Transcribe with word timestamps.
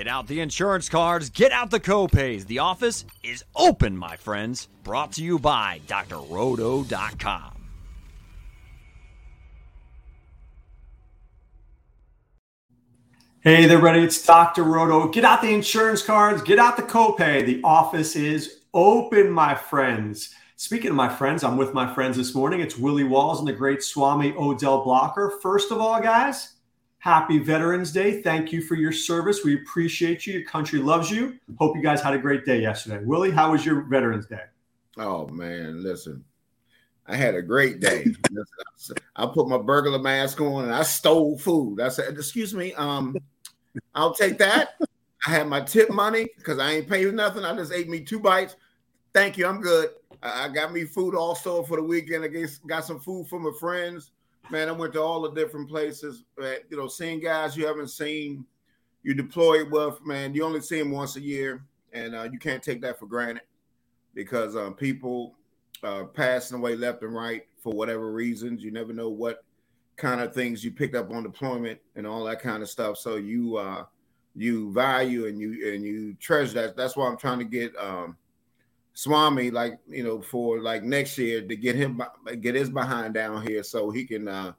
Get 0.00 0.08
out 0.08 0.28
the 0.28 0.40
insurance 0.40 0.88
cards, 0.88 1.28
get 1.28 1.52
out 1.52 1.70
the 1.70 1.78
copays. 1.78 2.46
The 2.46 2.60
office 2.60 3.04
is 3.22 3.44
open, 3.54 3.98
my 3.98 4.16
friends. 4.16 4.66
Brought 4.82 5.12
to 5.12 5.22
you 5.22 5.38
by 5.38 5.82
drroto.com. 5.86 7.52
Hey 13.42 13.66
there, 13.66 13.78
buddy. 13.78 14.00
It's 14.00 14.24
Dr. 14.24 14.64
Roto. 14.64 15.06
Get 15.08 15.26
out 15.26 15.42
the 15.42 15.52
insurance 15.52 16.02
cards, 16.02 16.40
get 16.40 16.58
out 16.58 16.78
the 16.78 16.82
copay. 16.82 17.44
The 17.44 17.60
office 17.62 18.16
is 18.16 18.60
open, 18.72 19.30
my 19.30 19.54
friends. 19.54 20.34
Speaking 20.56 20.88
of 20.88 20.96
my 20.96 21.10
friends, 21.10 21.44
I'm 21.44 21.58
with 21.58 21.74
my 21.74 21.92
friends 21.92 22.16
this 22.16 22.34
morning. 22.34 22.60
It's 22.60 22.78
Willie 22.78 23.04
Walls 23.04 23.38
and 23.38 23.46
the 23.46 23.52
great 23.52 23.82
Swami 23.82 24.32
Odell 24.32 24.82
Blocker. 24.82 25.38
First 25.42 25.70
of 25.70 25.78
all, 25.78 26.00
guys, 26.00 26.54
happy 27.00 27.38
Veterans 27.38 27.90
Day. 27.92 28.22
Thank 28.22 28.52
you 28.52 28.62
for 28.62 28.76
your 28.76 28.92
service. 28.92 29.44
We 29.44 29.56
appreciate 29.56 30.26
you. 30.26 30.34
Your 30.34 30.48
country 30.48 30.78
loves 30.78 31.10
you. 31.10 31.38
Hope 31.58 31.76
you 31.76 31.82
guys 31.82 32.00
had 32.00 32.14
a 32.14 32.18
great 32.18 32.44
day 32.44 32.60
yesterday. 32.60 33.02
Willie, 33.04 33.30
how 33.30 33.52
was 33.52 33.66
your 33.66 33.82
Veterans 33.82 34.26
Day? 34.26 34.44
Oh, 34.96 35.26
man. 35.28 35.82
Listen, 35.82 36.24
I 37.06 37.16
had 37.16 37.34
a 37.34 37.42
great 37.42 37.80
day. 37.80 38.06
I 39.16 39.26
put 39.26 39.48
my 39.48 39.58
burglar 39.58 39.98
mask 39.98 40.40
on 40.40 40.64
and 40.64 40.74
I 40.74 40.82
stole 40.82 41.38
food. 41.38 41.80
I 41.80 41.88
said, 41.88 42.14
"Excuse 42.14 42.54
me, 42.54 42.72
um, 42.74 43.16
I'll 43.94 44.14
take 44.14 44.38
that." 44.38 44.78
I 45.26 45.30
had 45.30 45.48
my 45.48 45.60
tip 45.60 45.90
money 45.90 46.28
because 46.36 46.58
I 46.58 46.72
ain't 46.72 46.88
paying 46.88 47.16
nothing. 47.16 47.44
I 47.44 47.54
just 47.54 47.72
ate 47.72 47.88
me 47.88 48.00
two 48.00 48.20
bites. 48.20 48.56
Thank 49.12 49.36
you. 49.36 49.46
I'm 49.46 49.60
good. 49.60 49.90
I, 50.22 50.48
got 50.48 50.72
me 50.72 50.84
food 50.84 51.14
also 51.14 51.62
for 51.62 51.76
the 51.76 51.82
weekend. 51.82 52.24
I 52.24 52.28
guess 52.28 52.58
got 52.58 52.84
some 52.84 53.00
food 53.00 53.26
for 53.28 53.38
my 53.38 53.50
friends. 53.58 54.12
Man, 54.48 54.68
I 54.68 54.72
went 54.72 54.92
to 54.94 55.02
all 55.02 55.20
the 55.22 55.30
different 55.32 55.68
places. 55.68 56.24
But 56.36 56.64
you 56.70 56.76
know, 56.76 56.88
seeing 56.88 57.20
guys 57.20 57.56
you 57.56 57.66
haven't 57.66 57.88
seen, 57.88 58.44
you 59.02 59.14
deployed 59.14 59.70
with. 59.70 60.04
Man, 60.04 60.34
you 60.34 60.44
only 60.44 60.60
see 60.60 60.78
them 60.78 60.90
once 60.90 61.16
a 61.16 61.20
year, 61.20 61.64
and 61.92 62.14
uh, 62.14 62.28
you 62.30 62.38
can't 62.38 62.62
take 62.62 62.80
that 62.82 62.98
for 62.98 63.06
granted 63.06 63.44
because 64.14 64.56
um, 64.56 64.74
people 64.74 65.34
uh, 65.82 66.04
passing 66.04 66.58
away 66.58 66.76
left 66.76 67.02
and 67.02 67.14
right 67.14 67.46
for 67.62 67.72
whatever 67.72 68.12
reasons. 68.12 68.62
You 68.62 68.70
never 68.70 68.92
know 68.92 69.08
what 69.08 69.44
kind 69.96 70.20
of 70.20 70.34
things 70.34 70.64
you 70.64 70.70
picked 70.70 70.96
up 70.96 71.10
on 71.10 71.22
deployment 71.22 71.78
and 71.94 72.06
all 72.06 72.24
that 72.24 72.40
kind 72.40 72.62
of 72.62 72.70
stuff. 72.70 72.96
So 72.98 73.16
you 73.16 73.56
uh, 73.56 73.84
you 74.34 74.72
value 74.72 75.26
and 75.26 75.40
you 75.40 75.74
and 75.74 75.84
you 75.84 76.14
treasure 76.14 76.54
that. 76.54 76.76
That's 76.76 76.96
why 76.96 77.06
I'm 77.06 77.16
trying 77.16 77.38
to 77.38 77.44
get 77.44 77.76
um, 77.76 78.16
Swami 79.00 79.50
like 79.50 79.78
you 79.88 80.04
know 80.04 80.20
for 80.20 80.60
like 80.60 80.82
next 80.82 81.16
year 81.18 81.40
to 81.40 81.56
get 81.56 81.76
him 81.76 82.02
get 82.40 82.54
his 82.54 82.70
behind 82.70 83.14
down 83.14 83.46
here 83.46 83.62
so 83.62 83.90
he 83.90 84.04
can 84.04 84.28
uh, 84.28 84.52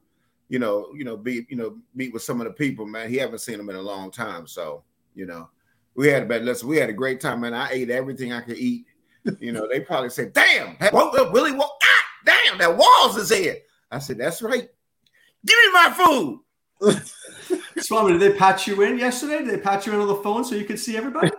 you 0.49 0.59
know 0.59 0.87
you 0.95 1.03
know 1.03 1.17
be 1.17 1.45
you 1.49 1.55
know 1.55 1.77
meet 1.93 2.13
with 2.13 2.23
some 2.23 2.41
of 2.41 2.47
the 2.47 2.53
people. 2.53 2.85
Man, 2.85 3.09
he 3.09 3.17
haven't 3.17 3.39
seen 3.39 3.57
them 3.57 3.69
in 3.69 3.75
a 3.75 3.81
long 3.81 4.11
time. 4.11 4.47
So 4.47 4.83
you 5.15 5.25
know 5.25 5.49
we 5.95 6.07
had 6.07 6.23
a 6.23 6.25
bad 6.25 6.43
listen. 6.43 6.67
We 6.67 6.77
had 6.77 6.89
a 6.89 6.93
great 6.93 7.21
time, 7.21 7.41
man. 7.41 7.53
I 7.53 7.69
ate 7.71 7.89
everything 7.89 8.33
I 8.33 8.41
could 8.41 8.57
eat 8.57 8.85
you 9.39 9.51
know, 9.51 9.67
they 9.67 9.79
probably 9.79 10.09
said, 10.09 10.33
"Damn, 10.33 10.75
that, 10.79 10.93
Willie, 11.31 11.51
what? 11.51 11.71
Ah, 11.83 12.03
damn, 12.25 12.57
that 12.57 12.75
Walls 12.75 13.17
is 13.17 13.29
here." 13.29 13.57
I 13.91 13.99
said, 13.99 14.17
"That's 14.17 14.41
right. 14.41 14.67
Give 15.45 15.57
me 15.65 15.71
my 15.73 15.91
food." 15.91 16.39
Swami, 17.77 18.13
did 18.13 18.21
they 18.21 18.37
patch 18.37 18.67
you 18.67 18.81
in 18.81 18.97
yesterday? 18.97 19.39
Did 19.39 19.49
they 19.49 19.57
patch 19.61 19.85
you 19.85 19.93
in 19.93 19.99
on 19.99 20.07
the 20.07 20.15
phone 20.15 20.43
so 20.43 20.55
you 20.55 20.65
could 20.65 20.79
see 20.79 20.97
everybody? 20.97 21.29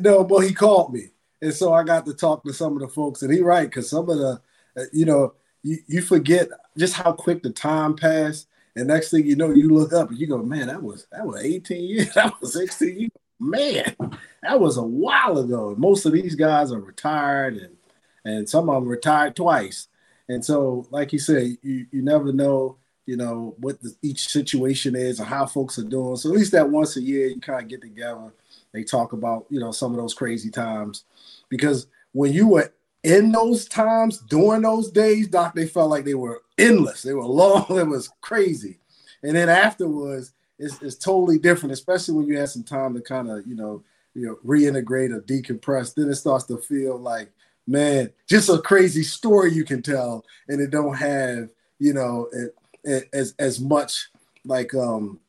no, 0.00 0.22
but 0.24 0.40
he 0.40 0.54
called 0.54 0.92
me, 0.92 1.08
and 1.40 1.54
so 1.54 1.72
I 1.72 1.84
got 1.84 2.06
to 2.06 2.14
talk 2.14 2.44
to 2.44 2.52
some 2.52 2.74
of 2.74 2.80
the 2.80 2.88
folks, 2.88 3.22
and 3.22 3.32
he 3.32 3.40
right 3.40 3.68
because 3.68 3.90
some 3.90 4.08
of 4.08 4.18
the, 4.18 4.40
uh, 4.76 4.84
you 4.92 5.04
know, 5.04 5.34
you, 5.62 5.78
you 5.86 6.02
forget 6.02 6.48
just 6.76 6.94
how 6.94 7.12
quick 7.12 7.42
the 7.42 7.50
time 7.50 7.96
passed, 7.96 8.46
and 8.76 8.88
next 8.88 9.10
thing 9.10 9.26
you 9.26 9.36
know, 9.36 9.50
you 9.50 9.68
look 9.68 9.92
up 9.92 10.10
and 10.10 10.18
you 10.18 10.26
go, 10.26 10.38
"Man, 10.38 10.68
that 10.68 10.82
was 10.82 11.06
that 11.12 11.26
was 11.26 11.42
18 11.42 11.84
years, 11.84 12.12
that 12.14 12.40
was 12.40 12.52
16 12.54 13.00
years." 13.00 13.10
man, 13.40 13.94
that 14.42 14.60
was 14.60 14.76
a 14.76 14.82
while 14.82 15.38
ago. 15.38 15.74
Most 15.78 16.06
of 16.06 16.12
these 16.12 16.34
guys 16.34 16.72
are 16.72 16.80
retired, 16.80 17.56
and 17.56 17.76
and 18.24 18.48
some 18.48 18.68
of 18.68 18.82
them 18.82 18.88
retired 18.88 19.36
twice. 19.36 19.88
And 20.28 20.44
so, 20.44 20.86
like 20.90 21.12
you 21.12 21.18
said, 21.18 21.56
you 21.62 21.86
you 21.90 22.02
never 22.02 22.32
know, 22.32 22.76
you 23.06 23.16
know, 23.16 23.54
what 23.58 23.80
the, 23.80 23.94
each 24.02 24.28
situation 24.28 24.94
is 24.94 25.20
or 25.20 25.24
how 25.24 25.46
folks 25.46 25.78
are 25.78 25.84
doing. 25.84 26.16
So 26.16 26.30
at 26.30 26.36
least 26.36 26.52
that 26.52 26.68
once 26.68 26.96
a 26.96 27.02
year, 27.02 27.28
you 27.28 27.40
kind 27.40 27.62
of 27.62 27.68
get 27.68 27.80
together. 27.82 28.32
They 28.72 28.84
talk 28.84 29.12
about 29.12 29.46
you 29.50 29.60
know 29.60 29.72
some 29.72 29.92
of 29.92 29.98
those 29.98 30.14
crazy 30.14 30.50
times, 30.50 31.04
because 31.48 31.86
when 32.12 32.32
you 32.32 32.48
were 32.48 32.72
in 33.02 33.32
those 33.32 33.66
times 33.68 34.18
during 34.18 34.62
those 34.62 34.90
days, 34.90 35.28
doc, 35.28 35.54
they 35.54 35.66
felt 35.66 35.90
like 35.90 36.04
they 36.04 36.14
were 36.14 36.42
endless. 36.58 37.02
They 37.02 37.14
were 37.14 37.24
long. 37.24 37.66
It 37.78 37.86
was 37.86 38.10
crazy. 38.20 38.78
And 39.22 39.36
then 39.36 39.48
afterwards, 39.48 40.32
it's, 40.58 40.80
it's 40.82 40.96
totally 40.96 41.38
different, 41.38 41.72
especially 41.72 42.14
when 42.14 42.26
you 42.26 42.38
have 42.38 42.50
some 42.50 42.64
time 42.64 42.94
to 42.94 43.00
kind 43.00 43.30
of, 43.30 43.46
you 43.46 43.54
know, 43.54 43.82
you 44.14 44.26
know, 44.26 44.38
reintegrate 44.44 45.12
or 45.12 45.20
decompress. 45.22 45.94
Then 45.94 46.10
it 46.10 46.16
starts 46.16 46.44
to 46.46 46.58
feel 46.58 46.98
like, 46.98 47.30
man, 47.66 48.10
just 48.28 48.48
a 48.48 48.58
crazy 48.58 49.02
story 49.02 49.52
you 49.52 49.64
can 49.64 49.82
tell, 49.82 50.24
and 50.48 50.60
it 50.60 50.70
don't 50.70 50.94
have, 50.94 51.48
you 51.78 51.92
know, 51.92 52.28
it, 52.32 52.54
it, 52.84 53.08
as 53.12 53.34
as 53.38 53.60
much 53.60 54.08
like 54.44 54.74
um, 54.74 55.20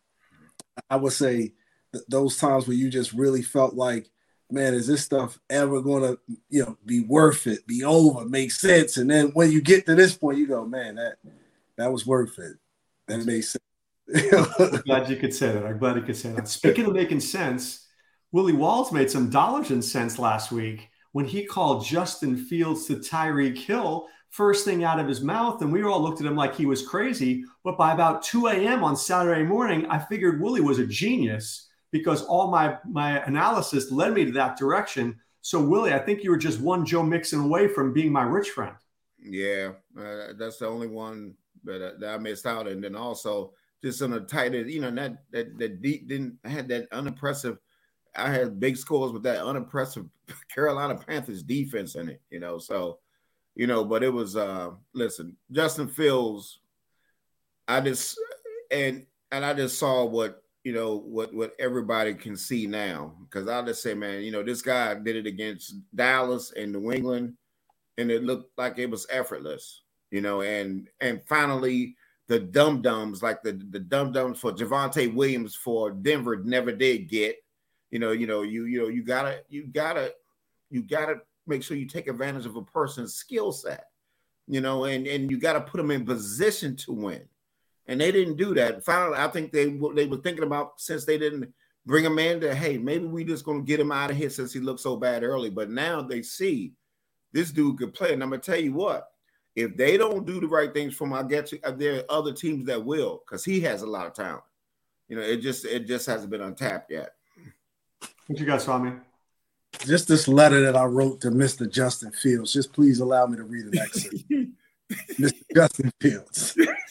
I 0.90 0.96
would 0.96 1.14
say 1.14 1.54
th- 1.94 2.06
those 2.08 2.38
times 2.38 2.68
where 2.68 2.78
you 2.78 2.90
just 2.90 3.14
really 3.14 3.42
felt 3.42 3.74
like, 3.74 4.10
man, 4.52 4.74
is 4.74 4.88
this 4.88 5.04
stuff 5.04 5.40
ever 5.50 5.82
gonna, 5.82 6.18
you 6.50 6.64
know, 6.64 6.78
be 6.86 7.02
worth 7.02 7.48
it, 7.48 7.66
be 7.68 7.84
over, 7.84 8.26
make 8.26 8.52
sense? 8.52 8.98
And 8.98 9.10
then 9.10 9.28
when 9.30 9.52
you 9.52 9.62
get 9.62 9.86
to 9.86 9.96
this 9.96 10.16
point, 10.16 10.38
you 10.38 10.48
go, 10.48 10.66
man, 10.66 10.96
that 10.96 11.18
that 11.78 11.92
was 11.92 12.06
worth 12.06 12.38
it. 12.40 12.58
That 13.08 13.26
makes 13.26 13.52
sense. 13.52 13.64
I'm 14.62 14.82
glad 14.86 15.10
you 15.10 15.18
could 15.18 15.34
say 15.34 15.52
that. 15.52 15.66
I'm 15.66 15.78
glad 15.78 15.96
you 15.96 16.02
could 16.02 16.18
say 16.18 16.32
that. 16.34 16.48
Speaking 16.48 16.86
of 16.86 16.94
making 16.94 17.20
sense, 17.20 17.88
Willie 18.32 18.54
Walls 18.54 18.92
made 18.92 19.10
some 19.10 19.30
dollars 19.30 19.72
and 19.72 19.84
cents 19.84 20.20
last 20.20 20.52
week 20.52 20.90
when 21.12 21.26
he 21.26 21.46
called 21.46 21.86
Justin 21.86 22.38
Fields 22.38 22.86
to 22.88 22.98
Tyreek 22.98 23.58
Hill 23.58 24.08
first 24.30 24.66
thing 24.66 24.84
out 24.84 25.00
of 25.00 25.08
his 25.08 25.22
mouth. 25.22 25.62
And 25.62 25.72
we 25.72 25.84
all 25.84 26.02
looked 26.02 26.22
at 26.22 26.28
him 26.28 26.36
like 26.36 26.56
he 26.56 26.66
was 26.66 26.88
crazy. 26.88 27.44
But 27.64 27.78
by 27.78 27.94
about 27.94 28.24
2 28.24 28.48
a.m. 28.48 28.84
on 28.84 28.96
Saturday 28.96 29.44
morning, 29.44 29.88
I 29.88 30.00
figured 30.00 30.42
Willie 30.42 30.62
was 30.62 30.80
a 30.80 30.86
genius 30.86 31.69
because 31.92 32.24
all 32.24 32.50
my, 32.50 32.78
my 32.88 33.20
analysis 33.26 33.92
led 33.92 34.14
me 34.14 34.26
to 34.26 34.32
that 34.34 34.58
direction. 34.58 35.20
So, 35.42 35.64
Willie, 35.64 35.94
I 35.94 36.00
think 36.00 36.24
you 36.24 36.32
were 36.32 36.38
just 36.38 36.60
one 36.60 36.86
Joe 36.86 37.04
Mixon 37.04 37.40
away 37.40 37.68
from 37.68 37.94
being 37.94 38.12
my 38.12 38.24
rich 38.24 38.50
friend. 38.50 38.76
Yeah, 39.22 39.72
uh, 39.98 40.34
that's 40.38 40.58
the 40.58 40.68
only 40.68 40.88
one 40.88 41.34
that, 41.64 41.86
uh, 41.86 41.92
that 42.00 42.16
I 42.16 42.18
missed 42.18 42.46
out. 42.46 42.68
And 42.68 42.84
then 42.84 42.96
also, 42.96 43.54
just 43.84 44.02
on 44.02 44.14
a 44.14 44.20
tight, 44.20 44.56
end, 44.56 44.70
you 44.70 44.82
know, 44.82 44.92
that 44.92 45.24
that 45.32 45.58
that 45.58 45.82
deep 45.82 46.08
didn't 46.08 46.38
I 46.44 46.50
had 46.50 46.68
that 46.70 46.88
unimpressive. 46.92 47.58
I 48.16 48.32
had 48.32 48.60
big 48.60 48.76
scores 48.76 49.12
with 49.12 49.24
that 49.24 49.44
unimpressive 49.44 50.06
Carolina 50.54 50.96
Panthers 50.96 51.44
defense 51.44 51.96
in 51.96 52.10
it, 52.10 52.22
you 52.30 52.40
know. 52.40 52.58
So, 52.58 53.00
you 53.56 53.68
know, 53.68 53.86
but 53.86 54.04
it 54.04 54.12
was 54.12 54.36
uh 54.36 54.72
listen, 54.94 55.38
Justin 55.52 55.88
Fields, 55.88 56.60
I 57.68 57.82
just 57.82 58.20
and 58.72 59.06
and 59.32 59.46
I 59.46 59.54
just 59.54 59.78
saw 59.78 60.06
what 60.06 60.44
you 60.70 60.76
know 60.76 60.98
what 60.98 61.34
what 61.34 61.54
everybody 61.58 62.14
can 62.14 62.38
see 62.38 62.68
now 62.68 63.16
because 63.24 63.48
I'll 63.48 63.66
just 63.66 63.82
say, 63.82 63.96
man, 63.96 64.22
you 64.22 64.30
know, 64.30 64.44
this 64.44 64.62
guy 64.62 64.94
did 64.94 65.16
it 65.16 65.26
against 65.26 65.74
Dallas 65.96 66.54
and 66.56 66.72
New 66.72 66.92
England, 66.92 67.34
and 67.98 68.12
it 68.12 68.24
looked 68.24 68.56
like 68.56 68.78
it 68.78 68.88
was 68.88 69.08
effortless, 69.10 69.82
you 70.12 70.22
know, 70.22 70.44
and 70.44 70.88
and 71.02 71.24
finally 71.24 71.96
the 72.28 72.40
dum 72.40 72.84
dums, 72.84 73.24
like 73.24 73.42
the 73.42 73.54
the 73.72 73.80
dum 73.80 74.12
dums 74.12 74.38
for 74.38 74.52
Javonte 74.52 75.12
Williams 75.12 75.56
for 75.56 75.90
Denver 75.90 76.36
never 76.44 76.72
did 76.72 77.10
get. 77.10 77.38
You 77.90 77.98
know, 77.98 78.12
you 78.12 78.28
know, 78.28 78.44
you 78.44 78.66
you 78.66 78.80
know, 78.80 78.90
you 78.90 79.02
gotta 79.02 79.42
you 79.50 79.66
gotta 79.66 80.14
you 80.70 80.84
gotta 80.84 81.16
make 81.48 81.64
sure 81.64 81.78
you 81.78 81.88
take 81.88 82.08
advantage 82.08 82.46
of 82.46 82.58
a 82.58 82.62
person's 82.62 83.16
skill 83.16 83.52
set. 83.52 83.86
You 84.48 84.62
know, 84.62 84.84
and 84.84 85.08
and 85.08 85.32
you 85.32 85.40
got 85.40 85.54
to 85.54 85.62
put 85.62 85.78
them 85.78 85.90
in 85.90 86.06
position 86.06 86.76
to 86.76 86.92
win. 86.92 87.24
And 87.90 88.00
they 88.00 88.12
didn't 88.12 88.38
do 88.38 88.54
that. 88.54 88.86
Finally, 88.86 89.18
I 89.18 89.28
think 89.28 89.52
they 89.52 89.66
they 89.66 90.06
were 90.06 90.18
thinking 90.18 90.44
about 90.44 90.80
since 90.80 91.04
they 91.04 91.18
didn't 91.18 91.52
bring 91.86 92.06
him 92.06 92.20
in 92.20 92.40
that 92.42 92.56
hey 92.56 92.78
maybe 92.78 93.06
we 93.06 93.24
just 93.24 93.44
gonna 93.44 93.64
get 93.64 93.80
him 93.80 93.92
out 93.92 94.12
of 94.12 94.18
here 94.18 94.30
since 94.30 94.54
he 94.54 94.60
looked 94.60 94.80
so 94.80 94.96
bad 94.96 95.24
early. 95.24 95.50
But 95.50 95.70
now 95.70 96.02
they 96.02 96.22
see 96.22 96.74
this 97.34 97.52
dude 97.52 97.80
could 97.80 97.94
play, 97.94 98.14
and 98.14 98.24
I'm 98.24 98.30
gonna 98.30 98.42
tell 98.42 98.60
you 98.60 98.74
what 98.74 99.10
if 99.56 99.76
they 99.76 99.98
don't 99.98 100.26
do 100.26 100.40
the 100.40 100.48
right 100.48 100.74
things 100.74 100.96
for 100.96 101.06
him, 101.06 101.14
I 101.14 101.24
get 101.24 101.52
you. 101.52 101.60
Uh, 101.64 101.72
there 101.72 101.98
are 101.98 102.04
other 102.10 102.32
teams 102.32 102.68
that 102.68 102.84
will, 102.84 103.24
because 103.26 103.44
he 103.44 103.60
has 103.62 103.82
a 103.82 103.88
lot 103.88 104.06
of 104.06 104.14
talent. 104.14 104.44
You 105.08 105.18
know, 105.18 105.22
it 105.22 105.38
just 105.38 105.66
it 105.66 105.88
just 105.88 106.06
hasn't 106.06 106.30
been 106.30 106.42
untapped 106.42 106.92
yet. 106.92 107.14
What 108.28 108.40
you 108.40 108.46
got, 108.46 108.62
Swami? 108.62 108.92
Just 109.80 110.08
this 110.08 110.28
letter 110.28 110.62
that 110.62 110.76
I 110.76 110.86
wrote 110.86 111.22
to 111.22 111.32
Mr. 111.32 111.72
Justin 111.72 112.12
Fields. 112.12 112.54
Just 112.54 112.74
please 112.74 113.00
allow 113.00 113.26
me 113.26 113.38
to 113.38 113.44
read 113.44 113.74
it 113.74 113.80
excerpt. 113.80 114.24
Mr. 115.20 115.42
Justin 115.56 115.92
Fields. 116.00 116.58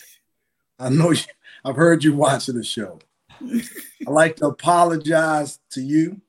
I 0.78 0.88
know 0.90 1.10
you, 1.10 1.22
I've 1.64 1.76
heard 1.76 2.04
you 2.04 2.14
watching 2.14 2.56
the 2.56 2.64
show. 2.64 3.00
I'd 3.40 3.62
like 4.06 4.36
to 4.36 4.46
apologize 4.46 5.58
to 5.70 5.80
you 5.80 6.20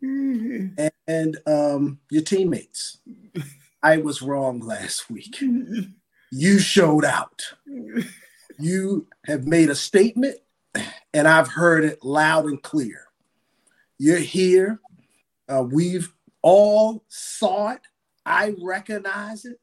and, 0.00 1.36
um, 1.46 1.98
your 2.10 2.22
teammates. 2.22 2.98
I 3.82 3.98
was 3.98 4.22
wrong 4.22 4.60
last 4.60 5.10
week. 5.10 5.40
You 6.32 6.58
showed 6.58 7.04
out. 7.04 7.42
You 8.58 9.06
have 9.26 9.46
made 9.46 9.70
a 9.70 9.74
statement, 9.74 10.36
and 11.12 11.28
I've 11.28 11.48
heard 11.48 11.84
it 11.84 12.04
loud 12.04 12.46
and 12.46 12.62
clear. 12.62 13.04
You're 13.98 14.18
here. 14.18 14.80
Uh, 15.48 15.62
we've 15.62 16.12
all 16.42 17.04
saw 17.08 17.70
it. 17.70 17.80
I 18.24 18.54
recognize 18.60 19.44
it. 19.44 19.60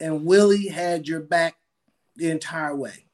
And 0.00 0.24
Willie 0.24 0.68
had 0.68 1.08
your 1.08 1.20
back 1.20 1.56
the 2.16 2.30
entire 2.30 2.74
way. 2.76 3.06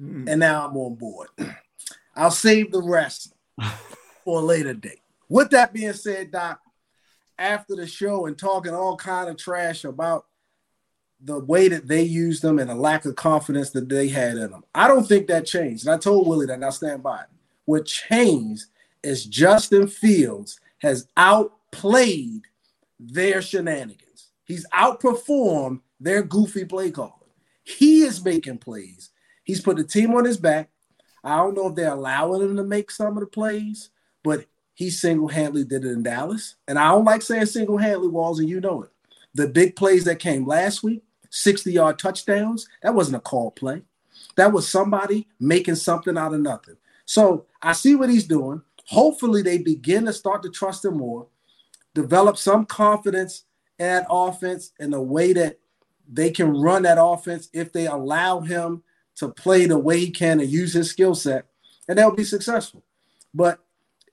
Mm. 0.00 0.28
And 0.28 0.40
now 0.40 0.66
I'm 0.66 0.76
on 0.76 0.94
board. 0.94 1.28
I'll 2.16 2.30
save 2.30 2.72
the 2.72 2.82
rest 2.82 3.34
for 4.24 4.40
a 4.40 4.44
later 4.44 4.74
date. 4.74 5.00
With 5.28 5.50
that 5.50 5.72
being 5.72 5.92
said, 5.92 6.30
Doc, 6.30 6.60
after 7.38 7.76
the 7.76 7.86
show 7.86 8.26
and 8.26 8.38
talking 8.38 8.74
all 8.74 8.96
kind 8.96 9.28
of 9.28 9.36
trash 9.36 9.84
about 9.84 10.26
the 11.20 11.38
way 11.40 11.68
that 11.68 11.88
they 11.88 12.02
used 12.02 12.42
them 12.42 12.58
and 12.58 12.70
the 12.70 12.74
lack 12.74 13.04
of 13.04 13.16
confidence 13.16 13.70
that 13.70 13.88
they 13.88 14.08
had 14.08 14.36
in 14.36 14.50
them. 14.50 14.64
I 14.74 14.86
don't 14.86 15.06
think 15.06 15.26
that 15.26 15.46
changed. 15.46 15.86
And 15.86 15.94
I 15.94 15.98
told 15.98 16.26
Willie 16.26 16.46
that 16.46 16.54
and 16.54 16.64
I 16.64 16.70
stand 16.70 17.02
by 17.02 17.20
it. 17.20 17.28
What 17.64 17.86
changed 17.86 18.66
is 19.02 19.24
Justin 19.24 19.88
Fields 19.88 20.60
has 20.78 21.08
outplayed 21.16 22.42
their 23.00 23.40
shenanigans. 23.42 24.30
He's 24.44 24.66
outperformed 24.68 25.80
their 25.98 26.22
goofy 26.22 26.64
play 26.64 26.90
calling. 26.90 27.12
He 27.64 28.02
is 28.02 28.24
making 28.24 28.58
plays. 28.58 29.10
He's 29.46 29.60
put 29.60 29.76
the 29.76 29.84
team 29.84 30.12
on 30.14 30.24
his 30.24 30.36
back. 30.36 30.68
I 31.22 31.36
don't 31.36 31.54
know 31.54 31.68
if 31.68 31.76
they're 31.76 31.92
allowing 31.92 32.42
him 32.42 32.56
to 32.56 32.64
make 32.64 32.90
some 32.90 33.16
of 33.16 33.20
the 33.20 33.26
plays, 33.26 33.90
but 34.22 34.44
he 34.74 34.90
single-handedly 34.90 35.64
did 35.64 35.84
it 35.84 35.92
in 35.92 36.02
Dallas. 36.02 36.56
And 36.68 36.78
I 36.78 36.90
don't 36.90 37.04
like 37.04 37.22
saying 37.22 37.46
single-handedly, 37.46 38.08
Walls, 38.08 38.40
and 38.40 38.48
you 38.48 38.60
know 38.60 38.82
it. 38.82 38.90
The 39.34 39.46
big 39.46 39.76
plays 39.76 40.04
that 40.04 40.18
came 40.18 40.46
last 40.46 40.82
week, 40.82 41.04
60-yard 41.30 41.98
touchdowns, 41.98 42.68
that 42.82 42.94
wasn't 42.94 43.18
a 43.18 43.20
call 43.20 43.52
play. 43.52 43.82
That 44.34 44.52
was 44.52 44.68
somebody 44.68 45.28
making 45.38 45.76
something 45.76 46.18
out 46.18 46.34
of 46.34 46.40
nothing. 46.40 46.76
So 47.04 47.46
I 47.62 47.72
see 47.72 47.94
what 47.94 48.10
he's 48.10 48.26
doing. 48.26 48.62
Hopefully, 48.88 49.42
they 49.42 49.58
begin 49.58 50.06
to 50.06 50.12
start 50.12 50.42
to 50.42 50.50
trust 50.50 50.84
him 50.84 50.98
more, 50.98 51.28
develop 51.94 52.36
some 52.36 52.66
confidence 52.66 53.44
in 53.78 53.86
that 53.86 54.06
offense 54.10 54.72
in 54.80 54.90
the 54.90 55.00
way 55.00 55.32
that 55.34 55.60
they 56.08 56.30
can 56.30 56.52
run 56.52 56.82
that 56.82 56.98
offense 57.00 57.48
if 57.52 57.72
they 57.72 57.86
allow 57.86 58.40
him 58.40 58.82
to 59.16 59.28
play 59.28 59.66
the 59.66 59.78
way 59.78 59.98
he 59.98 60.10
can 60.10 60.40
and 60.40 60.48
use 60.48 60.72
his 60.72 60.90
skill 60.90 61.14
set, 61.14 61.46
and 61.88 61.98
they'll 61.98 62.14
be 62.14 62.24
successful. 62.24 62.82
But 63.34 63.60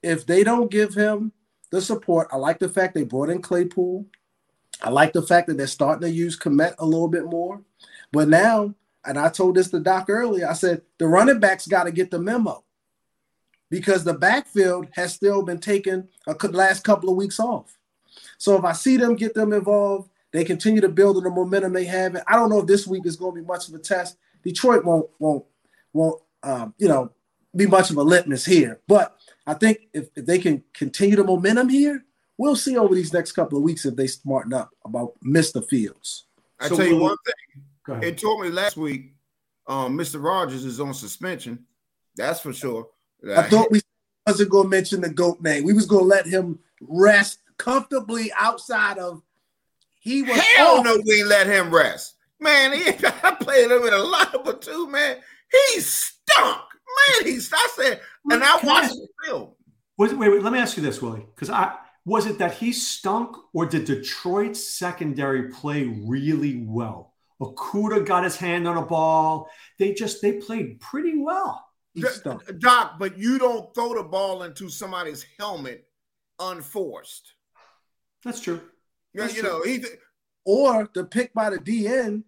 if 0.02 0.26
they 0.26 0.44
don't 0.44 0.70
give 0.70 0.94
him 0.94 1.32
the 1.70 1.80
support, 1.80 2.28
I 2.32 2.36
like 2.36 2.58
the 2.58 2.68
fact 2.68 2.94
they 2.94 3.04
brought 3.04 3.30
in 3.30 3.42
Claypool. 3.42 4.06
I 4.82 4.90
like 4.90 5.12
the 5.12 5.22
fact 5.22 5.48
that 5.48 5.56
they're 5.56 5.66
starting 5.66 6.02
to 6.02 6.10
use 6.10 6.38
Kmet 6.38 6.74
a 6.78 6.84
little 6.84 7.08
bit 7.08 7.24
more. 7.24 7.62
But 8.12 8.28
now, 8.28 8.74
and 9.04 9.18
I 9.18 9.28
told 9.28 9.56
this 9.56 9.70
to 9.70 9.80
Doc 9.80 10.06
earlier, 10.08 10.48
I 10.48 10.52
said 10.52 10.82
the 10.98 11.06
running 11.06 11.40
backs 11.40 11.66
got 11.66 11.84
to 11.84 11.92
get 11.92 12.10
the 12.10 12.18
memo 12.18 12.64
because 13.70 14.04
the 14.04 14.14
backfield 14.14 14.88
has 14.92 15.12
still 15.12 15.42
been 15.42 15.58
taking 15.58 16.08
a 16.26 16.34
last 16.48 16.84
couple 16.84 17.10
of 17.10 17.16
weeks 17.16 17.40
off. 17.40 17.76
So 18.38 18.56
if 18.56 18.64
I 18.64 18.72
see 18.72 18.96
them 18.96 19.16
get 19.16 19.34
them 19.34 19.52
involved, 19.52 20.10
they 20.32 20.44
continue 20.44 20.80
to 20.80 20.88
build 20.88 21.16
on 21.16 21.24
the 21.24 21.30
momentum 21.30 21.72
they 21.72 21.84
have. 21.84 22.16
I 22.26 22.36
don't 22.36 22.50
know 22.50 22.60
if 22.60 22.66
this 22.66 22.86
week 22.86 23.06
is 23.06 23.16
going 23.16 23.34
to 23.34 23.40
be 23.40 23.46
much 23.46 23.68
of 23.68 23.74
a 23.74 23.78
test. 23.78 24.16
Detroit 24.44 24.84
won't 24.84 25.08
won't 25.18 25.44
won't 25.92 26.22
um, 26.42 26.74
you 26.78 26.88
know 26.88 27.10
be 27.56 27.66
much 27.66 27.90
of 27.90 27.96
a 27.96 28.02
litmus 28.02 28.44
here, 28.44 28.80
but 28.88 29.16
I 29.46 29.54
think 29.54 29.78
if, 29.92 30.08
if 30.16 30.26
they 30.26 30.38
can 30.38 30.62
continue 30.72 31.16
the 31.16 31.24
momentum 31.24 31.68
here, 31.68 32.04
we'll 32.36 32.56
see 32.56 32.76
over 32.76 32.94
these 32.94 33.12
next 33.12 33.32
couple 33.32 33.58
of 33.58 33.64
weeks 33.64 33.84
if 33.84 33.94
they 33.96 34.06
smarten 34.06 34.52
up 34.52 34.70
about 34.84 35.12
Mr. 35.24 35.66
Fields. 35.66 36.24
I 36.58 36.68
so 36.68 36.76
tell 36.76 36.86
you 36.86 36.96
one 36.96 37.16
thing. 37.24 38.02
It 38.02 38.18
told 38.18 38.40
me 38.40 38.48
last 38.48 38.76
week, 38.76 39.14
um, 39.66 39.96
Mr. 39.96 40.22
Rodgers 40.22 40.64
is 40.64 40.80
on 40.80 40.94
suspension. 40.94 41.66
That's 42.16 42.40
for 42.40 42.52
sure. 42.52 42.88
I 43.36 43.42
thought 43.42 43.70
we 43.70 43.80
wasn't 44.26 44.50
going 44.50 44.64
to 44.64 44.70
mention 44.70 45.00
the 45.00 45.10
goat 45.10 45.40
name. 45.40 45.64
We 45.64 45.72
was 45.72 45.86
going 45.86 46.04
to 46.04 46.08
let 46.08 46.26
him 46.26 46.58
rest 46.80 47.40
comfortably 47.58 48.32
outside 48.38 48.98
of. 48.98 49.22
He 50.00 50.22
was. 50.22 50.38
Hell 50.38 50.78
off. 50.78 50.84
no, 50.84 51.00
we 51.06 51.24
let 51.24 51.46
him 51.46 51.74
rest. 51.74 52.13
Man, 52.44 52.72
he, 52.74 52.84
I 53.22 53.36
played 53.40 53.70
him 53.70 53.82
in 53.84 53.94
a 53.94 53.98
lot 53.98 54.32
lineup 54.32 54.60
two. 54.60 54.86
Man, 54.88 55.16
he 55.50 55.80
stunk. 55.80 56.60
Man, 57.20 57.26
he 57.26 57.40
I 57.52 57.68
said, 57.74 58.00
and 58.30 58.44
I 58.44 58.58
watched 58.62 58.94
the 58.94 59.08
film. 59.24 59.52
Was 59.96 60.12
it, 60.12 60.18
wait, 60.18 60.28
wait, 60.28 60.42
let 60.42 60.52
me 60.52 60.58
ask 60.58 60.76
you 60.76 60.82
this, 60.82 61.00
Willie, 61.00 61.26
because 61.34 61.50
I 61.50 61.74
was 62.04 62.26
it 62.26 62.38
that 62.38 62.54
he 62.54 62.72
stunk, 62.72 63.34
or 63.54 63.64
did 63.64 63.86
Detroit's 63.86 64.62
secondary 64.62 65.48
play 65.50 65.84
really 65.84 66.64
well? 66.66 67.14
Okudah 67.40 68.04
got 68.06 68.24
his 68.24 68.36
hand 68.36 68.68
on 68.68 68.76
a 68.76 68.84
ball. 68.84 69.48
They 69.78 69.94
just 69.94 70.20
they 70.20 70.32
played 70.32 70.80
pretty 70.80 71.18
well. 71.18 71.64
Doc, 72.58 72.96
but 72.98 73.16
you 73.16 73.38
don't 73.38 73.72
throw 73.74 73.94
the 73.94 74.02
ball 74.02 74.42
into 74.42 74.68
somebody's 74.68 75.24
helmet 75.38 75.86
unforced. 76.40 77.34
That's 78.24 78.40
true. 78.40 78.60
Yeah, 79.14 79.28
you, 79.28 79.42
know, 79.42 79.62
he 79.62 79.84
or 80.44 80.88
the 80.92 81.04
pick 81.04 81.32
by 81.34 81.50
the 81.50 81.58
DN, 81.58 82.24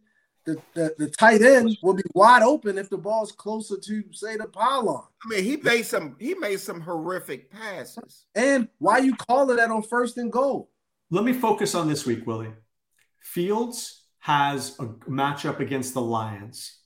the, 0.47 0.63
the, 0.75 0.95
the 0.97 1.11
tight 1.11 1.43
end 1.43 1.77
will 1.83 1.95
be 1.95 2.03
wide 2.15 2.43
open 2.43 2.79
if 2.79 2.89
the 2.89 2.97
ball's 2.97 3.33
closer 3.33 3.77
to 3.77 4.05
say 4.13 4.37
the 4.37 4.47
pylon. 4.47 5.05
I 5.25 5.29
mean, 5.29 5.45
he 5.45 5.57
made 5.57 5.85
some 5.85 6.17
he 6.19 6.35
made 6.35 6.61
some 6.61 6.81
horrific 6.81 7.51
passes. 7.51 8.25
And 8.35 8.69
why 8.79 8.99
you 8.99 9.15
calling 9.17 9.57
that 9.57 9.71
on 9.71 9.83
first 9.83 10.17
and 10.17 10.33
goal? 10.33 10.71
Let 11.11 11.25
me 11.25 11.33
focus 11.33 11.75
on 11.75 11.89
this 11.89 12.07
week, 12.07 12.27
Willie. 12.27 12.53
Fields 13.21 14.05
has 14.21 14.79
a 14.79 14.87
matchup 14.87 15.61
against 15.61 15.95
the 15.95 16.01
Lions. 16.01 16.79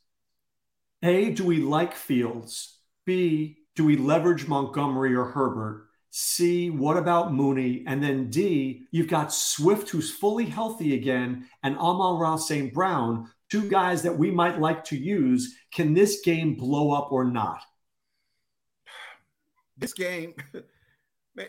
A, 1.03 1.31
do 1.31 1.45
we 1.45 1.59
like 1.59 1.95
Fields? 1.95 2.79
B, 3.07 3.59
do 3.77 3.85
we 3.85 3.97
leverage 3.97 4.47
Montgomery 4.47 5.15
or 5.15 5.25
Herbert? 5.25 5.87
C, 6.11 6.71
what 6.71 6.97
about 6.97 7.33
Mooney? 7.33 7.85
And 7.87 8.03
then 8.03 8.29
D, 8.31 8.87
you've 8.91 9.09
got 9.09 9.33
Swift, 9.33 9.89
who's 9.89 10.11
fully 10.11 10.45
healthy 10.45 10.95
again, 10.95 11.47
and 11.63 11.79
Amon-Ra 11.79 12.37
St. 12.37 12.75
Brown, 12.75 13.31
two 13.51 13.69
guys 13.69 14.03
that 14.03 14.17
we 14.17 14.31
might 14.31 14.61
like 14.61 14.85
to 14.85 14.97
use. 14.97 15.57
Can 15.73 15.93
this 15.95 16.21
game 16.25 16.55
blow 16.55 16.93
up 16.93 17.13
or 17.13 17.25
not? 17.25 17.61
This 19.77 19.93
game, 19.93 20.35
man, 21.35 21.49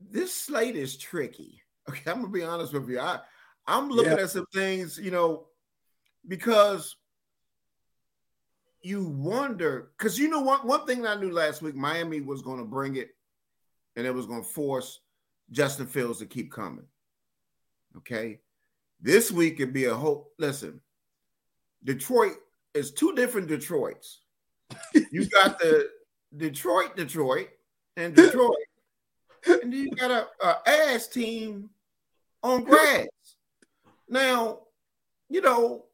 this 0.00 0.32
slate 0.32 0.76
is 0.76 0.96
tricky. 0.96 1.62
Okay, 1.88 2.10
I'm 2.10 2.20
gonna 2.20 2.28
be 2.28 2.42
honest 2.42 2.72
with 2.72 2.88
you. 2.88 3.00
I, 3.00 3.20
I'm 3.66 3.88
looking 3.88 4.12
yeah. 4.12 4.22
at 4.22 4.30
some 4.30 4.46
things, 4.52 4.98
you 4.98 5.10
know, 5.10 5.46
because 6.26 6.96
you 8.82 9.04
wonder 9.04 9.90
because 9.98 10.18
you 10.18 10.28
know 10.28 10.40
what 10.40 10.64
one 10.64 10.86
thing 10.86 11.06
I 11.06 11.14
knew 11.14 11.32
last 11.32 11.60
week 11.60 11.74
Miami 11.74 12.20
was 12.20 12.42
to 12.42 12.64
bring 12.64 12.96
it 12.96 13.10
and 13.96 14.06
it 14.06 14.14
was 14.14 14.26
to 14.26 14.42
force 14.42 15.00
Justin 15.50 15.86
Fields 15.86 16.20
to 16.20 16.26
keep 16.26 16.52
coming. 16.52 16.86
Okay. 17.98 18.40
This 19.00 19.32
week 19.32 19.58
could 19.58 19.72
be 19.72 19.86
a 19.86 19.94
whole 19.94 20.30
listen. 20.38 20.80
Detroit 21.84 22.36
is 22.74 22.92
two 22.92 23.14
different 23.14 23.48
Detroits. 23.48 24.20
you 25.10 25.28
got 25.30 25.58
the 25.58 25.88
Detroit, 26.36 26.96
Detroit, 26.96 27.48
and 27.96 28.14
Detroit. 28.14 28.56
and 29.46 29.72
you 29.72 29.90
got 29.92 30.10
a, 30.10 30.46
a 30.46 30.68
ass 30.68 31.08
team 31.08 31.70
on 32.42 32.64
grass. 32.64 33.06
Now, 34.08 34.60
you 35.28 35.40
know, 35.40 35.84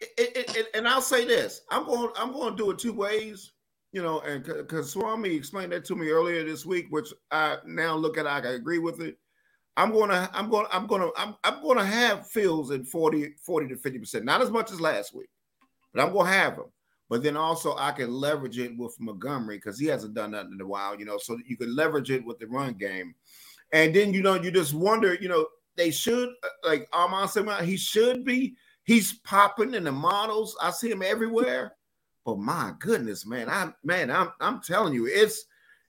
it, 0.00 0.56
it, 0.56 0.66
and 0.74 0.86
I'll 0.86 1.00
say 1.00 1.24
this: 1.24 1.62
I'm 1.70 1.84
going, 1.84 2.10
I'm 2.16 2.32
going 2.32 2.56
to 2.56 2.56
do 2.56 2.70
it 2.70 2.78
two 2.78 2.92
ways. 2.92 3.52
You 3.92 4.02
know, 4.02 4.20
and 4.20 4.44
because 4.44 4.92
Swami 4.92 5.34
explained 5.34 5.72
that 5.72 5.84
to 5.86 5.96
me 5.96 6.10
earlier 6.10 6.44
this 6.44 6.66
week, 6.66 6.86
which 6.90 7.08
I 7.30 7.56
now 7.66 7.96
look 7.96 8.18
at, 8.18 8.26
I 8.26 8.38
agree 8.40 8.78
with 8.78 9.00
it. 9.00 9.18
I'm 9.78 9.92
gonna, 9.92 10.28
I'm 10.34 10.50
gonna, 10.50 10.68
I'm 10.72 10.86
gonna, 10.86 11.08
I'm, 11.16 11.34
I'm 11.44 11.62
gonna 11.62 11.84
have 11.84 12.26
Fields 12.26 12.70
in 12.70 12.84
40, 12.84 13.34
40 13.40 13.68
to 13.68 13.76
50 13.76 13.98
percent, 13.98 14.24
not 14.24 14.42
as 14.42 14.50
much 14.50 14.70
as 14.70 14.80
last 14.80 15.14
week, 15.14 15.30
but 15.94 16.02
I'm 16.02 16.12
gonna 16.12 16.30
have 16.30 16.56
them. 16.56 16.66
But 17.08 17.22
then 17.22 17.36
also 17.36 17.74
I 17.78 17.92
can 17.92 18.12
leverage 18.12 18.58
it 18.58 18.76
with 18.76 19.00
Montgomery 19.00 19.56
because 19.56 19.78
he 19.78 19.86
hasn't 19.86 20.14
done 20.14 20.32
nothing 20.32 20.52
in 20.52 20.60
a 20.60 20.66
while, 20.66 20.98
you 20.98 21.06
know. 21.06 21.16
So 21.16 21.38
you 21.46 21.56
can 21.56 21.74
leverage 21.74 22.10
it 22.10 22.24
with 22.24 22.38
the 22.38 22.46
run 22.46 22.74
game, 22.74 23.14
and 23.72 23.94
then 23.94 24.12
you 24.12 24.22
know 24.22 24.34
you 24.34 24.50
just 24.50 24.74
wonder, 24.74 25.14
you 25.14 25.28
know, 25.28 25.46
they 25.76 25.90
should 25.90 26.28
uh, 26.28 26.68
like 26.68 26.86
Amon 26.92 27.28
said, 27.28 27.48
he 27.62 27.78
should 27.78 28.24
be 28.24 28.56
He's 28.88 29.12
popping 29.18 29.74
in 29.74 29.84
the 29.84 29.92
models. 29.92 30.56
I 30.62 30.70
see 30.70 30.90
him 30.90 31.02
everywhere. 31.02 31.74
But 32.24 32.38
my 32.38 32.72
goodness, 32.78 33.26
man, 33.26 33.50
I 33.50 33.70
man, 33.84 34.10
I'm 34.10 34.30
I'm 34.40 34.62
telling 34.62 34.94
you, 34.94 35.06
it's 35.06 35.44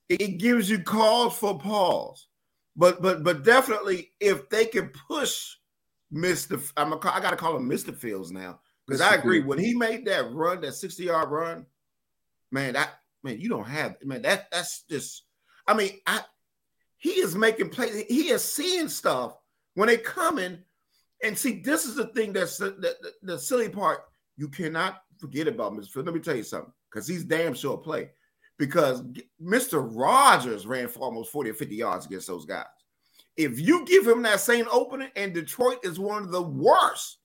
it 0.10 0.38
gives 0.38 0.70
you 0.70 0.84
cause 0.84 1.34
for 1.34 1.58
pause. 1.58 2.28
But 2.76 3.02
but 3.02 3.24
but 3.24 3.44
definitely, 3.44 4.12
if 4.20 4.50
they 4.50 4.66
can 4.66 4.90
push 4.90 5.56
Mister, 6.12 6.60
I'm 6.78 6.94
a, 6.94 6.98
I 6.98 7.20
gotta 7.20 7.36
call 7.36 7.58
him 7.58 7.68
Mister 7.68 7.92
Fields 7.92 8.32
now 8.32 8.60
because 8.88 9.02
I 9.02 9.16
agree 9.16 9.42
when 9.42 9.60
he 9.60 9.74
made 9.74 10.06
that 10.06 10.32
run, 10.32 10.62
that 10.62 10.74
60 10.74 11.04
yard 11.04 11.30
run, 11.30 11.66
man, 12.52 12.74
that 12.74 12.92
man, 13.24 13.40
you 13.40 13.50
don't 13.50 13.68
have 13.68 13.96
man 14.04 14.22
that 14.24 14.50
that's 14.52 14.84
just. 14.90 15.24
I 15.68 15.74
mean, 15.74 16.00
I 16.08 16.22
he 16.98 17.12
is 17.12 17.36
making 17.36 17.70
plays. 17.70 18.06
He 18.08 18.30
is 18.30 18.44
seeing 18.44 18.90
stuff 18.90 19.38
when 19.76 19.88
they 19.88 19.98
coming 19.98 20.60
and 21.24 21.38
see, 21.38 21.60
this 21.62 21.86
is 21.86 21.96
the 21.96 22.08
thing 22.08 22.34
that's 22.34 22.58
the, 22.58 22.72
the, 22.72 22.96
the 23.24 23.40
silly 23.40 23.70
part. 23.70 24.06
You 24.38 24.48
cannot 24.48 25.04
forget 25.18 25.48
about 25.48 25.74
Mr. 25.74 25.90
Phil. 25.90 26.04
Let 26.04 26.14
me 26.14 26.22
tell 26.22 26.36
you 26.36 26.44
something, 26.44 26.72
because 26.90 27.08
he's 27.08 27.26
damn 27.26 27.54
sure 27.54 27.78
play. 27.78 28.12
Because 28.60 29.02
Mr. 29.42 29.90
Rogers 29.92 30.68
ran 30.68 30.90
for 30.90 31.00
almost 31.00 31.32
40 31.32 31.50
or 31.50 31.54
50 31.56 31.76
yards 31.76 32.06
against 32.06 32.28
those 32.28 32.46
guys. 32.46 32.66
If 33.38 33.58
you 33.58 33.86
give 33.86 34.06
him 34.06 34.22
that 34.24 34.42
same 34.42 34.68
opening, 34.70 35.10
and 35.16 35.34
Detroit 35.34 35.80
is 35.84 35.98
one 35.98 36.24
of 36.24 36.32
the 36.32 36.42
worst 36.42 37.20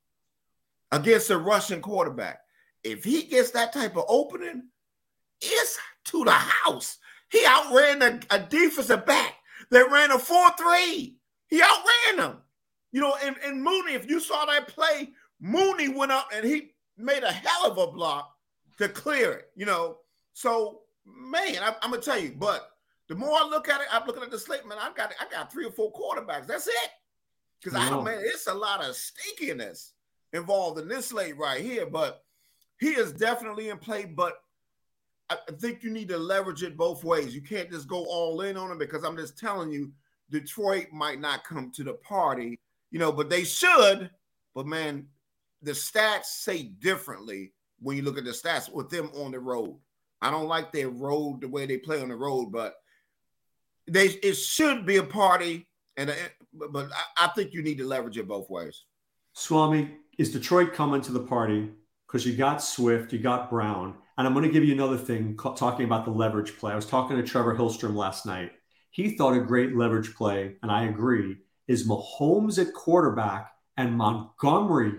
against 0.93 1.31
a 1.31 1.37
Russian 1.37 1.83
quarterback, 1.83 2.39
if 2.85 3.03
he 3.03 3.25
gets 3.25 3.51
that 3.51 3.73
type 3.73 3.97
of 3.97 4.05
opening, 4.09 4.69
it's 5.41 5.79
to 6.05 6.25
the 6.25 6.31
house. 6.31 6.99
He 7.31 7.45
outran 7.45 8.01
a, 8.03 8.21
a 8.31 8.39
defensive 8.39 9.05
back 9.05 9.35
that 9.71 9.91
ran 9.91 10.13
a 10.13 10.19
4-3. 10.19 11.15
He 11.49 11.61
outran 11.61 12.17
them. 12.17 12.37
You 12.93 13.01
know, 13.01 13.17
and, 13.25 13.35
and 13.45 13.61
Mooney, 13.61 13.95
if 13.95 14.09
you 14.09 14.21
saw 14.21 14.45
that 14.47 14.69
play, 14.69 15.11
Mooney 15.41 15.89
went 15.89 16.13
up 16.13 16.29
and 16.33 16.47
he 16.47 16.75
made 16.97 17.25
a 17.25 17.33
hell 17.33 17.73
of 17.73 17.79
a 17.79 17.91
block 17.91 18.31
to 18.79 18.89
clear 18.89 19.33
it, 19.33 19.51
you 19.57 19.67
know. 19.67 19.97
So, 20.33 20.83
man, 21.07 21.63
I, 21.63 21.75
am 21.83 21.91
gonna 21.91 22.03
tell 22.03 22.19
you, 22.19 22.35
but 22.39 22.71
the 23.09 23.15
more 23.15 23.37
I 23.39 23.47
look 23.49 23.69
at 23.69 23.81
it, 23.81 23.87
I'm 23.93 24.07
looking 24.07 24.23
at 24.23 24.31
the 24.31 24.39
slate, 24.39 24.67
man. 24.67 24.79
I 24.81 24.93
got 24.95 25.13
I 25.21 25.31
got 25.31 25.53
three 25.53 25.67
or 25.67 25.73
four 25.73 25.93
quarterbacks. 25.93 26.47
That's 26.47 26.67
it. 26.67 26.91
Because 27.63 27.79
I 27.79 27.89
don't 27.89 28.05
man, 28.05 28.21
it's 28.21 28.47
a 28.47 28.55
lot 28.55 28.85
of 28.85 28.95
stinkiness 28.95 29.93
involved 30.33 30.79
in 30.79 30.89
this 30.89 31.07
slate 31.07 31.37
right 31.39 31.61
here. 31.61 31.87
But 31.87 32.23
he 32.79 32.91
is 32.91 33.13
definitely 33.13 33.71
in 33.71 33.79
play, 33.79 34.05
but 34.05 34.35
I 35.31 35.37
think 35.59 35.83
you 35.83 35.91
need 35.91 36.09
to 36.09 36.19
leverage 36.19 36.63
it 36.63 36.77
both 36.77 37.03
ways. 37.03 37.35
You 37.35 37.41
can't 37.41 37.71
just 37.71 37.89
go 37.89 38.05
all 38.05 38.43
in 38.43 38.57
on 38.57 38.71
him 38.71 38.79
because 38.79 39.05
I'm 39.05 39.17
just 39.17 39.39
telling 39.39 39.71
you, 39.71 39.91
Detroit 40.31 40.89
might 40.93 41.21
not 41.21 41.45
come 41.45 41.71
to 41.73 41.85
the 41.85 41.95
party, 41.95 42.59
you 42.91 42.99
know, 42.99 43.11
but 43.11 43.31
they 43.31 43.45
should. 43.45 44.11
But 44.55 44.67
man, 44.67 45.07
the 45.63 45.73
stats 45.73 46.27
say 46.27 46.65
differently 46.65 47.53
when 47.81 47.97
you 47.97 48.03
look 48.03 48.19
at 48.19 48.25
the 48.25 48.31
stats 48.31 48.71
with 48.71 48.91
them 48.91 49.11
on 49.15 49.33
the 49.33 49.41
road. 49.41 49.77
I 50.21 50.31
don't 50.31 50.49
like 50.49 50.73
their 50.73 50.89
road 50.89 51.41
the 51.41 51.49
way 51.49 51.67
they 51.67 51.79
play 51.79 52.01
on 52.01 52.09
the 52.09 52.17
road, 52.17 52.51
but 52.51 52.75
they 53.87 54.07
it 54.07 54.35
should 54.35 54.87
be 54.87 54.97
a 54.97 55.03
party. 55.03 55.67
And 55.97 56.11
uh, 56.11 56.15
but 56.53 56.91
I, 56.93 57.27
I 57.27 57.29
think 57.29 57.53
you 57.53 57.63
need 57.63 57.79
to 57.79 57.87
leverage 57.87 58.19
it 58.19 58.29
both 58.29 58.49
ways. 58.51 58.85
Swami, 59.35 59.91
is 60.19 60.33
Detroit 60.33 60.73
coming 60.73 61.01
to 61.03 61.13
the 61.13 61.21
party 61.21 61.71
because 62.07 62.27
you 62.27 62.37
got 62.37 62.63
Swift, 62.63 63.13
you 63.13 63.19
got 63.19 63.51
Brown, 63.51 63.95
and 64.17 64.27
I'm 64.27 64.33
going 64.33 64.47
to 64.47 64.53
give 64.53 64.65
you 64.65 64.75
another 64.75 64.97
thing 64.97 65.37
talking 65.37 65.85
about 65.85 66.05
the 66.05 66.11
leverage 66.11 66.57
play. 66.57 66.73
I 66.73 66.77
was 66.77 66.87
talking 66.87 67.17
to 67.17 67.23
Trevor 67.23 67.57
Hillstrom 67.57 67.95
last 67.95 68.27
night. 68.27 68.53
He 68.91 69.17
thought 69.17 69.37
a 69.37 69.41
great 69.41 69.75
leverage 69.75 70.15
play, 70.15 70.55
and 70.63 70.71
I 70.71 70.85
agree, 70.85 71.37
is 71.67 71.89
Mahomes 71.89 72.65
at 72.65 72.73
quarterback 72.73 73.51
and 73.77 73.97
Montgomery 73.97 74.93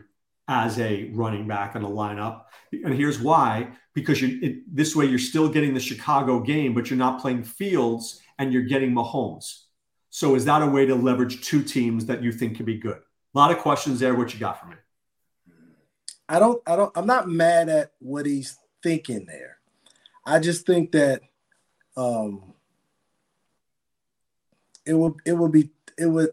as 0.47 0.79
a 0.79 1.09
running 1.13 1.47
back 1.47 1.75
in 1.75 1.83
a 1.83 1.89
lineup. 1.89 2.43
And 2.71 2.93
here's 2.93 3.19
why 3.19 3.69
because 3.93 4.21
you 4.21 4.39
it, 4.41 4.75
this 4.75 4.95
way 4.95 5.05
you're 5.05 5.17
still 5.17 5.49
getting 5.49 5.73
the 5.73 5.79
Chicago 5.79 6.39
game, 6.39 6.73
but 6.73 6.89
you're 6.89 6.99
not 6.99 7.21
playing 7.21 7.43
Fields 7.43 8.21
and 8.37 8.51
you're 8.53 8.63
getting 8.63 8.91
Mahomes. 8.91 9.63
So 10.09 10.35
is 10.35 10.45
that 10.45 10.61
a 10.61 10.67
way 10.67 10.85
to 10.85 10.95
leverage 10.95 11.41
two 11.41 11.63
teams 11.63 12.05
that 12.05 12.21
you 12.21 12.31
think 12.31 12.57
can 12.57 12.65
be 12.65 12.77
good? 12.77 12.97
A 12.97 13.37
lot 13.37 13.51
of 13.51 13.57
questions 13.57 13.99
there. 13.99 14.15
What 14.15 14.33
you 14.33 14.39
got 14.39 14.59
for 14.59 14.67
me? 14.67 14.75
I 16.27 16.39
don't 16.39 16.61
I 16.67 16.75
don't 16.75 16.91
I'm 16.95 17.07
not 17.07 17.29
mad 17.29 17.69
at 17.69 17.91
what 17.99 18.25
he's 18.25 18.57
thinking 18.83 19.25
there. 19.25 19.57
I 20.25 20.39
just 20.39 20.65
think 20.65 20.91
that 20.91 21.21
um 21.97 22.53
it 24.85 24.93
will 24.93 25.17
it 25.25 25.33
will 25.33 25.49
be 25.49 25.69
it 25.97 26.07
would 26.07 26.29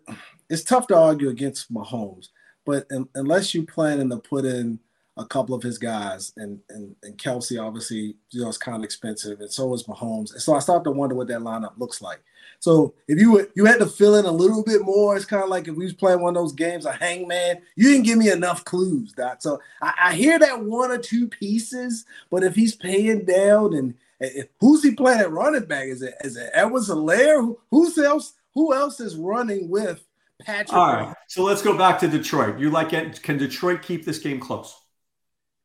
it's 0.48 0.64
tough 0.64 0.86
to 0.88 0.96
argue 0.96 1.28
against 1.28 1.72
Mahomes, 1.72 2.28
but 2.64 2.86
in, 2.90 3.08
unless 3.14 3.54
you 3.54 3.64
planning 3.64 4.10
to 4.10 4.18
put 4.18 4.44
in 4.44 4.78
a 5.16 5.26
couple 5.26 5.54
of 5.54 5.62
his 5.62 5.78
guys, 5.78 6.32
and 6.36 6.60
and, 6.70 6.96
and 7.02 7.18
Kelce 7.18 7.62
obviously 7.62 8.16
you 8.30 8.42
know 8.42 8.48
is 8.48 8.58
kind 8.58 8.76
of 8.76 8.84
expensive, 8.84 9.40
and 9.40 9.52
so 9.52 9.72
is 9.74 9.84
Mahomes, 9.84 10.32
and 10.32 10.42
so 10.42 10.54
I 10.54 10.58
start 10.58 10.84
to 10.84 10.90
wonder 10.90 11.14
what 11.14 11.28
that 11.28 11.40
lineup 11.40 11.78
looks 11.78 12.00
like. 12.00 12.22
So 12.60 12.94
if 13.08 13.18
you 13.18 13.50
you 13.54 13.64
had 13.64 13.80
to 13.80 13.86
fill 13.86 14.14
in 14.14 14.24
a 14.24 14.32
little 14.32 14.62
bit 14.62 14.82
more, 14.82 15.16
it's 15.16 15.24
kind 15.24 15.42
of 15.42 15.48
like 15.48 15.68
if 15.68 15.74
we 15.74 15.84
was 15.84 15.92
playing 15.92 16.20
one 16.20 16.36
of 16.36 16.42
those 16.42 16.52
games, 16.52 16.86
a 16.86 16.92
hangman. 16.92 17.60
You 17.76 17.90
didn't 17.90 18.04
give 18.04 18.18
me 18.18 18.30
enough 18.30 18.64
clues, 18.64 19.12
Doc. 19.12 19.42
So 19.42 19.60
I, 19.82 19.94
I 20.00 20.14
hear 20.14 20.38
that 20.38 20.64
one 20.64 20.90
or 20.90 20.98
two 20.98 21.28
pieces, 21.28 22.04
but 22.30 22.42
if 22.42 22.54
he's 22.54 22.74
paying 22.74 23.24
down 23.24 23.74
and 23.74 23.94
if, 24.20 24.46
who's 24.60 24.82
he 24.82 24.94
playing 24.94 25.20
at 25.20 25.32
running 25.32 25.64
back? 25.64 25.88
Is 25.88 26.02
it 26.02 26.14
is 26.22 26.36
it 26.36 26.50
Edwards-Helaire? 26.54 27.40
Who, 27.40 27.58
who's 27.70 27.98
else? 27.98 28.34
Who 28.54 28.74
else 28.74 29.00
is 29.00 29.16
running 29.16 29.68
with 29.68 30.04
Patrick? 30.44 30.72
All 30.72 30.92
right. 30.92 31.14
So 31.28 31.42
let's 31.42 31.62
go 31.62 31.76
back 31.76 31.98
to 32.00 32.08
Detroit. 32.08 32.58
You 32.58 32.70
like 32.70 32.92
it? 32.92 33.22
Can 33.22 33.38
Detroit 33.38 33.82
keep 33.82 34.04
this 34.04 34.18
game 34.18 34.40
close? 34.40 34.76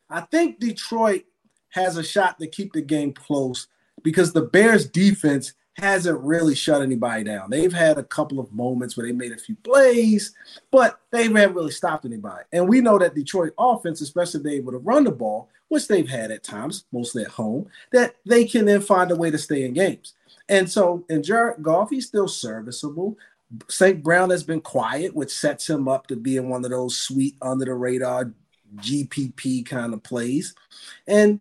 I 0.09 0.21
think 0.21 0.59
Detroit 0.59 1.23
has 1.69 1.97
a 1.97 2.03
shot 2.03 2.39
to 2.39 2.47
keep 2.47 2.73
the 2.73 2.81
game 2.81 3.13
close 3.13 3.67
because 4.03 4.31
the 4.31 4.41
Bears 4.41 4.87
defense 4.87 5.53
hasn't 5.77 6.19
really 6.21 6.55
shut 6.55 6.81
anybody 6.81 7.23
down. 7.23 7.49
They've 7.49 7.73
had 7.73 7.97
a 7.97 8.03
couple 8.03 8.39
of 8.39 8.51
moments 8.51 8.97
where 8.97 9.05
they 9.05 9.13
made 9.13 9.31
a 9.31 9.37
few 9.37 9.55
plays, 9.57 10.33
but 10.71 10.99
they 11.11 11.23
haven't 11.23 11.53
really 11.53 11.71
stopped 11.71 12.05
anybody. 12.05 12.43
And 12.51 12.67
we 12.67 12.81
know 12.81 12.97
that 12.97 13.13
Detroit 13.13 13.53
offense, 13.59 14.01
especially 14.01 14.39
if 14.39 14.43
they're 14.43 14.53
able 14.53 14.71
to 14.71 14.79
run 14.79 15.03
the 15.03 15.11
ball, 15.11 15.49
which 15.67 15.87
they've 15.87 16.09
had 16.09 16.31
at 16.31 16.43
times, 16.43 16.85
mostly 16.91 17.23
at 17.23 17.29
home, 17.29 17.67
that 17.91 18.15
they 18.25 18.45
can 18.45 18.65
then 18.65 18.81
find 18.81 19.11
a 19.11 19.15
way 19.15 19.29
to 19.29 19.37
stay 19.37 19.65
in 19.65 19.73
games. 19.73 20.13
And 20.49 20.69
so, 20.69 21.05
in 21.09 21.23
Jared 21.23 21.61
Goff, 21.61 21.89
he's 21.89 22.07
still 22.07 22.27
serviceable. 22.27 23.17
St. 23.69 24.03
Brown 24.03 24.29
has 24.29 24.43
been 24.43 24.61
quiet, 24.61 25.15
which 25.15 25.31
sets 25.31 25.69
him 25.69 25.87
up 25.87 26.07
to 26.07 26.15
be 26.15 26.37
in 26.37 26.49
one 26.49 26.65
of 26.65 26.71
those 26.71 26.97
sweet 26.97 27.35
under 27.41 27.65
the 27.65 27.73
radar 27.73 28.33
GPP 28.75 29.65
kind 29.65 29.93
of 29.93 30.03
plays. 30.03 30.53
And 31.07 31.39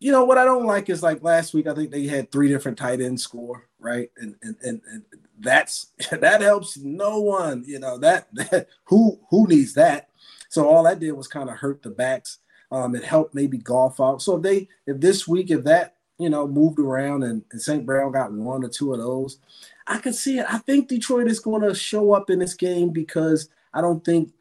you 0.00 0.12
know 0.12 0.24
what 0.24 0.38
I 0.38 0.44
don't 0.44 0.66
like 0.66 0.90
is 0.90 1.02
like 1.02 1.22
last 1.22 1.54
week 1.54 1.66
I 1.66 1.74
think 1.74 1.90
they 1.90 2.06
had 2.06 2.30
three 2.30 2.48
different 2.48 2.78
tight 2.78 3.00
end 3.00 3.20
score, 3.20 3.68
right? 3.78 4.10
And 4.16 4.34
and 4.42 4.56
and, 4.62 4.80
and 4.90 5.02
that's 5.38 5.92
that 6.10 6.40
helps 6.40 6.76
no 6.78 7.20
one, 7.20 7.64
you 7.66 7.78
know, 7.78 7.98
that, 7.98 8.28
that 8.34 8.68
who 8.84 9.20
who 9.30 9.46
needs 9.46 9.74
that? 9.74 10.08
So 10.48 10.68
all 10.68 10.84
that 10.84 11.00
did 11.00 11.12
was 11.12 11.28
kind 11.28 11.48
of 11.50 11.56
hurt 11.56 11.82
the 11.82 11.90
backs. 11.90 12.38
Um, 12.70 12.94
it 12.94 13.04
helped 13.04 13.34
maybe 13.34 13.58
Goff 13.58 14.00
out. 14.00 14.22
So 14.22 14.36
if 14.36 14.42
they 14.42 14.68
if 14.86 15.00
this 15.00 15.28
week 15.28 15.50
if 15.50 15.64
that 15.64 15.93
you 16.18 16.28
know 16.28 16.46
moved 16.46 16.78
around 16.78 17.22
and, 17.22 17.42
and 17.52 17.60
St. 17.60 17.84
Brown 17.84 18.12
got 18.12 18.32
one 18.32 18.64
or 18.64 18.68
two 18.68 18.92
of 18.92 19.00
those, 19.00 19.38
I 19.86 19.98
could 19.98 20.14
see 20.14 20.38
it. 20.38 20.46
I 20.48 20.58
think 20.58 20.88
Detroit 20.88 21.28
is 21.28 21.40
going 21.40 21.62
to 21.62 21.74
show 21.74 22.12
up 22.12 22.30
in 22.30 22.38
this 22.38 22.54
game 22.54 22.90
because 22.90 23.48
I 23.72 23.80
don't 23.80 24.04
think 24.04 24.32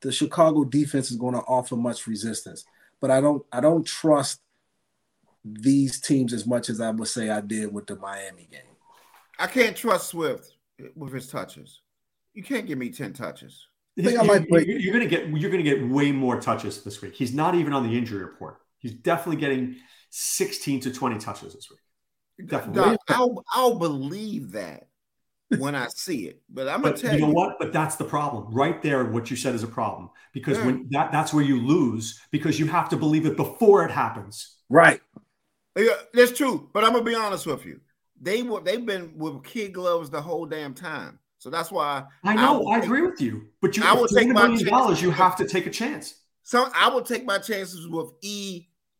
the 0.00 0.12
Chicago 0.12 0.64
defense 0.64 1.10
is 1.10 1.16
going 1.16 1.34
to 1.34 1.40
offer 1.40 1.76
much 1.76 2.06
resistance. 2.06 2.64
But 3.00 3.10
I 3.10 3.20
don't 3.20 3.44
I 3.52 3.60
don't 3.60 3.84
trust 3.84 4.40
these 5.44 6.00
teams 6.00 6.32
as 6.32 6.46
much 6.46 6.70
as 6.70 6.80
I 6.80 6.90
would 6.90 7.08
say 7.08 7.30
I 7.30 7.40
did 7.40 7.72
with 7.72 7.86
the 7.86 7.96
Miami 7.96 8.48
game. 8.50 8.60
I 9.38 9.46
can't 9.46 9.76
trust 9.76 10.08
Swift 10.08 10.52
with 10.94 11.12
his 11.12 11.26
touches. 11.26 11.80
You 12.34 12.42
can't 12.42 12.66
give 12.66 12.78
me 12.78 12.90
10 12.90 13.12
touches. 13.12 13.66
I 13.98 14.02
think 14.02 14.20
I 14.20 14.22
might 14.22 14.48
you, 14.66 14.78
you're 14.78 14.92
gonna 14.92 15.06
get 15.06 15.28
you're 15.28 15.50
gonna 15.50 15.62
get 15.62 15.86
way 15.86 16.12
more 16.12 16.40
touches 16.40 16.82
this 16.82 17.02
week. 17.02 17.14
He's 17.14 17.34
not 17.34 17.54
even 17.54 17.74
on 17.74 17.86
the 17.86 17.96
injury 17.96 18.22
report. 18.22 18.58
He's 18.78 18.94
definitely 18.94 19.40
getting 19.40 19.76
16 20.14 20.80
to 20.80 20.92
20 20.92 21.18
touches 21.18 21.54
this 21.54 21.70
week. 21.70 22.48
Definitely. 22.48 22.82
Doc, 22.82 23.00
I'll, 23.08 23.44
I'll 23.54 23.78
believe 23.78 24.52
that 24.52 24.88
when 25.58 25.74
I 25.74 25.88
see 25.88 26.26
it. 26.26 26.42
But 26.50 26.68
I'm 26.68 26.82
gonna 26.82 26.96
tell 26.96 27.14
you 27.14 27.20
know 27.20 27.28
you 27.28 27.34
what. 27.34 27.58
But 27.58 27.72
that's 27.72 27.96
the 27.96 28.04
problem, 28.04 28.52
right 28.52 28.82
there. 28.82 29.04
What 29.06 29.30
you 29.30 29.36
said 29.36 29.54
is 29.54 29.62
a 29.62 29.68
problem 29.68 30.10
because 30.32 30.58
yeah. 30.58 30.66
when 30.66 30.88
that 30.90 31.12
that's 31.12 31.32
where 31.32 31.44
you 31.44 31.60
lose 31.60 32.20
because 32.30 32.58
you 32.58 32.66
have 32.66 32.88
to 32.90 32.96
believe 32.96 33.26
it 33.26 33.36
before 33.36 33.84
it 33.84 33.90
happens. 33.90 34.56
Right. 34.68 35.00
Yeah, 35.76 35.94
that's 36.12 36.32
true. 36.32 36.68
But 36.74 36.84
I'm 36.84 36.92
gonna 36.92 37.04
be 37.04 37.14
honest 37.14 37.46
with 37.46 37.64
you. 37.64 37.80
They 38.20 38.42
were 38.42 38.60
they've 38.60 38.84
been 38.84 39.16
with 39.16 39.44
kid 39.44 39.72
gloves 39.72 40.10
the 40.10 40.20
whole 40.20 40.46
damn 40.46 40.74
time. 40.74 41.18
So 41.38 41.50
that's 41.50 41.72
why 41.72 42.04
I 42.22 42.34
know 42.34 42.66
I, 42.66 42.76
I 42.76 42.78
agree 42.78 43.02
with 43.02 43.20
you. 43.20 43.46
But 43.60 43.76
you 43.76 43.84
I 43.84 43.94
will 43.94 44.08
take 44.08 44.28
my 44.28 44.54
dollars. 44.62 45.00
You 45.00 45.10
have 45.10 45.36
to 45.36 45.46
take 45.46 45.66
a 45.66 45.70
chance. 45.70 46.16
So 46.44 46.68
I 46.74 46.88
will 46.88 47.02
take 47.02 47.24
my 47.24 47.38
chances 47.38 47.88
with 47.88 48.10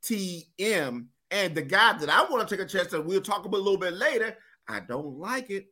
ETN 0.04 1.06
and 1.30 1.54
the 1.54 1.62
guy 1.62 1.96
that 1.98 2.10
I 2.10 2.24
want 2.24 2.46
to 2.46 2.56
take 2.56 2.64
a 2.64 2.68
chance 2.68 2.88
that 2.88 3.04
we'll 3.04 3.20
talk 3.20 3.44
about 3.44 3.58
a 3.58 3.62
little 3.62 3.78
bit 3.78 3.94
later. 3.94 4.36
I 4.68 4.80
don't 4.80 5.18
like 5.18 5.50
it, 5.50 5.66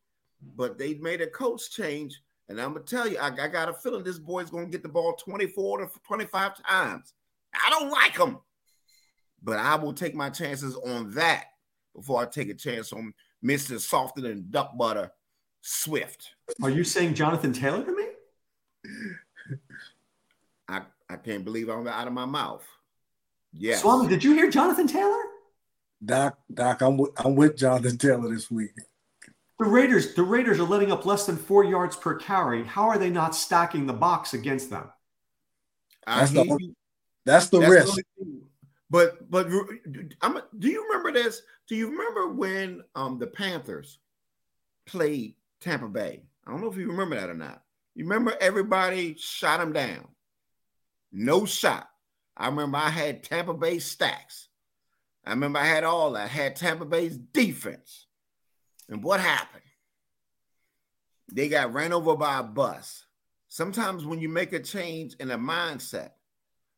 but 0.57 0.79
they 0.79 0.95
made 0.95 1.21
a 1.21 1.27
coach 1.27 1.71
change, 1.71 2.21
and 2.49 2.61
I'm 2.61 2.73
gonna 2.73 2.85
tell 2.85 3.07
you, 3.07 3.19
I, 3.19 3.29
I 3.29 3.49
got 3.49 3.69
a 3.69 3.75
feeling 3.75 4.05
this 4.05 4.19
boy's 4.19 4.51
gonna 4.51 4.67
get 4.67 4.83
the 4.83 4.89
ball 4.89 5.15
24 5.15 5.79
to 5.79 5.91
25 6.07 6.63
times. 6.65 7.13
I 7.55 7.71
don't 7.71 7.91
like 7.91 8.17
him 8.17 8.39
but 9.43 9.59
I 9.59 9.75
will 9.77 9.93
take 9.93 10.15
my 10.15 10.31
chances 10.31 10.77
on 10.77 11.11
that 11.13 11.47
before 11.95 12.23
I 12.23 12.27
take 12.27 12.51
a 12.51 12.55
chance 12.55 12.93
on 12.93 13.13
Mr. 13.45 13.81
Softer 13.81 14.21
than 14.21 14.47
duck 14.51 14.77
butter 14.77 15.11
Swift. 15.63 16.35
Are 16.63 16.71
you 16.71 16.85
saying 16.85 17.15
Jonathan 17.15 17.53
Taylor 17.53 17.85
to 17.85 17.93
me? 17.93 18.05
I, 20.69 20.83
I 21.09 21.17
can't 21.17 21.45
believe 21.45 21.69
I'm 21.69 21.87
out 21.89 22.07
of 22.07 22.13
my 22.13 22.27
mouth. 22.27 22.65
Yes. 23.53 23.83
Swami, 23.83 24.09
did 24.09 24.23
you 24.23 24.33
hear 24.35 24.51
Jonathan 24.51 24.87
Taylor? 24.87 25.23
Doc, 26.05 26.39
Doc, 26.53 26.81
I'm 26.81 26.97
with, 26.97 27.11
I'm 27.17 27.35
with 27.35 27.57
Jonathan 27.57 27.99
Taylor 27.99 28.33
this 28.33 28.51
week. 28.51 28.71
The 29.59 29.67
Raiders, 29.67 30.15
the 30.15 30.23
Raiders 30.23 30.59
are 30.59 30.65
letting 30.65 30.91
up 30.91 31.05
less 31.05 31.27
than 31.27 31.37
four 31.37 31.65
yards 31.65 31.95
per 31.95 32.15
carry. 32.15 32.65
How 32.65 32.89
are 32.89 32.97
they 32.97 33.11
not 33.11 33.35
stacking 33.35 33.87
the 33.87 33.93
box 33.93 34.33
against 34.33 34.71
them? 34.71 34.91
That's 36.07 36.31
the, 36.33 36.75
that's 37.27 37.49
the 37.51 37.59
that's 37.59 37.71
risk. 37.71 37.95
The 38.17 38.41
But 38.89 39.31
but 39.31 39.49
I'm, 40.23 40.41
do 40.59 40.69
you 40.69 40.85
remember 40.85 41.13
this? 41.13 41.43
Do 41.69 41.77
you 41.77 41.91
remember 41.91 42.33
when 42.33 42.83
um, 42.95 43.19
the 43.19 43.27
Panthers 43.27 43.99
played 44.87 45.35
Tampa 45.61 45.89
Bay? 45.89 46.23
I 46.47 46.51
don't 46.51 46.63
know 46.63 46.71
if 46.71 46.79
you 46.79 46.91
remember 46.91 47.21
that 47.21 47.29
or 47.29 47.35
not. 47.35 47.63
You 47.95 48.05
remember 48.05 48.35
everybody 48.41 49.15
shot 49.19 49.61
them 49.61 49.75
down. 49.75 50.09
No 51.13 51.45
shot. 51.45 51.90
I 52.41 52.47
remember 52.47 52.79
I 52.79 52.89
had 52.89 53.23
Tampa 53.23 53.53
Bay 53.53 53.79
stacks. 53.79 54.49
I 55.27 55.31
remember 55.31 55.59
I 55.59 55.67
had 55.67 55.85
all 55.85 56.13
that. 56.13 56.25
I 56.25 56.27
had 56.27 56.57
Tampa 56.57 56.87
Bay's 56.87 57.19
defense. 57.19 58.07
And 58.89 59.05
what 59.05 59.21
happened? 59.21 59.63
They 61.31 61.51
got 61.51 61.75
ran 61.75 61.93
over 61.93 62.17
by 62.17 62.39
a 62.39 62.43
bus. 62.43 63.05
Sometimes 63.49 64.07
when 64.07 64.21
you 64.21 64.31
make 64.31 64.55
a 64.55 64.59
change 64.59 65.15
in 65.21 65.31
a 65.31 65.39
mindset, 65.39 66.13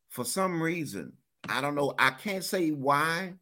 for 0.08 0.24
some 0.24 0.60
reason, 0.60 1.12
I 1.48 1.60
don't 1.60 1.76
know, 1.76 1.94
I 1.96 2.10
can't 2.10 2.44
say 2.44 2.70
why, 2.70 3.34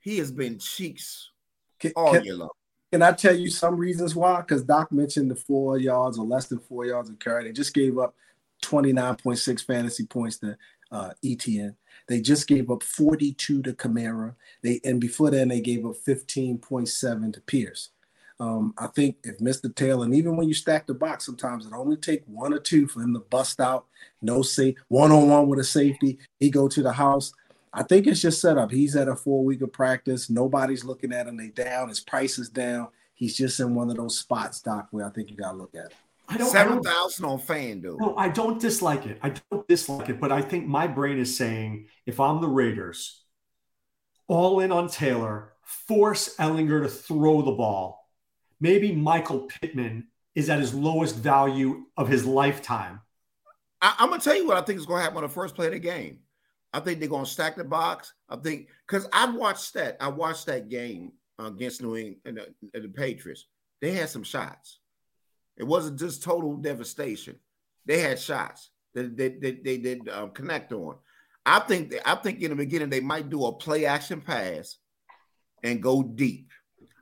he 0.00 0.18
has 0.18 0.32
been 0.32 0.58
cheeks 0.58 1.30
Can, 1.78 1.92
all 1.94 2.14
can, 2.14 2.24
year 2.24 2.34
long. 2.34 2.50
can 2.90 3.02
I 3.02 3.12
tell 3.12 3.34
you 3.34 3.48
some 3.48 3.76
reasons 3.76 4.16
why? 4.16 4.40
Because 4.40 4.64
Doc 4.64 4.90
mentioned 4.90 5.30
the 5.30 5.36
four 5.36 5.78
yards 5.78 6.18
or 6.18 6.26
less 6.26 6.48
than 6.48 6.58
four 6.58 6.84
yards 6.84 7.08
of 7.08 7.18
carry. 7.20 7.44
They 7.44 7.52
just 7.52 7.74
gave 7.74 7.96
up 7.96 8.16
29.6 8.62 9.64
fantasy 9.64 10.06
points 10.06 10.38
to 10.38 10.56
uh, 10.90 11.10
ETN. 11.24 11.74
They 12.08 12.20
just 12.20 12.46
gave 12.46 12.70
up 12.70 12.82
42 12.82 13.62
to 13.62 13.72
Kamara. 13.72 14.34
They 14.62 14.80
and 14.84 15.00
before 15.00 15.30
then 15.30 15.48
they 15.48 15.60
gave 15.60 15.84
up 15.84 15.96
15.7 16.06 17.32
to 17.32 17.40
Pierce. 17.42 17.90
Um, 18.38 18.74
I 18.76 18.88
think 18.88 19.16
if 19.24 19.38
Mr. 19.38 19.74
Taylor, 19.74 20.04
and 20.04 20.14
even 20.14 20.36
when 20.36 20.46
you 20.46 20.54
stack 20.54 20.86
the 20.86 20.94
box, 20.94 21.24
sometimes 21.24 21.66
it 21.66 21.72
only 21.72 21.96
take 21.96 22.22
one 22.26 22.52
or 22.52 22.58
two 22.58 22.86
for 22.86 23.00
him 23.00 23.14
to 23.14 23.20
bust 23.20 23.60
out, 23.60 23.86
no 24.20 24.42
say 24.42 24.76
one 24.88 25.10
on 25.10 25.30
one 25.30 25.48
with 25.48 25.58
a 25.58 25.64
safety. 25.64 26.18
He 26.38 26.50
go 26.50 26.68
to 26.68 26.82
the 26.82 26.92
house. 26.92 27.32
I 27.72 27.82
think 27.82 28.06
it's 28.06 28.20
just 28.20 28.40
set 28.40 28.58
up. 28.58 28.70
He's 28.70 28.94
at 28.94 29.08
a 29.08 29.16
four 29.16 29.44
week 29.44 29.62
of 29.62 29.72
practice. 29.72 30.28
Nobody's 30.28 30.84
looking 30.84 31.12
at 31.12 31.26
him. 31.26 31.36
They 31.36 31.48
down. 31.48 31.88
His 31.88 32.00
price 32.00 32.38
is 32.38 32.48
down. 32.48 32.88
He's 33.14 33.36
just 33.36 33.58
in 33.60 33.74
one 33.74 33.90
of 33.90 33.96
those 33.96 34.18
spots, 34.18 34.60
Doc, 34.60 34.88
where 34.90 35.06
I 35.06 35.10
think 35.10 35.30
you 35.30 35.36
got 35.36 35.52
to 35.52 35.58
look 35.58 35.74
at 35.74 35.86
it. 35.86 35.94
I 36.28 36.36
don't. 36.36 36.50
Seven 36.50 36.82
thousand 36.82 37.24
on 37.24 37.38
FanDuel. 37.38 38.00
No, 38.00 38.16
I 38.16 38.28
don't 38.28 38.60
dislike 38.60 39.06
it. 39.06 39.18
I 39.22 39.34
don't 39.50 39.66
dislike 39.68 40.08
it, 40.08 40.20
but 40.20 40.32
I 40.32 40.42
think 40.42 40.66
my 40.66 40.86
brain 40.86 41.18
is 41.18 41.36
saying 41.36 41.86
if 42.04 42.18
I'm 42.20 42.40
the 42.40 42.48
Raiders, 42.48 43.22
all 44.26 44.60
in 44.60 44.72
on 44.72 44.88
Taylor, 44.88 45.52
force 45.62 46.36
Ehlinger 46.36 46.82
to 46.82 46.88
throw 46.88 47.42
the 47.42 47.52
ball. 47.52 48.08
Maybe 48.60 48.92
Michael 48.92 49.40
Pittman 49.40 50.08
is 50.34 50.50
at 50.50 50.60
his 50.60 50.74
lowest 50.74 51.16
value 51.16 51.84
of 51.96 52.08
his 52.08 52.26
lifetime. 52.26 53.00
I, 53.80 53.94
I'm 53.98 54.10
gonna 54.10 54.20
tell 54.20 54.36
you 54.36 54.46
what 54.46 54.56
I 54.56 54.62
think 54.62 54.78
is 54.78 54.86
gonna 54.86 55.02
happen 55.02 55.18
on 55.18 55.22
the 55.24 55.28
first 55.28 55.54
play 55.54 55.66
of 55.66 55.72
the 55.72 55.78
game. 55.78 56.20
I 56.72 56.80
think 56.80 56.98
they're 56.98 57.08
gonna 57.08 57.26
stack 57.26 57.56
the 57.56 57.64
box. 57.64 58.14
I 58.28 58.36
think 58.36 58.68
because 58.86 59.06
I 59.12 59.30
watched 59.30 59.74
that. 59.74 59.96
I 60.00 60.08
watched 60.08 60.46
that 60.46 60.68
game 60.68 61.12
against 61.38 61.82
New 61.82 61.96
England 61.96 62.16
and 62.24 62.36
the, 62.38 62.54
and 62.74 62.84
the 62.84 62.88
Patriots. 62.88 63.46
They 63.80 63.92
had 63.92 64.08
some 64.08 64.24
shots. 64.24 64.80
It 65.56 65.64
wasn't 65.64 65.98
just 65.98 66.22
total 66.22 66.56
devastation. 66.56 67.36
They 67.84 68.00
had 68.00 68.18
shots 68.18 68.70
that 68.94 69.16
they, 69.16 69.28
they, 69.28 69.52
they 69.52 69.78
did 69.78 70.08
um, 70.08 70.30
connect 70.30 70.72
on. 70.72 70.96
I 71.44 71.60
think 71.60 71.94
I 72.04 72.16
think 72.16 72.42
in 72.42 72.50
the 72.50 72.56
beginning 72.56 72.90
they 72.90 73.00
might 73.00 73.30
do 73.30 73.46
a 73.46 73.52
play 73.52 73.86
action 73.86 74.20
pass 74.20 74.76
and 75.62 75.82
go 75.82 76.02
deep. 76.02 76.50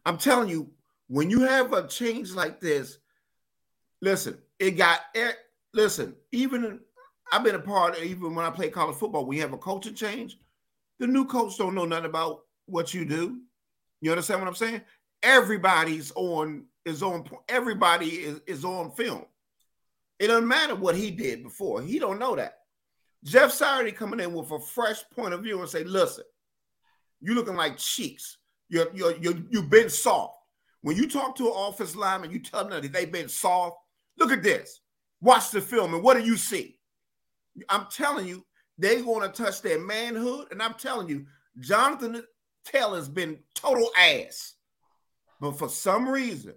I'm 0.05 0.19
telling 0.19 0.51
you, 0.51 0.71
when 1.09 1.31
you 1.31 1.41
have 1.41 1.73
a 1.73 1.89
change 1.89 2.33
like 2.33 2.61
this, 2.61 2.99
listen, 4.03 4.39
it 4.59 4.73
got 4.73 5.01
it. 5.15 5.37
listen, 5.73 6.15
even 6.31 6.81
I've 7.33 7.43
been 7.43 7.55
a 7.55 7.61
part 7.61 7.97
of 7.97 8.03
even 8.03 8.35
when 8.35 8.45
I 8.45 8.51
play 8.51 8.69
college 8.69 8.97
football, 8.97 9.25
we 9.25 9.39
have 9.39 9.55
a 9.55 9.59
coaching 9.59 9.95
change. 9.95 10.37
The 10.99 11.07
new 11.07 11.25
coach 11.25 11.57
don't 11.57 11.75
know 11.75 11.87
nothing 11.87 12.05
about 12.05 12.41
what 12.67 12.93
you 12.93 13.05
do. 13.05 13.41
You 14.01 14.11
understand 14.11 14.41
what 14.41 14.49
I'm 14.49 14.55
saying? 14.55 14.83
Everybody's 15.25 16.13
on 16.15 16.67
is 16.85 17.03
on 17.03 17.25
everybody 17.49 18.07
is, 18.07 18.41
is 18.47 18.65
on 18.65 18.93
film. 18.93 19.25
It 20.19 20.29
doesn't 20.29 20.47
matter 20.47 20.75
what 20.75 20.95
he 20.95 21.11
did 21.11 21.43
before. 21.43 21.83
He 21.83 21.99
don't 21.99 22.19
know 22.19 22.37
that. 22.37 22.59
Jeff 23.25 23.51
Saturday 23.51 23.91
coming 23.91 24.21
in 24.21 24.35
with 24.35 24.51
a 24.51 24.61
fresh 24.61 25.03
point 25.15 25.35
of 25.35 25.43
view 25.43 25.61
and 25.61 25.69
say, 25.69 25.83
listen, 25.83 26.25
you 27.21 27.35
looking 27.35 27.57
like 27.57 27.79
cheeks. 27.79 28.37
You're, 28.69 28.95
you're, 28.95 29.17
you're, 29.17 29.39
you've 29.51 29.71
been 29.71 29.89
soft. 29.89 30.37
When 30.83 30.97
you 30.97 31.09
talk 31.09 31.35
to 31.37 31.47
an 31.47 31.53
office 31.53 31.97
lineman, 31.97 32.31
you 32.31 32.39
tell 32.39 32.65
them 32.65 32.83
that 32.83 32.93
they've 32.93 33.11
been 33.11 33.29
soft. 33.29 33.77
Look 34.19 34.31
at 34.31 34.43
this. 34.43 34.81
Watch 35.23 35.51
the 35.51 35.61
film, 35.61 35.95
and 35.95 36.03
what 36.03 36.19
do 36.19 36.23
you 36.23 36.37
see? 36.37 36.79
I'm 37.71 37.87
telling 37.91 38.27
you, 38.27 38.45
they're 38.77 39.03
going 39.03 39.23
to 39.23 39.43
touch 39.43 39.63
their 39.63 39.81
manhood. 39.81 40.49
And 40.51 40.63
I'm 40.63 40.75
telling 40.75 41.09
you, 41.09 41.25
Jonathan 41.61 42.23
Taylor's 42.65 43.09
been 43.09 43.39
total 43.55 43.91
ass. 43.99 44.55
But 45.45 45.59
for 45.59 45.69
some 45.69 46.09
reason, 46.09 46.55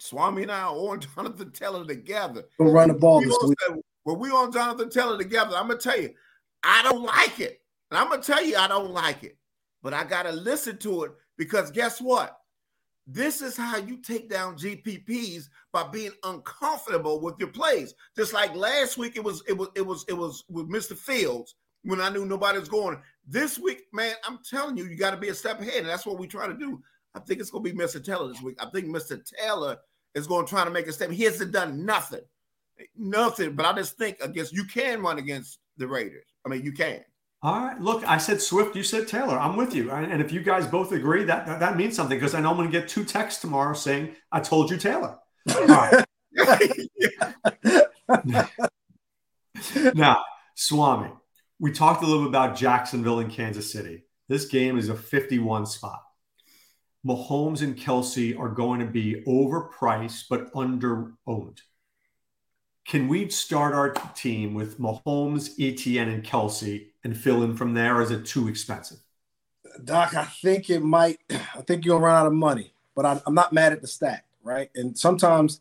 Swami 0.00 0.42
and 0.42 0.50
I 0.50 0.62
are 0.62 0.70
on 0.74 1.00
Jonathan 1.00 1.52
Taylor 1.52 1.86
together. 1.86 2.42
We'll 2.58 2.72
run 2.72 2.88
the 2.88 2.94
ball 2.94 3.20
We 3.20 3.26
this 3.26 3.38
week. 3.44 3.58
say, 3.68 3.74
we 4.04 4.30
on 4.30 4.50
Jonathan 4.52 4.90
Taylor 4.90 5.16
together, 5.16 5.54
I'm 5.56 5.68
gonna 5.68 5.78
tell 5.78 6.00
you, 6.00 6.10
I 6.64 6.82
don't 6.82 7.04
like 7.04 7.38
it. 7.38 7.60
And 7.92 7.98
I'm 7.98 8.08
gonna 8.08 8.20
tell 8.20 8.44
you, 8.44 8.56
I 8.56 8.66
don't 8.66 8.90
like 8.90 9.22
it. 9.22 9.38
But 9.80 9.94
I 9.94 10.02
gotta 10.02 10.32
listen 10.32 10.76
to 10.78 11.04
it 11.04 11.12
because 11.38 11.70
guess 11.70 12.00
what? 12.00 12.36
This 13.06 13.40
is 13.40 13.56
how 13.56 13.76
you 13.76 13.98
take 13.98 14.28
down 14.28 14.56
GPPs 14.56 15.44
by 15.70 15.86
being 15.86 16.10
uncomfortable 16.24 17.20
with 17.20 17.36
your 17.38 17.50
plays. 17.50 17.94
Just 18.16 18.32
like 18.32 18.56
last 18.56 18.98
week, 18.98 19.14
it 19.14 19.22
was 19.22 19.44
it 19.46 19.56
was 19.56 19.68
it 19.76 19.86
was 19.86 20.04
it 20.08 20.14
was 20.14 20.42
with 20.50 20.68
Mr. 20.68 20.96
Fields 20.96 21.54
when 21.84 22.00
I 22.00 22.08
knew 22.08 22.26
nobody 22.26 22.58
was 22.58 22.68
going. 22.68 23.00
This 23.24 23.56
week, 23.56 23.84
man, 23.92 24.14
I'm 24.26 24.40
telling 24.42 24.76
you, 24.76 24.86
you 24.86 24.96
got 24.96 25.12
to 25.12 25.16
be 25.16 25.28
a 25.28 25.34
step 25.34 25.60
ahead, 25.60 25.78
and 25.78 25.88
that's 25.88 26.06
what 26.06 26.18
we 26.18 26.26
try 26.26 26.48
to 26.48 26.54
do. 26.54 26.82
I 27.14 27.20
think 27.20 27.40
it's 27.40 27.50
going 27.50 27.64
to 27.64 27.72
be 27.72 27.78
Mr. 27.78 28.04
Taylor 28.04 28.28
this 28.28 28.42
week. 28.42 28.56
I 28.60 28.66
think 28.70 28.86
Mr. 28.86 29.20
Taylor 29.38 29.78
is 30.14 30.26
going 30.26 30.46
to 30.46 30.50
try 30.50 30.64
to 30.64 30.70
make 30.70 30.86
a 30.86 30.92
step. 30.92 31.10
He 31.10 31.24
hasn't 31.24 31.52
done 31.52 31.84
nothing, 31.84 32.22
nothing. 32.96 33.54
But 33.54 33.66
I 33.66 33.72
just 33.74 33.96
think 33.96 34.18
against 34.20 34.52
you 34.52 34.64
can 34.64 35.02
run 35.02 35.18
against 35.18 35.58
the 35.76 35.86
Raiders. 35.86 36.26
I 36.44 36.48
mean, 36.48 36.64
you 36.64 36.72
can. 36.72 37.00
All 37.42 37.60
right. 37.60 37.78
Look, 37.78 38.06
I 38.08 38.18
said 38.18 38.40
Swift, 38.40 38.74
you 38.74 38.82
said 38.82 39.06
Taylor. 39.06 39.38
I'm 39.38 39.56
with 39.56 39.74
you. 39.74 39.90
And 39.90 40.22
if 40.22 40.32
you 40.32 40.40
guys 40.40 40.66
both 40.66 40.92
agree, 40.92 41.24
that 41.24 41.46
that, 41.46 41.60
that 41.60 41.76
means 41.76 41.94
something 41.94 42.18
because 42.18 42.34
I 42.34 42.40
know 42.40 42.50
I'm 42.50 42.56
going 42.56 42.70
to 42.70 42.80
get 42.80 42.88
two 42.88 43.04
texts 43.04 43.42
tomorrow 43.42 43.74
saying, 43.74 44.16
I 44.32 44.40
told 44.40 44.70
you 44.70 44.78
Taylor. 44.78 45.18
All 45.54 45.66
right. 45.66 46.04
now, 49.94 50.24
Swami, 50.54 51.10
we 51.58 51.72
talked 51.72 52.02
a 52.02 52.06
little 52.06 52.22
bit 52.22 52.28
about 52.28 52.56
Jacksonville 52.56 53.20
and 53.20 53.30
Kansas 53.30 53.70
City. 53.70 54.04
This 54.28 54.46
game 54.46 54.78
is 54.78 54.88
a 54.88 54.94
51 54.94 55.66
spot. 55.66 56.02
Mahomes 57.04 57.62
and 57.62 57.76
Kelce 57.76 58.38
are 58.38 58.48
going 58.48 58.80
to 58.80 58.86
be 58.86 59.22
overpriced 59.26 60.24
but 60.30 60.52
underowned. 60.54 61.58
Can 62.86 63.08
we 63.08 63.28
start 63.28 63.74
our 63.74 63.90
team 64.14 64.54
with 64.54 64.78
Mahomes, 64.78 65.56
ETN, 65.58 66.12
and 66.12 66.24
Kelce 66.24 66.88
and 67.02 67.16
fill 67.16 67.42
in 67.42 67.56
from 67.56 67.74
there? 67.74 68.00
Is 68.00 68.10
it 68.10 68.24
too 68.24 68.48
expensive? 68.48 68.98
Doc, 69.82 70.14
I 70.14 70.24
think 70.24 70.70
it 70.70 70.80
might. 70.80 71.18
I 71.30 71.62
think 71.62 71.84
gonna 71.84 72.04
run 72.04 72.16
out 72.16 72.26
of 72.26 72.32
money, 72.32 72.74
but 72.94 73.04
I, 73.04 73.20
I'm 73.26 73.34
not 73.34 73.52
mad 73.52 73.72
at 73.72 73.80
the 73.80 73.86
stack, 73.86 74.24
right? 74.42 74.70
And 74.74 74.96
sometimes 74.96 75.60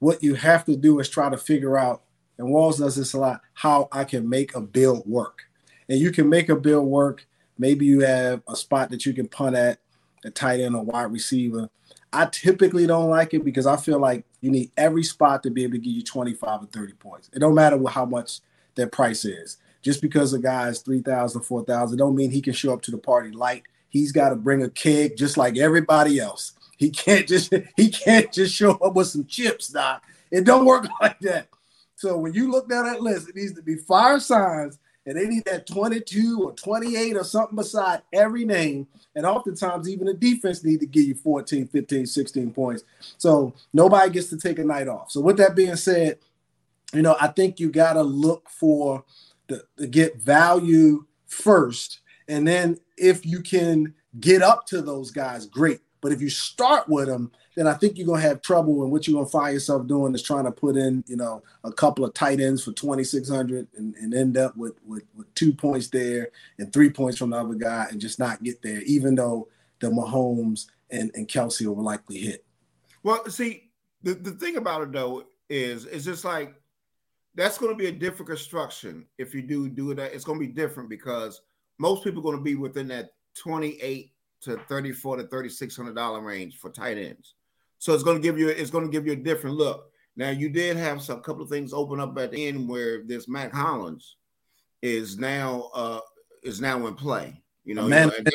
what 0.00 0.22
you 0.22 0.34
have 0.34 0.64
to 0.66 0.76
do 0.76 0.98
is 0.98 1.08
try 1.08 1.30
to 1.30 1.36
figure 1.36 1.78
out, 1.78 2.02
and 2.38 2.50
Walls 2.50 2.78
does 2.78 2.96
this 2.96 3.14
a 3.14 3.18
lot, 3.18 3.40
how 3.54 3.88
I 3.90 4.04
can 4.04 4.28
make 4.28 4.54
a 4.54 4.60
build 4.60 5.06
work. 5.06 5.44
And 5.88 5.98
you 5.98 6.10
can 6.10 6.28
make 6.28 6.48
a 6.48 6.56
build 6.56 6.86
work. 6.86 7.26
Maybe 7.56 7.86
you 7.86 8.00
have 8.00 8.42
a 8.48 8.56
spot 8.56 8.90
that 8.90 9.06
you 9.06 9.12
can 9.12 9.28
punt 9.28 9.54
at, 9.56 9.78
a 10.24 10.30
tight 10.30 10.60
end, 10.60 10.74
or 10.74 10.82
wide 10.82 11.12
receiver. 11.12 11.68
I 12.12 12.26
typically 12.26 12.86
don't 12.86 13.10
like 13.10 13.34
it 13.34 13.44
because 13.44 13.66
I 13.66 13.76
feel 13.76 13.98
like 13.98 14.24
you 14.40 14.50
need 14.50 14.70
every 14.76 15.02
spot 15.02 15.42
to 15.42 15.50
be 15.50 15.64
able 15.64 15.72
to 15.72 15.78
give 15.78 15.92
you 15.92 16.02
25 16.02 16.62
or 16.62 16.66
30 16.66 16.92
points. 16.94 17.30
It 17.32 17.40
don't 17.40 17.54
matter 17.54 17.78
how 17.88 18.04
much 18.04 18.40
their 18.76 18.86
price 18.86 19.24
is. 19.24 19.58
Just 19.82 20.00
because 20.00 20.32
a 20.32 20.38
guy 20.38 20.68
is 20.68 20.80
3,000, 20.80 21.42
4,000, 21.42 21.98
don't 21.98 22.14
mean 22.14 22.30
he 22.30 22.40
can 22.40 22.52
show 22.52 22.72
up 22.72 22.82
to 22.82 22.90
the 22.90 22.98
party 22.98 23.30
light. 23.30 23.64
He's 23.88 24.12
got 24.12 24.30
to 24.30 24.36
bring 24.36 24.62
a 24.62 24.70
keg 24.70 25.16
just 25.16 25.36
like 25.36 25.58
everybody 25.58 26.18
else. 26.18 26.52
He 26.76 26.90
can't 26.90 27.28
just 27.28 27.52
he 27.76 27.90
can't 27.90 28.32
just 28.32 28.54
show 28.54 28.72
up 28.72 28.94
with 28.94 29.08
some 29.08 29.26
chips, 29.26 29.68
Doc. 29.68 30.02
It 30.30 30.44
don't 30.44 30.64
work 30.64 30.86
like 31.00 31.18
that. 31.20 31.48
So 31.96 32.16
when 32.16 32.34
you 32.34 32.50
look 32.50 32.68
down 32.68 32.86
that 32.86 33.02
list, 33.02 33.28
it 33.28 33.36
needs 33.36 33.54
to 33.54 33.62
be 33.62 33.76
fire 33.76 34.20
signs, 34.20 34.78
and 35.06 35.16
they 35.16 35.26
need 35.26 35.44
that 35.44 35.66
22 35.66 36.42
or 36.42 36.52
28 36.52 37.16
or 37.16 37.24
something 37.24 37.56
beside 37.56 38.02
every 38.12 38.44
name. 38.44 38.86
And 39.14 39.26
oftentimes, 39.26 39.88
even 39.88 40.06
the 40.06 40.14
defense 40.14 40.64
need 40.64 40.80
to 40.80 40.86
give 40.86 41.04
you 41.04 41.14
14, 41.14 41.68
15, 41.68 42.06
16 42.06 42.52
points. 42.52 42.84
So 43.18 43.54
nobody 43.72 44.10
gets 44.10 44.28
to 44.30 44.38
take 44.38 44.58
a 44.58 44.64
night 44.64 44.88
off. 44.88 45.10
So 45.10 45.20
with 45.20 45.36
that 45.36 45.54
being 45.54 45.76
said, 45.76 46.18
you 46.92 47.02
know, 47.02 47.16
I 47.20 47.28
think 47.28 47.60
you 47.60 47.70
got 47.70 47.94
to 47.94 48.02
look 48.02 48.48
for 48.48 49.04
the, 49.48 49.64
to 49.76 49.86
get 49.86 50.16
value 50.16 51.04
first, 51.26 52.00
and 52.28 52.46
then 52.46 52.78
if 52.96 53.26
you 53.26 53.40
can 53.40 53.94
get 54.20 54.42
up 54.42 54.66
to 54.66 54.80
those 54.80 55.10
guys, 55.10 55.46
great. 55.46 55.80
But 56.04 56.12
if 56.12 56.20
you 56.20 56.28
start 56.28 56.86
with 56.86 57.06
them, 57.06 57.32
then 57.56 57.66
I 57.66 57.72
think 57.72 57.96
you're 57.96 58.06
gonna 58.06 58.20
have 58.20 58.42
trouble. 58.42 58.82
And 58.82 58.92
what 58.92 59.08
you're 59.08 59.16
gonna 59.16 59.26
find 59.26 59.54
yourself 59.54 59.86
doing 59.86 60.14
is 60.14 60.22
trying 60.22 60.44
to 60.44 60.52
put 60.52 60.76
in, 60.76 61.02
you 61.06 61.16
know, 61.16 61.42
a 61.64 61.72
couple 61.72 62.04
of 62.04 62.12
tight 62.12 62.40
ends 62.40 62.62
for 62.62 62.72
2,600 62.72 63.68
and, 63.74 63.94
and 63.94 64.12
end 64.12 64.36
up 64.36 64.54
with, 64.54 64.74
with 64.84 65.04
with 65.16 65.34
two 65.34 65.54
points 65.54 65.88
there 65.88 66.28
and 66.58 66.70
three 66.74 66.90
points 66.90 67.16
from 67.16 67.30
the 67.30 67.38
other 67.38 67.54
guy 67.54 67.86
and 67.90 68.02
just 68.02 68.18
not 68.18 68.42
get 68.42 68.60
there, 68.60 68.82
even 68.82 69.14
though 69.14 69.48
the 69.80 69.86
Mahomes 69.86 70.66
and, 70.90 71.10
and 71.14 71.26
Kelce 71.26 71.64
will 71.66 71.82
likely 71.82 72.18
hit. 72.18 72.44
Well, 73.02 73.24
see, 73.30 73.70
the, 74.02 74.12
the 74.12 74.32
thing 74.32 74.58
about 74.58 74.82
it 74.82 74.92
though 74.92 75.24
is 75.48 75.86
it's 75.86 76.04
just 76.04 76.26
like 76.26 76.54
that's 77.34 77.56
going 77.56 77.72
to 77.72 77.78
be 77.78 77.86
a 77.86 77.92
different 77.92 78.28
construction 78.28 79.06
if 79.16 79.34
you 79.34 79.40
do 79.40 79.70
do 79.70 79.94
that. 79.94 80.12
It's 80.12 80.24
going 80.24 80.38
to 80.38 80.46
be 80.46 80.52
different 80.52 80.90
because 80.90 81.40
most 81.78 82.04
people 82.04 82.20
are 82.20 82.24
going 82.24 82.36
to 82.36 82.44
be 82.44 82.56
within 82.56 82.88
that 82.88 83.14
28 83.36 84.10
to 84.44 84.56
34 84.68 85.18
to 85.18 85.26
3600 85.26 85.94
dollar 85.94 86.20
range 86.20 86.58
for 86.58 86.70
tight 86.70 86.98
ends. 86.98 87.34
So 87.78 87.92
it's 87.92 88.02
going 88.02 88.16
to 88.16 88.22
give 88.22 88.38
you 88.38 88.48
it's 88.48 88.70
going 88.70 88.84
to 88.84 88.90
give 88.90 89.06
you 89.06 89.12
a 89.12 89.16
different 89.16 89.56
look. 89.56 89.90
Now 90.16 90.30
you 90.30 90.48
did 90.48 90.76
have 90.76 91.02
some 91.02 91.20
couple 91.20 91.42
of 91.42 91.50
things 91.50 91.72
open 91.72 92.00
up 92.00 92.16
at 92.18 92.30
the 92.30 92.46
end 92.46 92.68
where 92.68 93.02
this 93.04 93.28
Mack 93.28 93.52
Hollins 93.52 94.16
is 94.82 95.18
now 95.18 95.70
uh 95.74 96.00
is 96.42 96.60
now 96.60 96.86
in 96.86 96.94
play. 96.94 97.42
You 97.64 97.74
know, 97.74 97.88
Man. 97.88 98.10
you 98.16 98.24
know, 98.24 98.30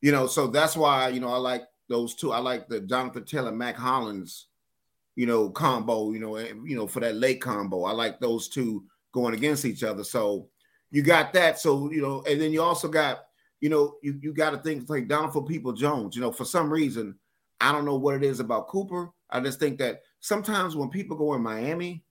you 0.00 0.12
know, 0.12 0.26
so 0.26 0.46
that's 0.46 0.76
why 0.76 1.08
you 1.08 1.20
know 1.20 1.32
I 1.32 1.36
like 1.38 1.62
those 1.88 2.14
two. 2.14 2.32
I 2.32 2.38
like 2.38 2.68
the 2.68 2.80
Jonathan 2.80 3.24
Taylor 3.24 3.52
Mack 3.52 3.76
Hollins, 3.76 4.46
you 5.16 5.26
know, 5.26 5.50
combo. 5.50 6.12
You 6.12 6.20
know, 6.20 6.36
and, 6.36 6.68
you 6.68 6.76
know 6.76 6.86
for 6.86 7.00
that 7.00 7.16
late 7.16 7.40
combo. 7.40 7.84
I 7.84 7.92
like 7.92 8.20
those 8.20 8.48
two 8.48 8.84
going 9.12 9.34
against 9.34 9.64
each 9.64 9.82
other. 9.82 10.04
So 10.04 10.48
you 10.90 11.02
got 11.02 11.32
that. 11.34 11.58
So 11.58 11.90
you 11.90 12.00
know, 12.00 12.22
and 12.28 12.40
then 12.40 12.52
you 12.52 12.62
also 12.62 12.88
got 12.88 13.24
you 13.60 13.68
know 13.68 13.96
you 14.02 14.18
you 14.22 14.32
got 14.32 14.50
to 14.50 14.58
think 14.58 14.88
like 14.88 15.08
Donovan 15.08 15.44
Peoples-Jones. 15.44 16.14
You 16.16 16.22
know, 16.22 16.32
for 16.32 16.44
some 16.44 16.72
reason 16.72 17.16
I 17.60 17.72
don't 17.72 17.84
know 17.84 17.96
what 17.96 18.16
it 18.16 18.22
is 18.22 18.40
about 18.40 18.68
Cooper. 18.68 19.10
I 19.28 19.40
just 19.40 19.60
think 19.60 19.78
that 19.78 20.02
sometimes 20.20 20.74
when 20.74 20.88
people 20.88 21.16
go 21.16 21.34
in 21.34 21.42
Miami, 21.42 22.04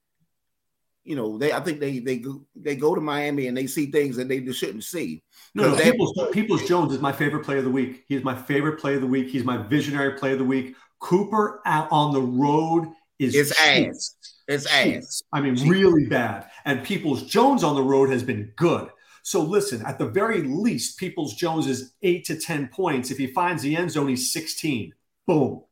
you 1.03 1.15
know, 1.15 1.37
they 1.37 1.51
I 1.51 1.59
think 1.59 1.79
they 1.79 1.99
they 1.99 2.17
go, 2.17 2.45
they 2.55 2.75
go 2.75 2.93
to 2.93 3.01
Miami 3.01 3.47
and 3.47 3.57
they 3.57 3.67
see 3.67 3.87
things 3.87 4.15
that 4.17 4.27
they 4.27 4.39
just 4.39 4.59
shouldn't 4.59 4.83
see. 4.83 5.23
No, 5.55 5.71
no 5.71 5.77
Peoples, 5.81 6.13
Peoples 6.31 6.67
Jones 6.67 6.93
is 6.93 6.99
my 6.99 7.11
favorite 7.11 7.43
player 7.43 7.57
of 7.57 7.63
the 7.63 7.71
week. 7.71 8.03
He's 8.07 8.23
my 8.23 8.35
favorite 8.35 8.79
play 8.79 8.95
of 8.95 9.01
the 9.01 9.07
week. 9.07 9.29
He's 9.29 9.43
my 9.43 9.57
visionary 9.57 10.17
play 10.19 10.33
of 10.33 10.39
the 10.39 10.45
week. 10.45 10.75
Cooper 10.99 11.61
out 11.65 11.87
on 11.91 12.13
the 12.13 12.21
road 12.21 12.89
is 13.17 13.35
it's 13.35 13.59
ass. 13.59 14.15
It's 14.47 14.65
ass. 14.65 15.23
I 15.33 15.41
mean, 15.41 15.55
really 15.67 16.05
bad. 16.05 16.49
And 16.65 16.83
Peoples 16.83 17.23
Jones 17.23 17.63
on 17.63 17.75
the 17.75 17.83
road 17.83 18.09
has 18.09 18.23
been 18.23 18.51
good. 18.55 18.89
So 19.23 19.41
listen, 19.41 19.85
at 19.85 19.99
the 19.99 20.07
very 20.07 20.41
least, 20.41 20.97
Peoples 20.97 21.35
Jones 21.35 21.67
is 21.67 21.93
eight 22.01 22.25
to 22.25 22.37
ten 22.37 22.67
points. 22.67 23.11
If 23.11 23.17
he 23.17 23.27
finds 23.27 23.63
the 23.63 23.75
end 23.75 23.91
zone, 23.91 24.07
he's 24.07 24.31
sixteen. 24.31 24.93
Boom. 25.27 25.63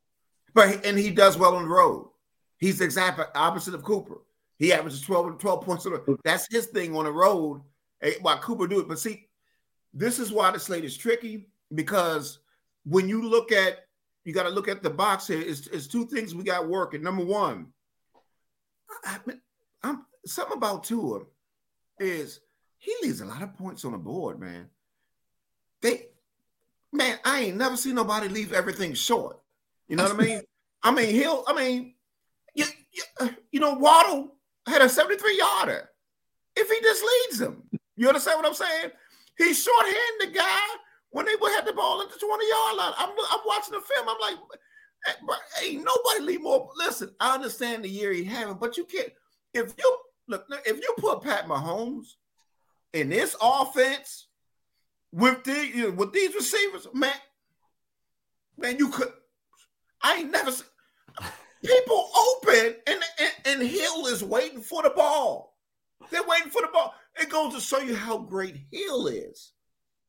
But 0.54 0.86
and 0.86 0.98
he 0.98 1.12
does 1.12 1.38
well 1.38 1.56
on 1.56 1.64
the 1.64 1.70
road. 1.70 2.10
He's 2.58 2.80
the 2.80 2.86
exact 2.86 3.20
opposite 3.36 3.74
of 3.74 3.84
Cooper. 3.84 4.22
He 4.58 4.74
averages 4.74 5.02
12, 5.02 5.38
12 5.38 5.64
points. 5.64 5.88
That's 6.24 6.48
his 6.50 6.66
thing 6.66 6.96
on 6.96 7.06
the 7.06 7.12
road. 7.12 7.62
Eh, 8.02 8.14
why 8.22 8.38
Cooper 8.38 8.66
do 8.66 8.80
it. 8.80 8.88
But 8.88 8.98
see, 8.98 9.28
this 9.94 10.18
is 10.18 10.32
why 10.32 10.50
the 10.50 10.60
slate 10.60 10.84
is 10.84 10.98
tricky 10.98 11.50
because 11.76 12.40
when 12.84 13.08
you 13.08 13.30
look 13.30 13.52
at 13.52 13.88
you 14.28 14.34
got 14.34 14.44
to 14.44 14.50
look 14.50 14.68
at 14.68 14.84
the 14.84 14.90
box 14.90 15.28
here. 15.28 15.40
It's, 15.40 15.68
it's 15.68 15.88
two 15.88 16.06
things 16.06 16.36
we 16.36 16.44
got 16.44 16.68
working. 16.68 17.02
Number 17.02 17.24
one, 17.24 17.68
I, 19.06 19.20
am 19.84 20.06
something 20.26 20.58
about 20.58 20.84
Tua 20.84 21.22
is 21.98 22.42
he 22.78 22.94
leaves 23.02 23.22
a 23.22 23.26
lot 23.26 23.42
of 23.42 23.56
points 23.56 23.86
on 23.86 23.92
the 23.94 23.98
board, 23.98 24.40
man. 24.40 24.70
They, 25.82 26.08
man, 26.92 27.18
I 27.26 27.42
ain't 27.42 27.58
never 27.58 27.78
seen 27.78 27.96
nobody 27.96 28.28
leave 28.28 28.54
everything 28.54 28.94
short. 28.94 29.40
You 29.88 29.96
know 29.96 30.04
what 30.04 30.13
I 30.13 30.18
mean? 30.18 30.42
I 30.84 30.92
mean, 30.92 31.13
he'll, 31.13 31.44
I 31.48 31.54
mean, 31.54 31.96
you, 32.54 32.66
you, 32.92 33.04
uh, 33.20 33.30
you 33.52 33.60
know, 33.60 33.74
Waddle 33.74 34.36
had 34.68 34.82
a 34.82 34.90
73 34.90 35.38
yarder. 35.38 35.90
If 36.56 36.70
he 36.70 36.80
just 36.82 37.04
leads 37.04 37.40
them, 37.40 37.63
you 37.96 38.08
understand 38.08 38.38
what 38.38 38.46
I'm 38.48 38.54
saying? 38.54 38.92
He's 39.38 39.62
short-handed 39.62 40.22
the 40.22 40.32
guy 40.38 40.60
when 41.12 41.26
they 41.26 41.36
would 41.40 41.54
have 41.54 41.66
the 41.66 41.74
ball 41.74 42.02
at 42.02 42.10
the 42.10 42.20
20 42.20 42.50
yard 42.50 42.78
line. 42.78 42.94
I'm, 42.98 43.10
I'm 43.10 43.40
watching 43.46 43.74
the 43.74 43.82
film. 43.82 44.08
I'm 44.08 44.20
like, 44.20 44.36
eh, 45.08 45.36
hey, 45.60 45.76
nobody 45.76 46.22
leave 46.22 46.42
more. 46.42 46.70
Listen, 46.78 47.12
I 47.20 47.36
understand 47.36 47.84
the 47.84 47.90
year 47.90 48.12
he 48.12 48.24
having, 48.24 48.56
but 48.56 48.78
you 48.78 48.86
can't. 48.86 49.12
If 49.54 49.74
you 49.78 49.98
look, 50.28 50.46
if 50.66 50.78
you 50.78 50.94
put 50.98 51.22
Pat 51.22 51.48
Mahomes 51.48 52.16
in 53.02 53.10
this 53.10 53.36
offense 53.42 54.28
with 55.12 55.44
the 55.44 55.94
with 55.96 56.14
these 56.14 56.34
receivers, 56.34 56.88
man, 56.94 57.14
man, 58.58 58.78
you 58.78 58.90
could. 58.90 59.12
I 60.02 60.18
ain't 60.18 60.32
never 60.32 60.52
seen 60.52 60.66
people 61.66 62.10
open 62.16 62.76
and, 62.86 63.00
and, 63.20 63.32
and 63.46 63.62
Hill 63.64 64.08
is 64.08 64.24
waiting 64.24 64.62
for 64.62 64.84
the 64.84 64.92
ball. 64.92 65.56
They're 66.12 66.24
waiting 66.28 66.52
for 66.52 66.62
the 66.62 66.70
ball. 66.72 66.94
It 67.20 67.30
goes 67.30 67.54
to 67.56 67.60
show 67.60 67.80
you 67.80 67.96
how 67.96 68.20
great 68.20 68.58
Hill 68.72 69.08
is. 69.08 69.52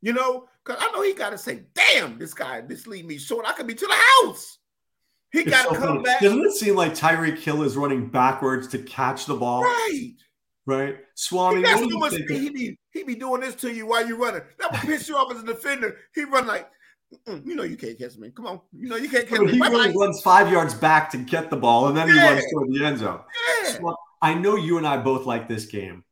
You 0.00 0.12
know, 0.12 0.48
because 0.64 0.80
I 0.80 0.92
know 0.92 1.02
he 1.02 1.12
got 1.12 1.30
to 1.30 1.38
say, 1.38 1.64
damn, 1.74 2.18
this 2.18 2.32
guy, 2.32 2.60
this 2.60 2.86
lead 2.86 3.04
me 3.04 3.18
short. 3.18 3.46
I 3.46 3.52
could 3.52 3.66
be 3.66 3.74
to 3.74 3.86
the 3.86 4.26
house. 4.26 4.58
He 5.32 5.42
got 5.42 5.68
to 5.68 5.74
so 5.74 5.80
come 5.80 5.88
funny. 5.88 6.02
back. 6.02 6.20
Doesn't 6.20 6.46
it 6.46 6.52
seem 6.52 6.76
like 6.76 6.94
Tyreek 6.94 7.38
Hill 7.38 7.62
is 7.64 7.76
running 7.76 8.08
backwards 8.08 8.68
to 8.68 8.78
catch 8.78 9.26
the 9.26 9.34
ball? 9.34 9.62
Right. 9.62 10.14
Right. 10.68 10.96
Swami, 11.14 11.66
he, 11.66 11.90
so 11.90 11.98
much, 11.98 12.14
he, 12.14 12.50
be, 12.50 12.78
he 12.90 13.02
be 13.02 13.14
doing 13.14 13.40
this 13.40 13.54
to 13.54 13.72
you 13.72 13.86
while 13.86 14.06
you're 14.06 14.18
running. 14.18 14.42
That 14.58 14.70
would 14.70 14.82
piss 14.82 15.08
you 15.08 15.16
off 15.16 15.32
as 15.32 15.42
a 15.42 15.46
defender. 15.46 15.96
He 16.14 16.24
run 16.24 16.46
like, 16.46 16.68
you 17.26 17.54
know 17.54 17.62
you 17.62 17.78
can't 17.78 17.98
catch 17.98 18.18
me. 18.18 18.30
Come 18.30 18.46
on. 18.46 18.60
You 18.76 18.90
know 18.90 18.96
you 18.96 19.08
can't 19.08 19.26
catch 19.26 19.40
me. 19.40 19.52
He 19.52 19.60
really 19.60 19.96
runs 19.96 20.20
five 20.20 20.52
yards 20.52 20.74
back 20.74 21.10
to 21.12 21.16
get 21.16 21.48
the 21.48 21.56
ball, 21.56 21.88
and 21.88 21.96
then 21.96 22.08
yeah. 22.08 22.12
he 22.12 22.20
runs 22.20 22.44
toward 22.52 22.68
the 22.70 22.84
end 22.84 22.98
zone. 22.98 23.20
Yeah. 23.62 23.70
So, 23.70 23.96
I 24.20 24.34
know 24.34 24.56
you 24.56 24.76
and 24.76 24.86
I 24.86 24.98
both 24.98 25.24
like 25.24 25.48
this 25.48 25.64
game. 25.64 26.04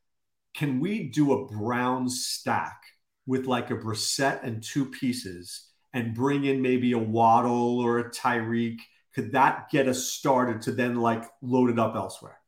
Can 0.54 0.80
we 0.80 1.02
do 1.10 1.34
a 1.34 1.46
Brown 1.46 2.08
stack 2.08 2.80
with 3.26 3.44
like 3.44 3.70
a 3.70 3.76
Brissett 3.76 4.42
and 4.42 4.62
two 4.62 4.86
pieces 4.86 5.68
and 5.92 6.14
bring 6.14 6.46
in 6.46 6.62
maybe 6.62 6.92
a 6.92 6.98
Waddle 6.98 7.78
or 7.78 7.98
a 7.98 8.10
Tyreek? 8.10 8.78
Could 9.14 9.32
that 9.32 9.68
get 9.70 9.86
us 9.86 10.04
started 10.04 10.62
to 10.62 10.72
then 10.72 10.96
like 10.96 11.24
load 11.42 11.68
it 11.68 11.78
up 11.78 11.94
elsewhere? 11.94 12.38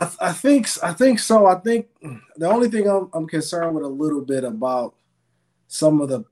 I, 0.00 0.10
I 0.20 0.32
think 0.32 0.68
I 0.82 0.92
think 0.92 1.18
so. 1.18 1.46
I 1.46 1.56
think 1.56 1.88
the 2.36 2.50
only 2.50 2.68
thing 2.68 2.88
I'm, 2.88 3.08
I'm 3.12 3.26
concerned 3.26 3.74
with 3.74 3.84
a 3.84 3.88
little 3.88 4.22
bit 4.22 4.44
about 4.44 4.94
some 5.68 6.00
of 6.00 6.08
the 6.08 6.24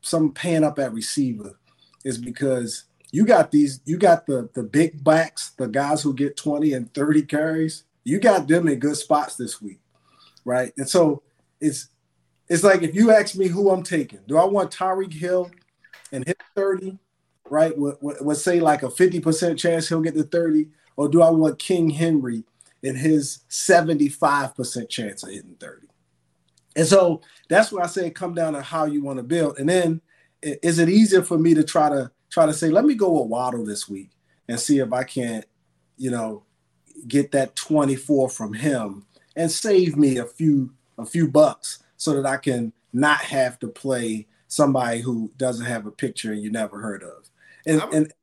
some 0.00 0.32
paying 0.32 0.64
up 0.64 0.78
at 0.78 0.92
receiver 0.92 1.58
is 2.04 2.18
because 2.18 2.84
you 3.10 3.24
got 3.24 3.50
these, 3.50 3.80
you 3.84 3.96
got 3.96 4.26
the 4.26 4.48
the 4.54 4.62
big 4.62 5.02
backs, 5.02 5.50
the 5.58 5.68
guys 5.68 6.02
who 6.02 6.14
get 6.14 6.36
20 6.36 6.72
and 6.72 6.92
30 6.94 7.22
carries, 7.22 7.84
you 8.04 8.18
got 8.18 8.46
them 8.48 8.68
in 8.68 8.78
good 8.78 8.96
spots 8.96 9.36
this 9.36 9.60
week, 9.60 9.80
right? 10.44 10.72
And 10.76 10.88
so 10.88 11.22
it's 11.60 11.88
it's 12.48 12.62
like 12.62 12.82
if 12.82 12.94
you 12.94 13.10
ask 13.10 13.36
me 13.36 13.48
who 13.48 13.70
I'm 13.70 13.82
taking, 13.82 14.20
do 14.26 14.36
I 14.36 14.44
want 14.44 14.70
Tyreek 14.70 15.12
Hill 15.12 15.50
and 16.12 16.26
hit 16.26 16.40
30, 16.54 16.98
right? 17.50 17.72
Let's 18.00 18.42
say 18.42 18.60
like 18.60 18.82
a 18.82 18.88
50% 18.88 19.58
chance 19.58 19.88
he'll 19.88 20.00
get 20.00 20.14
to 20.14 20.22
30, 20.22 20.68
or 20.96 21.08
do 21.08 21.22
I 21.22 21.30
want 21.30 21.58
King 21.58 21.90
Henry 21.90 22.44
and 22.82 22.96
his 22.96 23.40
75% 23.50 24.88
chance 24.88 25.22
of 25.22 25.30
hitting 25.30 25.56
30? 25.58 25.86
And 26.76 26.86
so 26.86 27.22
that's 27.48 27.72
where 27.72 27.82
I 27.82 27.88
say 27.88 28.10
come 28.10 28.34
down 28.34 28.52
to 28.52 28.62
how 28.62 28.84
you 28.84 29.02
want 29.02 29.18
to 29.18 29.22
build. 29.22 29.58
And 29.58 29.68
then 29.68 30.00
is 30.42 30.78
it 30.78 30.88
easier 30.88 31.22
for 31.22 31.38
me 31.38 31.54
to 31.54 31.64
try 31.64 31.88
to 31.88 32.10
try 32.30 32.46
to 32.46 32.54
say, 32.54 32.68
let 32.68 32.84
me 32.84 32.94
go 32.94 33.10
with 33.10 33.30
Waddle 33.30 33.64
this 33.64 33.88
week 33.88 34.10
and 34.48 34.60
see 34.60 34.78
if 34.78 34.92
I 34.92 35.02
can't, 35.02 35.44
you 35.96 36.10
know, 36.10 36.44
get 37.06 37.32
that 37.32 37.56
24 37.56 38.28
from 38.28 38.54
him 38.54 39.06
and 39.36 39.50
save 39.50 39.96
me 39.96 40.18
a 40.18 40.24
few 40.24 40.72
a 40.98 41.06
few 41.06 41.28
bucks 41.28 41.82
so 41.96 42.14
that 42.14 42.26
I 42.26 42.36
can 42.36 42.72
not 42.92 43.20
have 43.20 43.58
to 43.60 43.68
play 43.68 44.26
somebody 44.48 45.00
who 45.00 45.30
doesn't 45.36 45.66
have 45.66 45.86
a 45.86 45.90
picture 45.90 46.32
and 46.32 46.42
you 46.42 46.50
never 46.50 46.80
heard 46.80 47.02
of. 47.02 47.28
And, 47.66 47.82
and 47.92 48.06
it 48.06 48.14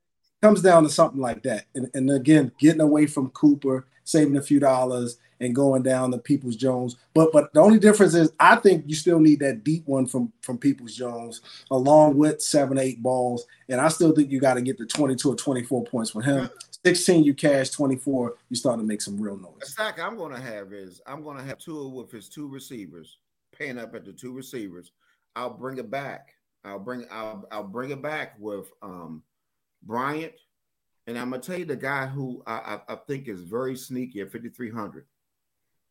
comes 0.42 0.62
down 0.62 0.84
to 0.84 0.90
something 0.90 1.22
like 1.22 1.44
that. 1.44 1.66
And, 1.74 1.90
and 1.94 2.10
again, 2.10 2.52
getting 2.60 2.82
away 2.82 3.06
from 3.06 3.30
Cooper, 3.30 3.88
saving 4.06 4.38
a 4.38 4.42
few 4.42 4.60
dollars, 4.60 5.18
and 5.42 5.54
going 5.54 5.84
down 5.84 6.12
the 6.12 6.18
Peoples 6.18 6.56
Jones. 6.56 6.96
But 7.14 7.32
but 7.34 7.54
the 7.54 7.60
only 7.60 7.80
difference 7.80 8.14
is 8.14 8.32
I 8.40 8.56
think 8.56 8.86
you 8.88 8.96
still 8.96 9.20
need 9.20 9.40
that 9.40 9.64
deep 9.64 9.86
one 9.86 10.08
from 10.08 10.32
from 10.42 10.58
Peoples 10.58 10.96
Jones 10.96 11.42
along 11.72 12.18
with 12.18 12.42
seven 12.42 12.78
eight 12.78 13.04
balls, 13.04 13.46
and 13.68 13.82
I 13.82 13.90
still 13.90 14.16
think 14.16 14.32
you 14.32 14.40
got 14.40 14.54
to 14.54 14.62
get 14.62 14.78
the 14.78 14.86
twenty 14.86 15.16
two 15.16 15.32
or 15.32 15.36
twenty 15.36 15.64
four 15.64 15.84
points 15.84 16.12
for 16.12 16.22
him. 16.22 16.50
Sixteen, 16.86 17.24
you 17.24 17.34
cash 17.34 17.72
twenty 17.72 17.96
four, 17.96 18.36
you 18.50 18.56
start 18.56 18.80
to 18.80 18.86
make 18.86 19.02
some 19.02 19.20
real 19.20 19.38
noise. 19.38 19.60
The 19.60 19.66
stack 19.66 20.00
I'm 20.00 20.18
going 20.18 20.34
to 20.34 20.42
have 20.42 20.72
is 20.72 21.02
I'm 21.06 21.24
going 21.24 21.38
to 21.38 21.44
have 21.44 21.58
two 21.58 21.90
with 21.90 22.12
his 22.12 22.30
two 22.30 22.48
receivers, 22.48 23.18
paying 23.58 23.78
up 23.78 23.96
at 23.96 24.06
the 24.06 24.14
two 24.14 24.32
receivers. 24.32 24.92
I'll 25.36 25.54
bring 25.54 25.78
it 25.78 25.90
back. 25.92 26.30
I'll 26.64 26.80
bring 26.80 27.06
I'll 27.12 27.46
I'll 27.52 27.64
bring 27.64 27.92
it 27.92 28.02
back 28.02 28.36
with 28.40 28.72
um 28.82 29.24
Bryant. 29.84 30.34
And 31.08 31.18
I'm 31.18 31.30
gonna 31.30 31.42
tell 31.42 31.60
you 31.60 31.66
the 31.66 31.76
guy 31.76 32.08
who 32.08 32.42
I, 32.48 32.54
I, 32.54 32.94
I 32.94 32.96
think 33.08 33.28
is 33.28 33.42
very 33.42 33.76
sneaky 33.76 34.22
at 34.22 34.32
5,300 34.32 35.06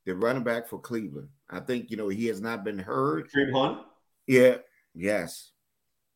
the 0.04 0.14
running 0.14 0.42
back 0.42 0.66
for 0.68 0.78
Cleveland. 0.78 1.28
I 1.48 1.60
think 1.60 1.90
you 1.90 1.96
know 1.96 2.08
he 2.08 2.26
has 2.26 2.40
not 2.40 2.64
been 2.64 2.78
heard. 2.78 3.30
Kareem 3.30 3.52
Hunt. 3.52 3.86
Yeah. 4.26 4.56
Yes. 4.94 5.50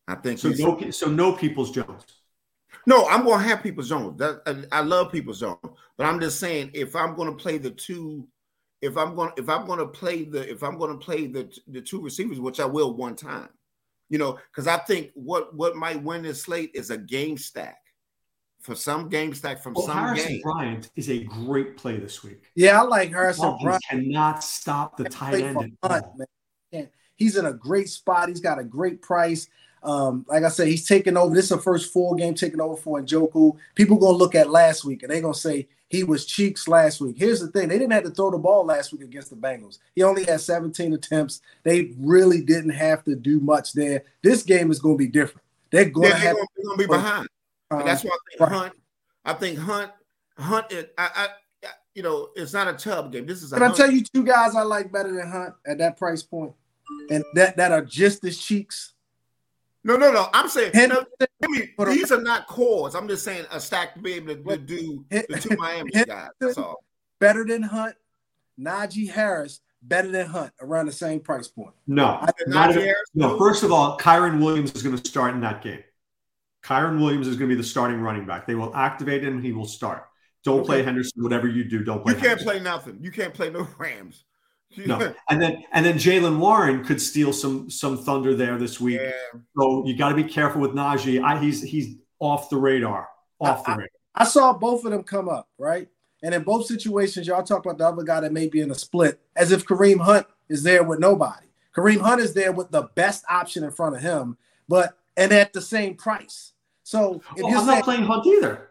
I 0.07 0.15
think 0.15 0.39
so. 0.39 0.49
No, 0.51 0.91
so 0.91 1.09
no 1.09 1.33
Peoples 1.33 1.71
Jones. 1.71 2.05
No, 2.87 3.07
I'm 3.09 3.25
going 3.25 3.41
to 3.43 3.49
have 3.49 3.63
Peoples 3.63 3.89
Jones. 3.89 4.21
I'm 4.23 4.41
going 4.41 4.41
to 4.41 4.43
have 4.43 4.43
Peoples 4.43 4.51
Jones. 4.51 4.67
That, 4.67 4.69
I, 4.73 4.79
I 4.79 4.83
love 4.83 5.13
Peoples 5.13 5.41
Jones, 5.41 5.59
but 5.97 6.07
I'm 6.07 6.21
just 6.21 6.41
saying 6.41 6.71
if 6.73 6.97
I'm 6.97 7.15
going 7.15 7.29
to 7.29 7.37
play 7.37 7.59
the 7.59 7.71
two, 7.71 8.27
if 8.81 8.97
I'm 8.97 9.17
gonna 9.17 9.33
if 9.37 9.49
I'm 9.49 9.67
going 9.67 9.81
to 9.81 9.87
play 9.87 10.25
the 10.25 10.49
if 10.49 10.63
I'm 10.63 10.79
going 10.79 10.93
to 10.93 11.05
play 11.05 11.27
the 11.27 11.53
the 11.67 11.81
two 11.81 12.01
receivers, 12.01 12.41
which 12.41 12.61
I 12.61 12.65
will 12.65 12.95
one 12.95 13.17
time, 13.17 13.49
you 14.09 14.19
know, 14.19 14.39
because 14.51 14.67
I 14.67 14.79
think 14.79 15.11
what 15.15 15.55
what 15.55 15.77
might 15.77 16.03
win 16.03 16.23
this 16.23 16.43
slate 16.43 16.71
is 16.75 16.91
a 16.91 16.97
game 16.97 17.37
stack 17.37 17.79
for 18.69 18.75
some 18.75 19.09
game 19.09 19.33
stack 19.33 19.63
from 19.63 19.73
well, 19.73 19.87
some 19.87 19.97
Harrison 19.97 20.33
game. 20.33 20.43
Bryant 20.43 20.91
is 20.95 21.09
a 21.09 21.25
great 21.25 21.79
play 21.79 21.97
this 21.97 22.23
week. 22.23 22.43
Yeah, 22.55 22.79
I 22.79 22.85
like 22.85 23.11
Harrison 23.11 23.57
Bryant. 23.63 23.83
Cannot 23.89 24.45
stop 24.45 24.99
the 24.99 25.05
tight 25.05 25.41
end. 25.41 25.77
Hunt, 25.83 26.05
He's 27.17 27.37
in 27.37 27.47
a 27.47 27.53
great 27.53 27.89
spot. 27.89 28.29
He's 28.29 28.41
got 28.41 28.61
a 28.61 28.65
great 28.65 29.01
price. 29.01 29.49
Um, 29.83 30.27
like 30.29 30.45
I 30.45 30.51
said, 30.51 30.69
he's 30.69 30.87
taking 30.87 31.17
over. 31.17 31.35
This 31.35 31.45
is 31.45 31.51
the 31.51 31.59
first 31.59 31.93
full 31.93 32.15
game 32.15 32.35
taking 32.35 32.61
over 32.61 32.77
for 32.77 33.01
Njoku. 33.01 33.57
People 33.75 33.97
gonna 33.97 34.17
look 34.17 34.35
at 34.35 34.51
last 34.51 34.85
week 34.85 35.03
and 35.03 35.11
they're 35.11 35.23
gonna 35.23 35.35
say 35.35 35.67
he 35.89 36.05
was 36.05 36.27
cheeks 36.27 36.69
last 36.69 37.01
week. 37.01 37.17
Here's 37.19 37.41
the 37.41 37.49
thing: 37.49 37.69
they 37.69 37.79
didn't 37.79 37.93
have 37.93 38.05
to 38.05 38.11
throw 38.11 38.31
the 38.31 38.39
ball 38.39 38.67
last 38.67 38.93
week 38.93 39.01
against 39.01 39.31
the 39.31 39.37
Bengals. 39.37 39.79
He 39.95 40.03
only 40.03 40.25
had 40.25 40.41
17 40.41 40.93
attempts. 40.93 41.41
They 41.63 41.93
really 41.99 42.43
didn't 42.43 42.71
have 42.71 43.03
to 43.05 43.17
do 43.17 43.41
much 43.41 43.73
there. 43.73 44.05
This 44.23 44.43
game 44.43 44.71
is 44.71 44.79
gonna 44.79 44.97
be 44.97 45.09
different. 45.09 45.45
They're 45.71 45.87
gonna 45.87 46.09
yeah, 46.09 46.17
have 46.17 46.37
they're 46.37 46.65
gonna, 46.65 46.77
be 46.77 46.87
behind. 46.87 47.29
Um, 47.71 47.85
that's 47.85 48.05
why 48.05 48.11
I 48.11 48.37
think 48.39 48.51
Hunt. 48.51 48.73
I 49.25 49.33
think 49.35 49.59
Hunt. 49.59 49.93
Hunt. 50.39 50.73
It, 50.73 50.95
I, 50.97 51.11
I, 51.15 51.29
you 51.95 52.03
know, 52.03 52.29
it's 52.37 52.53
not 52.53 52.69
a 52.69 52.75
Chubb 52.75 53.13
game. 53.13 53.27
This 53.27 53.43
is. 53.43 53.53
Can 53.53 53.63
I 53.63 53.73
tell 53.73 53.91
you 53.91 54.05
two 54.05 54.25
guys 54.25 54.55
I 54.55 54.63
like 54.63 54.93
better 54.93 55.13
than 55.13 55.31
Hunt 55.31 55.55
at 55.67 55.79
that 55.79 55.97
price 55.97 56.23
point, 56.23 56.53
and 57.11 57.25
that 57.35 57.57
that 57.57 57.73
are 57.73 57.85
just 57.85 58.25
as 58.25 58.39
cheeks. 58.39 58.95
No, 59.85 59.97
no, 59.97 60.13
no. 60.13 60.29
I'm 60.35 60.49
saying 60.49 60.73
no, 60.75 61.05
me, 61.49 61.71
these 61.87 62.13
are 62.13 62.21
not 62.21 62.47
cores. 62.47 62.95
I'm 62.95 63.09
just 63.09 63.25
saying 63.25 63.47
a 63.51 63.61
stack 63.61 63.95
to 63.95 64.01
be 64.01 64.15
able 64.15 64.35
to, 64.35 64.43
to 64.43 64.57
do 64.59 65.05
the 65.11 65.41
two 65.41 65.57
Miami 65.57 65.91
guys. 65.91 66.31
That's 66.41 66.59
all. 66.59 66.85
Better 67.21 67.45
than 67.45 67.63
Hunt, 67.63 67.95
Najee 68.61 69.11
Harris. 69.11 69.61
Better 69.81 70.11
than 70.11 70.27
Hunt 70.27 70.53
around 70.61 70.87
the 70.87 70.93
same 70.93 71.21
price 71.21 71.47
point. 71.47 71.73
No, 71.87 72.27
not 72.49 72.71
even, 72.71 72.93
no. 73.15 73.39
First 73.39 73.63
of 73.63 73.71
all, 73.71 73.97
Kyren 73.97 74.41
Williams 74.41 74.75
is 74.75 74.83
going 74.83 74.97
to 74.97 75.09
start 75.09 75.35
in 75.35 75.41
that 75.43 75.63
game. 75.63 75.85
Kyren 76.63 77.01
Williams 77.01 77.27
is 77.27 77.37
going 77.37 77.49
to 77.49 77.55
be 77.55 77.61
the 77.61 77.67
starting 77.67 78.01
running 78.01 78.27
back. 78.27 78.47
They 78.47 78.55
will 78.55 78.75
activate 78.75 79.23
him. 79.23 79.43
He 79.43 79.53
will 79.53 79.67
start. 79.67 80.05
Don't 80.45 80.61
okay. 80.61 80.67
play 80.67 80.83
Henderson. 80.83 81.23
Whatever 81.23 81.49
you 81.49 81.65
do, 81.65 81.85
don't 81.85 82.03
play. 82.03 82.13
You 82.13 82.19
can't 82.19 82.29
Henderson. 82.29 82.47
play 82.47 82.61
nothing. 82.61 82.99
You 83.01 83.11
can't 83.11 83.35
play 83.35 83.51
no 83.51 83.67
Rams. 83.79 84.25
no, 84.87 85.15
and 85.31 85.41
then 85.41 85.65
and 85.73 85.85
then 85.85 85.95
Jaylen 85.97 86.39
Warren 86.39 86.85
could 86.85 87.01
steal 87.01 87.33
some 87.33 87.71
some 87.71 87.97
thunder 87.97 88.35
there 88.35 88.59
this 88.59 88.79
week. 88.79 89.01
Yeah. 89.03 89.41
So 89.59 89.87
you 89.87 89.97
got 89.97 90.11
to 90.11 90.15
be 90.15 90.25
careful 90.25 90.61
with 90.61 90.73
Najee. 90.73 91.23
I, 91.25 91.39
he's 91.41 91.63
he's 91.63 91.97
off 92.19 92.51
the 92.51 92.59
radar. 92.59 93.09
Off 93.41 93.65
the 93.65 93.71
I, 93.71 93.75
radar. 93.77 93.89
I, 94.15 94.23
I 94.23 94.27
saw 94.27 94.53
both 94.53 94.85
of 94.85 94.91
them 94.91 95.05
come 95.05 95.29
up 95.29 95.49
right, 95.57 95.89
and 96.23 96.35
in 96.35 96.43
both 96.43 96.67
situations, 96.67 97.27
y'all 97.27 97.43
talk 97.43 97.65
about 97.65 97.79
the 97.79 97.87
other 97.87 98.03
guy 98.03 98.21
that 98.21 98.33
may 98.33 98.47
be 98.47 98.61
in 98.61 98.71
a 98.71 98.75
split, 98.75 99.19
as 99.35 99.53
if 99.53 99.65
Kareem 99.65 100.01
Hunt 100.01 100.27
is 100.51 100.63
there 100.63 100.85
with 100.85 100.99
nobody. 100.99 101.47
Kareem 101.75 102.01
Hunt 102.01 102.21
is 102.21 102.35
there 102.35 102.53
with 102.53 102.71
the 102.71 102.83
best 102.95 103.25
option 103.31 103.65
in 103.65 103.71
front 103.71 103.97
of 103.97 104.03
him, 104.03 104.37
but 104.69 104.99
and 105.19 105.33
at 105.33 105.53
the 105.53 105.61
same 105.61 105.97
price. 105.97 106.53
So 106.85 107.21
if 107.37 107.43
well, 107.43 107.51
you're 107.51 107.59
I'm 107.59 107.67
saying, 107.67 107.79
not 107.79 107.85
playing 107.85 108.05
Hunt 108.05 108.27
either. 108.27 108.71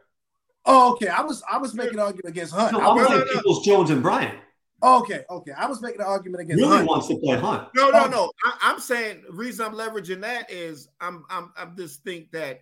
Oh, 0.65 0.93
okay. 0.93 1.09
I 1.09 1.21
was 1.21 1.43
I 1.49 1.57
was 1.57 1.75
making 1.75 1.95
an 1.95 1.99
argument 1.99 2.25
against 2.25 2.53
Hunt. 2.53 2.73
No, 2.73 2.79
I'm 2.79 3.05
playing 3.05 3.23
Peoples 3.33 3.63
Jones 3.63 3.89
and 3.91 4.01
Bryant. 4.01 4.39
Okay, 4.81 5.23
okay. 5.29 5.51
I 5.51 5.65
was 5.67 5.81
making 5.81 6.01
an 6.01 6.07
argument 6.07 6.43
against. 6.43 6.61
Really 6.63 6.77
Hunt. 6.77 6.89
wants 6.89 7.07
to 7.07 7.15
play 7.17 7.37
Hunt. 7.37 7.69
No, 7.75 7.89
no, 7.89 8.05
um, 8.05 8.11
no. 8.11 8.31
I, 8.45 8.71
am 8.71 8.79
saying 8.79 9.23
the 9.27 9.33
reason 9.33 9.65
I'm 9.65 9.73
leveraging 9.73 10.21
that 10.21 10.51
is 10.51 10.87
I'm 11.01 11.25
I'm 11.29 11.51
I'm 11.57 11.75
just 11.75 12.03
think 12.03 12.31
that 12.31 12.61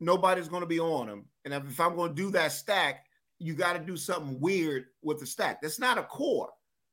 nobody's 0.00 0.48
going 0.48 0.62
to 0.62 0.68
be 0.68 0.80
on 0.80 1.08
him, 1.08 1.26
and 1.44 1.54
if, 1.54 1.64
if 1.68 1.80
I'm 1.80 1.96
going 1.96 2.14
to 2.14 2.22
do 2.22 2.30
that 2.32 2.52
stack, 2.52 3.06
you 3.38 3.54
got 3.54 3.74
to 3.74 3.80
do 3.80 3.96
something 3.96 4.38
weird 4.40 4.86
with 5.02 5.20
the 5.20 5.26
stack. 5.26 5.60
That's 5.60 5.80
not 5.80 5.98
a 5.98 6.02
core, 6.02 6.50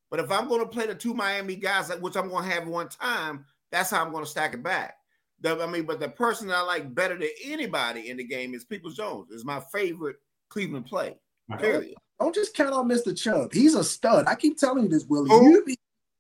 but 0.10 0.20
if 0.20 0.32
I'm 0.32 0.48
going 0.48 0.62
to 0.62 0.68
play 0.68 0.88
the 0.88 0.96
two 0.96 1.14
Miami 1.14 1.56
guys, 1.56 1.90
which 2.00 2.18
I'm 2.18 2.30
going 2.30 2.44
to 2.44 2.56
have 2.56 2.68
one 2.68 2.90
time, 2.90 3.46
that's 3.72 3.92
how 3.92 4.04
I'm 4.04 4.12
going 4.12 4.24
to 4.24 4.30
stack 4.30 4.54
it 4.54 4.64
back. 4.64 4.96
The, 5.42 5.62
I 5.62 5.68
mean, 5.68 5.86
but 5.86 6.00
the 6.00 6.10
person 6.10 6.50
I 6.52 6.62
like 6.62 6.94
better 6.94 7.18
than 7.18 7.30
anybody 7.44 8.10
in 8.10 8.18
the 8.18 8.24
game 8.24 8.54
is 8.54 8.64
Peoples 8.64 8.96
Jones. 8.96 9.32
Is 9.32 9.46
my 9.46 9.62
favorite 9.72 10.18
Cleveland 10.50 10.86
play. 10.86 11.16
Period. 11.60 11.96
Don't 12.20 12.34
just 12.34 12.56
count 12.56 12.74
on 12.74 12.88
Mr. 12.88 13.16
Chubb. 13.16 13.54
He's 13.54 13.76
a 13.76 13.84
stud. 13.84 14.26
I 14.28 14.36
keep 14.36 14.58
telling 14.58 14.84
you 14.84 14.90
this, 14.90 15.06
Willie. 15.06 15.30
Oh. 15.32 15.42
You 15.42 15.64
be, 15.66 15.78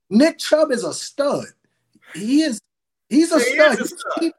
Nick 0.09 0.37
Chubb 0.37 0.71
is 0.71 0.83
a 0.83 0.93
stud. 0.93 1.45
He 2.13 2.41
is. 2.41 2.59
He's 3.09 3.31
a 3.31 3.39
he 3.39 3.45
stud. 3.45 3.79
A 3.79 3.87
stud. 3.87 4.31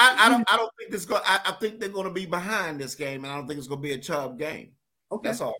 I, 0.00 0.16
I, 0.18 0.28
don't. 0.28 0.52
I 0.52 0.56
don't 0.56 0.70
think 0.78 0.90
this. 0.90 1.04
Go, 1.04 1.20
I, 1.24 1.40
I 1.46 1.52
think 1.52 1.78
they're 1.78 1.88
going 1.88 2.06
to 2.06 2.12
be 2.12 2.26
behind 2.26 2.80
this 2.80 2.94
game, 2.94 3.24
and 3.24 3.32
I 3.32 3.36
don't 3.36 3.46
think 3.46 3.58
it's 3.58 3.68
going 3.68 3.80
to 3.80 3.88
be 3.88 3.92
a 3.92 3.98
Chubb 3.98 4.38
game. 4.38 4.70
Okay, 5.12 5.28
that's 5.28 5.40
all. 5.40 5.54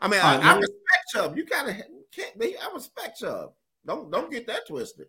I 0.00 0.08
mean, 0.08 0.20
I, 0.20 0.36
I, 0.36 0.54
respect 0.54 1.04
Chubb. 1.12 1.36
You 1.36 1.44
gotta 1.44 1.76
can't 2.14 2.38
be. 2.38 2.56
I 2.56 2.72
respect 2.72 3.18
Chubb. 3.18 3.52
Don't 3.84 4.10
don't 4.10 4.30
get 4.30 4.46
that 4.46 4.66
twisted. 4.68 5.06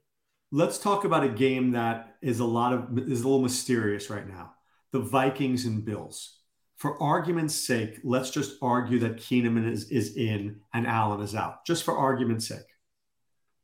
Let's 0.51 0.79
talk 0.79 1.05
about 1.05 1.23
a 1.23 1.29
game 1.29 1.71
that 1.71 2.15
is 2.21 2.39
a 2.39 2.45
lot 2.45 2.73
of 2.73 2.97
is 2.97 3.21
a 3.21 3.23
little 3.23 3.41
mysterious 3.41 4.09
right 4.09 4.27
now. 4.27 4.53
The 4.91 4.99
Vikings 4.99 5.65
and 5.65 5.85
Bills 5.85 6.39
for 6.79 7.01
argument's 7.03 7.55
sake, 7.55 7.99
let's 8.05 8.31
just 8.31 8.55
argue 8.61 8.99
that 8.99 9.17
Keenum 9.17 9.69
is, 9.69 9.89
is 9.89 10.15
in 10.15 10.61
and 10.73 10.87
Allen 10.87 11.19
is 11.19 11.35
out, 11.35 11.65
just 11.65 11.83
for 11.83 11.97
argument's 11.97 12.47
sake. 12.47 12.59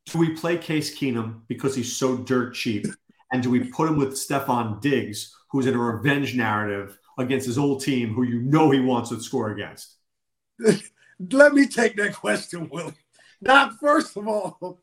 Do 0.04 0.18
we 0.18 0.36
play 0.36 0.58
Case 0.58 0.96
Keenum 0.96 1.40
because 1.48 1.74
he's 1.74 1.96
so 1.96 2.18
dirt 2.18 2.54
cheap? 2.54 2.86
And 3.32 3.42
do 3.42 3.50
we 3.50 3.70
put 3.70 3.88
him 3.88 3.96
with 3.96 4.12
Stefon 4.12 4.82
Diggs, 4.82 5.34
who's 5.50 5.66
in 5.66 5.74
a 5.74 5.78
revenge 5.78 6.36
narrative 6.36 6.98
against 7.18 7.46
his 7.46 7.56
old 7.56 7.82
team 7.82 8.12
who 8.12 8.22
you 8.22 8.42
know 8.42 8.70
he 8.70 8.80
wants 8.80 9.08
to 9.08 9.20
score 9.20 9.50
against? 9.50 9.96
Let 11.32 11.54
me 11.54 11.66
take 11.66 11.96
that 11.96 12.14
question, 12.14 12.68
Willie. 12.70 12.92
Now, 13.40 13.70
first 13.80 14.16
of 14.16 14.28
all, 14.28 14.78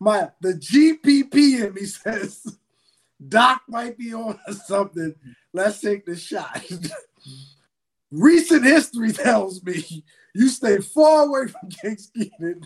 my 0.00 0.30
the 0.40 0.54
GPP 0.54 1.66
in 1.66 1.74
me 1.74 1.84
says 1.84 2.58
Doc 3.28 3.62
might 3.68 3.96
be 3.96 4.12
on 4.14 4.38
something. 4.66 5.14
Let's 5.52 5.80
take 5.80 6.04
the 6.04 6.16
shot. 6.16 6.64
Recent 8.10 8.64
history 8.64 9.12
tells 9.12 9.62
me 9.64 10.04
you 10.34 10.48
stay 10.48 10.78
far 10.78 11.26
away 11.26 11.48
from 11.48 11.70
Case 11.70 12.10
Keenum 12.16 12.64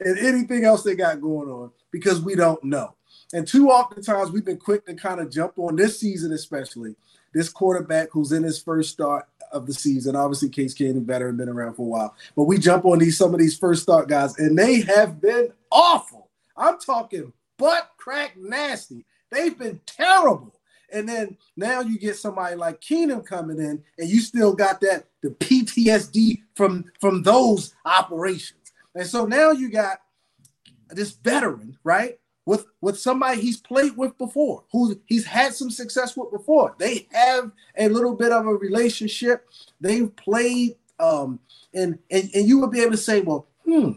and 0.00 0.18
anything 0.18 0.64
else 0.64 0.82
they 0.82 0.94
got 0.94 1.20
going 1.20 1.48
on 1.48 1.70
because 1.90 2.20
we 2.20 2.34
don't 2.34 2.62
know. 2.64 2.94
And 3.32 3.46
too 3.46 3.70
often 3.70 4.02
times 4.02 4.30
we've 4.30 4.44
been 4.44 4.58
quick 4.58 4.86
to 4.86 4.94
kind 4.94 5.20
of 5.20 5.30
jump 5.30 5.58
on 5.58 5.76
this 5.76 6.00
season, 6.00 6.32
especially 6.32 6.96
this 7.34 7.48
quarterback 7.50 8.08
who's 8.12 8.32
in 8.32 8.42
his 8.42 8.60
first 8.60 8.90
start 8.90 9.26
of 9.52 9.66
the 9.66 9.74
season. 9.74 10.16
Obviously, 10.16 10.48
Case 10.48 10.74
Keenum 10.74 11.06
better 11.06 11.28
and 11.28 11.38
been 11.38 11.48
around 11.48 11.74
for 11.74 11.82
a 11.82 11.90
while, 11.90 12.14
but 12.36 12.44
we 12.44 12.58
jump 12.58 12.84
on 12.84 12.98
these 12.98 13.18
some 13.18 13.34
of 13.34 13.40
these 13.40 13.56
first 13.58 13.82
start 13.82 14.08
guys, 14.08 14.38
and 14.38 14.58
they 14.58 14.80
have 14.82 15.20
been 15.20 15.50
awful. 15.70 16.27
I'm 16.58 16.78
talking 16.78 17.32
butt 17.58 17.90
crack 17.98 18.36
nasty. 18.36 19.04
They've 19.30 19.58
been 19.58 19.80
terrible. 19.86 20.54
And 20.90 21.06
then 21.06 21.36
now 21.56 21.80
you 21.80 21.98
get 21.98 22.16
somebody 22.16 22.56
like 22.56 22.80
Keenum 22.80 23.24
coming 23.26 23.58
in, 23.58 23.82
and 23.98 24.08
you 24.08 24.20
still 24.20 24.54
got 24.54 24.80
that 24.80 25.04
the 25.22 25.30
PTSD 25.30 26.42
from 26.54 26.86
from 26.98 27.22
those 27.22 27.74
operations. 27.84 28.72
And 28.94 29.06
so 29.06 29.26
now 29.26 29.50
you 29.50 29.70
got 29.70 29.98
this 30.88 31.12
veteran, 31.12 31.76
right? 31.84 32.18
With 32.46 32.64
with 32.80 32.98
somebody 32.98 33.42
he's 33.42 33.58
played 33.58 33.98
with 33.98 34.16
before, 34.16 34.64
who 34.72 34.98
he's 35.04 35.26
had 35.26 35.54
some 35.54 35.70
success 35.70 36.16
with 36.16 36.30
before. 36.30 36.74
They 36.78 37.06
have 37.12 37.50
a 37.76 37.90
little 37.90 38.16
bit 38.16 38.32
of 38.32 38.46
a 38.46 38.54
relationship. 38.54 39.46
They've 39.82 40.14
played, 40.16 40.76
um, 40.98 41.38
and 41.74 41.98
and, 42.10 42.30
and 42.34 42.48
you 42.48 42.60
would 42.60 42.70
be 42.70 42.80
able 42.80 42.92
to 42.92 42.96
say, 42.96 43.20
well, 43.20 43.46
hmm, 43.66 43.92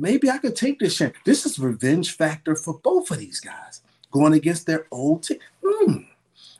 maybe 0.00 0.30
I 0.30 0.38
could 0.38 0.56
take 0.56 0.78
this 0.78 0.96
chance. 0.96 1.14
This 1.24 1.46
is 1.46 1.58
revenge 1.58 2.16
factor 2.16 2.56
for 2.56 2.78
both 2.82 3.10
of 3.10 3.18
these 3.18 3.40
guys 3.40 3.82
going 4.10 4.32
against 4.32 4.66
their 4.66 4.86
old 4.90 5.22
team. 5.22 5.38
Mm. 5.62 6.06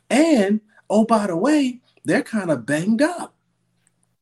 And 0.09 0.61
oh, 0.89 1.05
by 1.05 1.27
the 1.27 1.35
way, 1.35 1.79
they're 2.05 2.23
kind 2.23 2.51
of 2.51 2.65
banged 2.65 3.01
up. 3.01 3.33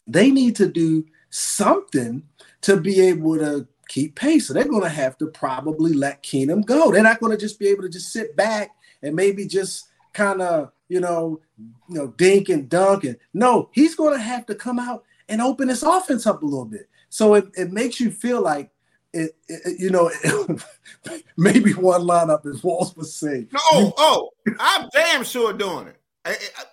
They 0.08 0.32
need 0.32 0.56
to 0.58 0.68
do 0.68 1.06
something 1.30 2.24
to 2.62 2.78
be 2.78 3.00
able 3.02 3.38
to 3.38 3.68
keep 3.88 4.16
pace. 4.16 4.48
So 4.48 4.54
they're 4.54 4.64
going 4.64 4.84
to 4.84 4.90
have 4.90 5.18
to 5.20 5.28
probably 5.28 5.94
let 5.94 6.24
Keenum 6.24 6.66
go. 6.66 6.92
They're 6.92 7.04
not 7.04 7.20
going 7.20 7.32
to 7.32 7.38
just 7.38 7.60
be 7.60 7.68
able 7.68 7.84
to 7.84 7.90
just 7.90 8.12
sit 8.12 8.36
back 8.36 8.72
and 9.02 9.16
maybe 9.16 9.46
just 9.46 9.88
kind 10.14 10.42
of, 10.42 10.72
you 10.88 11.00
know, 11.00 11.40
you 11.88 11.96
know, 11.96 12.08
dink 12.08 12.50
and 12.50 12.68
dunk. 12.70 13.04
And 13.04 13.18
no, 13.34 13.70
he's 13.74 13.96
going 13.96 14.14
to 14.14 14.24
have 14.24 14.46
to 14.48 14.56
come 14.56 14.80
out 14.80 15.04
and 15.28 15.42
open 15.42 15.68
this 15.68 15.84
offense 15.84 16.26
up 16.26 16.42
a 16.42 16.46
little 16.46 16.66
bit. 16.66 16.90
So 17.10 17.36
it, 17.36 17.46
it 17.56 17.72
makes 17.72 18.00
you 18.00 18.12
feel 18.12 18.42
like 18.42 18.72
it, 19.14 19.36
it, 19.48 19.80
you 19.80 19.90
know, 19.90 20.12
maybe 21.38 21.74
one 21.74 22.02
lineup 22.02 22.46
is 22.46 22.64
Walls 22.64 22.96
was 22.96 23.16
saying. 23.16 23.50
No, 23.52 23.60
oh, 23.72 23.94
oh, 23.98 24.30
I'm 24.60 24.88
damn 24.94 25.24
sure 25.24 25.54
doing 25.54 25.88
it. 25.88 25.98
I, 26.26 26.32
I, 26.32 26.64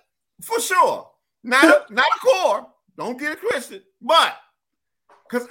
for 0.40 0.61
sure. 0.61 1.11
Not 1.42 1.64
a, 1.64 1.85
not 1.92 2.05
a 2.05 2.18
core. 2.27 2.66
Don't 2.99 3.18
get 3.18 3.33
it 3.33 3.40
twisted. 3.40 3.83
But 4.03 4.37
because 5.29 5.49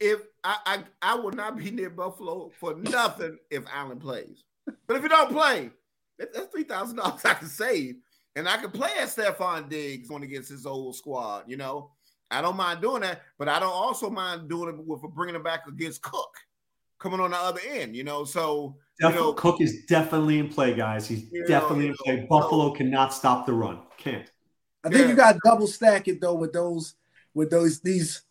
if 0.00 0.20
I, 0.44 0.56
I 0.66 0.84
I 1.02 1.14
would 1.14 1.34
not 1.34 1.56
be 1.56 1.70
near 1.70 1.90
Buffalo 1.90 2.50
for 2.58 2.74
nothing 2.76 3.38
if 3.50 3.64
Allen 3.72 3.98
plays. 3.98 4.44
But 4.86 4.96
if 4.96 5.02
you 5.02 5.08
don't 5.08 5.30
play, 5.30 5.70
That's 6.18 6.46
three 6.46 6.64
thousand 6.64 6.96
dollars 6.96 7.22
I 7.24 7.34
can 7.34 7.48
save, 7.48 7.96
and 8.36 8.48
I 8.48 8.56
can 8.58 8.70
play 8.70 8.90
at 9.00 9.08
Stefon 9.08 9.68
Diggs 9.68 10.08
going 10.08 10.22
against 10.22 10.50
his 10.50 10.66
old 10.66 10.96
squad. 10.96 11.44
You 11.46 11.56
know, 11.56 11.90
I 12.32 12.42
don't 12.42 12.56
mind 12.56 12.80
doing 12.80 13.02
that, 13.02 13.22
but 13.38 13.48
I 13.48 13.58
don't 13.58 13.72
also 13.72 14.10
mind 14.10 14.48
doing 14.48 14.74
it 14.74 14.86
with 14.86 15.02
bringing 15.14 15.34
it 15.34 15.44
back 15.44 15.66
against 15.66 16.02
Cook 16.02 16.34
coming 16.98 17.20
on 17.20 17.32
the 17.32 17.36
other 17.36 17.60
end. 17.68 17.96
You 17.96 18.04
know, 18.04 18.24
so 18.24 18.76
you 19.00 19.08
know, 19.08 19.32
Cook 19.32 19.60
is 19.60 19.84
definitely 19.86 20.38
in 20.38 20.48
play, 20.48 20.74
guys. 20.74 21.06
He's 21.06 21.24
definitely 21.46 21.88
know, 21.88 21.94
in 22.06 22.18
play. 22.18 22.26
Buffalo 22.28 22.72
cannot 22.72 23.12
stop 23.12 23.46
the 23.46 23.52
run. 23.52 23.80
Can't. 23.98 24.30
I 24.84 24.88
think 24.88 25.02
yeah. 25.02 25.08
you 25.08 25.14
got 25.14 25.32
to 25.32 25.40
double 25.44 25.66
stack 25.66 26.08
it 26.08 26.20
though 26.20 26.34
with 26.34 26.52
those 26.52 26.94
with 27.34 27.50
those 27.50 27.80
these 27.80 28.22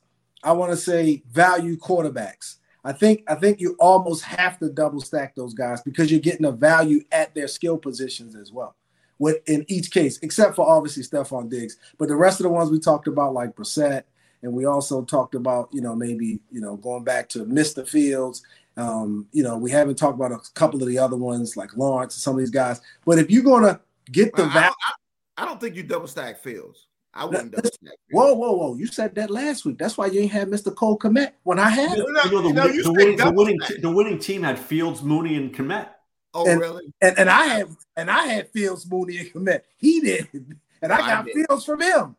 I 0.43 0.53
want 0.53 0.71
to 0.71 0.77
say 0.77 1.23
value 1.29 1.77
quarterbacks. 1.77 2.55
I 2.83 2.93
think 2.93 3.23
I 3.27 3.35
think 3.35 3.59
you 3.59 3.75
almost 3.79 4.23
have 4.23 4.57
to 4.59 4.69
double 4.69 5.01
stack 5.01 5.35
those 5.35 5.53
guys 5.53 5.81
because 5.81 6.09
you're 6.09 6.19
getting 6.19 6.45
a 6.45 6.51
value 6.51 7.03
at 7.11 7.35
their 7.35 7.47
skill 7.47 7.77
positions 7.77 8.35
as 8.35 8.51
well. 8.51 8.75
With 9.21 9.47
in 9.47 9.65
each 9.67 9.91
case, 9.91 10.17
except 10.23 10.55
for 10.55 10.67
obviously 10.67 11.03
Stefon 11.03 11.47
Diggs, 11.47 11.77
but 11.99 12.07
the 12.07 12.15
rest 12.15 12.39
of 12.39 12.45
the 12.45 12.49
ones 12.49 12.71
we 12.71 12.79
talked 12.79 13.07
about, 13.07 13.36
like 13.36 13.55
Brissett, 13.55 14.01
and 14.41 14.51
we 14.51 14.65
also 14.65 15.03
talked 15.03 15.36
about 15.36 15.69
you 15.71 15.79
know 15.79 15.95
maybe 15.95 16.39
you 16.49 16.60
know 16.60 16.75
going 16.75 17.03
back 17.03 17.29
to 17.29 17.45
Mr. 17.45 17.88
Fields. 17.88 18.41
Um, 18.77 19.27
you 19.31 19.43
know 19.43 19.60
we 19.60 19.69
haven't 19.69 19.99
talked 19.99 20.15
about 20.15 20.31
a 20.31 20.39
couple 20.55 20.81
of 20.81 20.88
the 20.88 20.97
other 20.97 21.17
ones 21.17 21.55
like 21.55 21.77
Lawrence 21.77 22.15
and 22.15 22.21
some 22.23 22.34
of 22.34 22.39
these 22.39 22.49
guys. 22.49 22.81
But 23.05 23.19
if 23.19 23.29
you're 23.29 23.43
gonna 23.43 23.79
get 24.12 24.36
the 24.36 24.45
value, 24.45 24.73
I, 24.88 24.93
I, 25.38 25.43
I 25.43 25.45
don't 25.45 25.62
think 25.62 25.75
you 25.75 25.84
double 25.84 26.07
stack 26.07 26.41
Fields. 26.41 26.88
I 27.13 27.25
wouldn't 27.25 27.51
double 27.51 27.69
stack. 27.69 27.93
Whoa, 28.10 28.34
whoa, 28.34 28.53
whoa! 28.53 28.75
You 28.75 28.88
said 28.88 29.13
that 29.13 29.29
last 29.29 29.65
week. 29.65 29.77
That's 29.77 29.99
why 29.99 30.07
you 30.07 30.21
ain't 30.21 30.31
had 30.31 30.47
Mr. 30.47 30.73
Cole 30.73 30.97
Kmet 30.97 31.34
when 31.43 31.60
I 31.60 31.69
had 31.69 31.99
him. 31.99 32.07
You 32.07 32.13
know, 32.13 32.41
the, 32.41 32.53
no, 32.53 32.67
the, 32.67 32.91
winning, 32.91 33.17
the, 33.17 33.31
winning, 33.31 33.60
the 33.81 33.91
winning 33.91 34.17
team 34.17 34.41
had 34.41 34.57
Fields, 34.57 35.03
Mooney, 35.03 35.36
and 35.36 35.53
Kmet. 35.53 35.89
Oh, 36.34 36.50
and, 36.50 36.60
really? 36.60 36.94
And 37.02 37.17
and 37.20 37.30
I 37.30 37.46
have 37.46 37.76
and 37.96 38.10
I 38.10 38.26
had 38.26 38.50
Fields, 38.50 38.89
Mooney, 38.89 39.17
and 39.17 39.34
Kmet. 39.34 39.62
He 39.78 40.00
did, 40.02 40.28
and 40.82 40.94
I 40.94 40.96
oh, 40.96 41.08
got 41.08 41.30
Fields 41.30 41.65
from 41.65 41.82
him. 41.82 42.15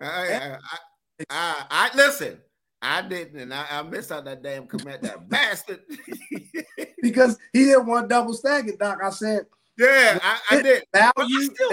I, 0.00 0.06
I, 0.06 0.56
I, 0.56 0.58
I, 1.30 1.64
I 1.70 1.96
listen. 1.96 2.38
I 2.82 3.00
didn't, 3.00 3.40
and 3.40 3.54
I, 3.54 3.64
I, 3.70 3.82
missed 3.82 4.12
out 4.12 4.26
that 4.26 4.42
damn 4.42 4.66
Kmet, 4.66 5.00
that 5.00 5.26
bastard. 5.28 5.80
because 7.00 7.38
he 7.54 7.64
didn't 7.64 7.86
want 7.86 8.10
double 8.10 8.34
stacking, 8.34 8.76
Doc. 8.76 8.98
I 9.02 9.08
said, 9.08 9.46
yeah, 9.78 10.18
I, 10.22 10.38
I 10.50 10.62
did. 10.62 10.84
Value, 10.92 11.42
still, 11.44 11.72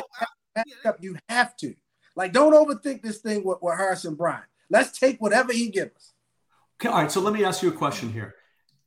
you 1.01 1.17
have 1.27 1.57
to. 1.57 1.75
Like, 2.15 2.31
don't 2.31 2.53
overthink 2.53 3.01
this 3.01 3.17
thing 3.17 3.43
with, 3.43 3.57
with 3.61 3.77
Harrison 3.77 4.15
Bryant. 4.15 4.45
Let's 4.69 4.97
take 4.97 5.19
whatever 5.19 5.51
he 5.51 5.69
gives 5.69 5.95
us. 5.95 6.13
Okay, 6.79 6.87
all 6.87 7.01
right. 7.01 7.11
So 7.11 7.19
let 7.19 7.33
me 7.33 7.43
ask 7.43 7.61
you 7.61 7.69
a 7.69 7.73
question 7.73 8.11
here. 8.11 8.35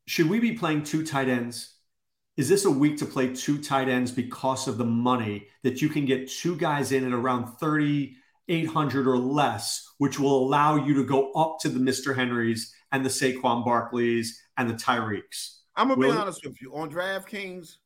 Should 0.06 0.28
we 0.28 0.40
be 0.40 0.52
playing 0.52 0.84
two 0.84 1.04
tight 1.04 1.28
ends? 1.28 1.73
Is 2.36 2.48
this 2.48 2.64
a 2.64 2.70
week 2.70 2.96
to 2.98 3.06
play 3.06 3.32
two 3.32 3.62
tight 3.62 3.88
ends 3.88 4.10
because 4.10 4.66
of 4.66 4.76
the 4.76 4.84
money 4.84 5.46
that 5.62 5.80
you 5.80 5.88
can 5.88 6.04
get 6.04 6.28
two 6.28 6.56
guys 6.56 6.90
in 6.90 7.06
at 7.06 7.12
around 7.12 7.56
3,800 7.58 9.06
or 9.06 9.16
less, 9.16 9.94
which 9.98 10.18
will 10.18 10.36
allow 10.44 10.74
you 10.74 10.94
to 10.94 11.04
go 11.04 11.30
up 11.32 11.58
to 11.60 11.68
the 11.68 11.78
Mr. 11.78 12.14
Henrys 12.14 12.74
and 12.90 13.04
the 13.04 13.08
Saquon 13.08 13.64
Barkleys 13.64 14.30
and 14.56 14.68
the 14.68 14.74
Tyreeks? 14.74 15.58
I'm 15.76 15.88
gonna 15.88 16.00
will 16.00 16.12
be 16.12 16.18
honest 16.18 16.44
with 16.44 16.60
you. 16.60 16.74
On 16.74 16.90
DraftKings, 16.90 17.76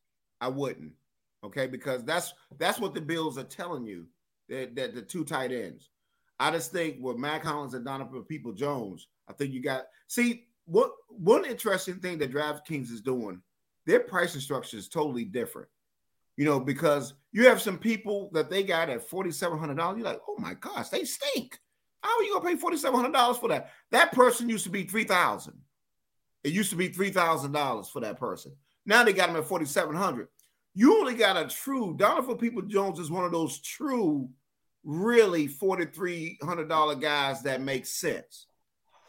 I 0.41 0.47
wouldn't. 0.47 0.93
Okay, 1.43 1.67
because 1.67 2.03
that's 2.03 2.33
that's 2.57 2.79
what 2.79 2.93
the 2.93 3.01
Bills 3.01 3.37
are 3.37 3.43
telling 3.43 3.85
you 3.85 4.07
that, 4.49 4.75
that 4.75 4.95
the 4.95 5.01
two 5.01 5.23
tight 5.23 5.51
ends. 5.51 5.89
I 6.39 6.51
just 6.51 6.71
think 6.71 6.97
with 6.99 7.17
Mack 7.17 7.43
Hollins 7.43 7.73
and 7.73 7.85
Donovan 7.85 8.23
People 8.23 8.53
Jones, 8.53 9.07
I 9.27 9.33
think 9.33 9.53
you 9.53 9.61
got 9.61 9.85
see 10.07 10.45
what 10.65 10.91
one 11.09 11.45
interesting 11.45 11.99
thing 11.99 12.17
that 12.19 12.31
DraftKings 12.31 12.91
is 12.91 13.01
doing. 13.01 13.41
Their 13.85 14.01
pricing 14.01 14.41
structure 14.41 14.77
is 14.77 14.89
totally 14.89 15.25
different. 15.25 15.69
You 16.37 16.45
know, 16.45 16.59
because 16.59 17.15
you 17.31 17.47
have 17.47 17.61
some 17.61 17.77
people 17.77 18.29
that 18.33 18.49
they 18.49 18.63
got 18.63 18.89
at 18.89 19.07
forty 19.09 19.31
seven 19.31 19.59
hundred 19.59 19.77
dollars. 19.77 19.97
You're 19.97 20.07
like, 20.07 20.21
oh 20.27 20.35
my 20.37 20.53
gosh, 20.53 20.89
they 20.89 21.03
stink. 21.03 21.59
How 22.01 22.17
are 22.17 22.23
you 22.23 22.33
gonna 22.33 22.49
pay 22.49 22.55
forty 22.55 22.77
seven 22.77 22.99
hundred 22.99 23.13
dollars 23.13 23.37
for 23.37 23.49
that? 23.49 23.71
That 23.91 24.13
person 24.13 24.49
used 24.49 24.63
to 24.63 24.69
be 24.69 24.83
three 24.83 25.03
thousand. 25.03 25.57
It 26.43 26.53
used 26.53 26.69
to 26.69 26.77
be 26.77 26.89
three 26.89 27.11
thousand 27.11 27.51
dollars 27.51 27.89
for 27.89 27.99
that 28.01 28.19
person. 28.19 28.53
Now 28.85 29.03
they 29.03 29.13
got 29.13 29.27
them 29.27 29.35
at 29.35 29.45
forty 29.45 29.65
seven 29.65 29.95
hundred. 29.95 30.27
You 30.73 30.97
only 30.99 31.15
got 31.15 31.35
a 31.35 31.47
true 31.53 31.95
Donovan 31.97 32.37
People 32.37 32.61
Jones 32.61 32.99
is 32.99 33.11
one 33.11 33.25
of 33.25 33.31
those 33.31 33.59
true 33.59 34.29
really 34.83 35.47
$4,300 35.47 37.01
guys 37.01 37.43
that 37.43 37.61
makes 37.61 37.89
sense 37.91 38.47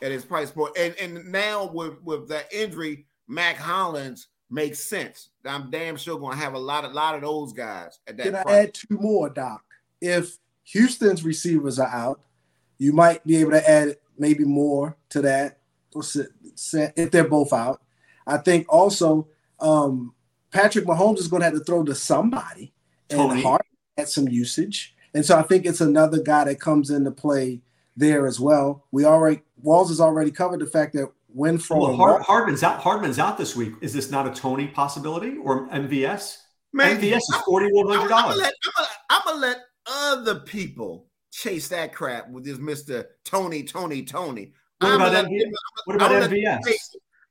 at 0.02 0.10
his 0.10 0.24
price 0.24 0.50
point. 0.50 0.76
And, 0.76 0.94
and 1.00 1.30
now 1.30 1.70
with, 1.72 2.02
with 2.02 2.28
that 2.28 2.52
injury, 2.52 3.06
Mack 3.28 3.56
Hollins 3.56 4.28
makes 4.50 4.80
sense. 4.80 5.30
I'm 5.44 5.70
damn 5.70 5.96
sure 5.96 6.18
going 6.18 6.36
to 6.36 6.42
have 6.42 6.54
a 6.54 6.58
lot, 6.58 6.84
of 6.84 6.92
lot 6.92 7.14
of 7.14 7.22
those 7.22 7.52
guys 7.52 7.98
at 8.06 8.16
that 8.16 8.22
Can 8.22 8.32
price. 8.32 8.46
I 8.46 8.58
add 8.60 8.74
two 8.74 8.98
more, 8.98 9.30
Doc? 9.30 9.62
If 10.00 10.38
Houston's 10.64 11.24
receivers 11.24 11.78
are 11.78 11.88
out, 11.88 12.20
you 12.78 12.92
might 12.92 13.26
be 13.26 13.36
able 13.36 13.52
to 13.52 13.70
add 13.70 13.96
maybe 14.18 14.44
more 14.44 14.96
to 15.10 15.22
that 15.22 15.58
if 15.94 17.10
they're 17.10 17.28
both 17.28 17.52
out. 17.52 17.82
I 18.26 18.38
think 18.38 18.66
also 18.68 19.28
um, 19.58 20.14
Patrick 20.50 20.86
Mahomes 20.86 21.18
is 21.18 21.28
going 21.28 21.40
to 21.40 21.46
have 21.46 21.54
to 21.54 21.64
throw 21.64 21.84
to 21.84 21.94
somebody, 21.94 22.72
Toney. 23.08 23.34
and 23.34 23.42
Hart 23.42 23.66
had 23.96 24.08
some 24.08 24.28
usage. 24.28 24.94
And 25.14 25.24
so 25.24 25.36
I 25.36 25.42
think 25.42 25.66
it's 25.66 25.80
another 25.80 26.22
guy 26.22 26.44
that 26.44 26.60
comes 26.60 26.90
into 26.90 27.10
play 27.10 27.60
there 27.96 28.26
as 28.26 28.38
well. 28.38 28.86
We 28.90 29.04
already 29.04 29.42
Walls 29.62 29.88
has 29.88 30.00
already 30.00 30.30
covered 30.30 30.60
the 30.60 30.66
fact 30.66 30.94
that 30.94 31.10
Winfrey 31.36 31.78
well, 31.78 31.96
Hard, 31.96 32.22
Hardman's 32.22 32.62
out. 32.62 32.80
Hardman's 32.80 33.18
out 33.18 33.38
this 33.38 33.54
week. 33.54 33.74
Is 33.80 33.92
this 33.92 34.10
not 34.10 34.26
a 34.26 34.30
Toney 34.30 34.68
possibility 34.68 35.36
or 35.38 35.68
MVS? 35.68 36.36
Man, 36.72 37.00
MVS 37.00 37.16
is 37.16 37.36
forty 37.46 37.68
one 37.72 37.88
hundred 37.88 38.08
dollars. 38.08 38.40
I'm 39.08 39.22
gonna 39.24 39.40
let 39.40 39.58
other 39.86 40.40
people 40.40 41.06
chase 41.32 41.68
that 41.68 41.94
crap 41.94 42.28
with 42.30 42.44
this 42.44 42.58
Mister 42.58 43.10
Toney, 43.24 43.62
Toney, 43.64 44.04
Toney. 44.04 44.52
What 44.78 44.94
about, 44.94 45.12
let, 45.12 45.26
MVS? 45.26 45.50
what 45.84 45.96
about 45.96 46.30
MVS? 46.30 46.60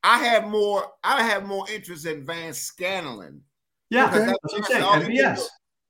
I 0.03 0.19
have 0.19 0.47
more. 0.47 0.85
I 1.03 1.23
have 1.23 1.45
more 1.45 1.65
interest 1.69 2.05
in 2.05 2.25
Van 2.25 2.53
Scanlon. 2.53 3.41
Yeah, 3.89 4.07
okay. 4.07 4.25
that's 4.25 4.37
what 4.41 4.55
I'm 4.55 4.63
saying. 4.63 5.17
MVS. 5.17 5.45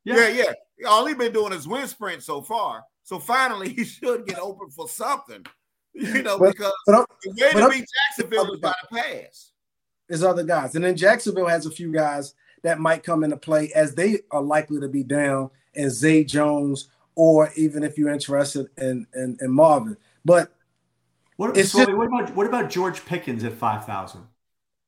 Yeah. 0.05 0.15
yeah, 0.15 0.27
yeah 0.29 0.53
all 0.87 1.05
he's 1.05 1.17
been 1.17 1.33
doing 1.33 1.53
is 1.53 1.67
win 1.67 1.87
sprint 1.87 2.23
so 2.23 2.41
far. 2.41 2.83
So 3.03 3.19
finally, 3.19 3.69
he 3.73 3.83
should 3.83 4.25
get 4.25 4.39
open 4.39 4.69
for 4.69 4.87
something, 4.87 5.45
you 5.93 6.23
know, 6.23 6.37
but, 6.37 6.51
because 6.51 6.73
but 6.85 7.05
the 7.23 7.29
way 7.41 7.51
to 7.51 7.69
beat 7.69 7.85
Jacksonville 8.07 8.53
is 8.53 8.59
by 8.59 8.73
the 8.89 8.97
pass. 8.97 9.51
There's 10.07 10.23
other 10.23 10.43
guys, 10.43 10.75
and 10.75 10.83
then 10.83 10.95
Jacksonville 10.95 11.47
has 11.47 11.65
a 11.65 11.71
few 11.71 11.91
guys 11.91 12.33
that 12.63 12.79
might 12.79 13.03
come 13.03 13.23
into 13.23 13.37
play 13.37 13.71
as 13.73 13.95
they 13.95 14.19
are 14.31 14.41
likely 14.41 14.79
to 14.79 14.87
be 14.87 15.03
down, 15.03 15.51
and 15.75 15.91
Zay 15.91 16.23
Jones, 16.23 16.89
or 17.15 17.51
even 17.55 17.83
if 17.83 17.97
you're 17.97 18.09
interested 18.09 18.67
in 18.77 19.05
in, 19.13 19.37
in 19.41 19.51
Marvin. 19.51 19.97
But 20.25 20.51
what, 21.37 21.55
it's 21.55 21.73
just, 21.73 21.91
what 21.93 22.07
about 22.07 22.35
what 22.35 22.47
about 22.47 22.69
George 22.69 23.05
Pickens 23.05 23.43
at 23.43 23.53
five 23.53 23.85
thousand? 23.85 24.21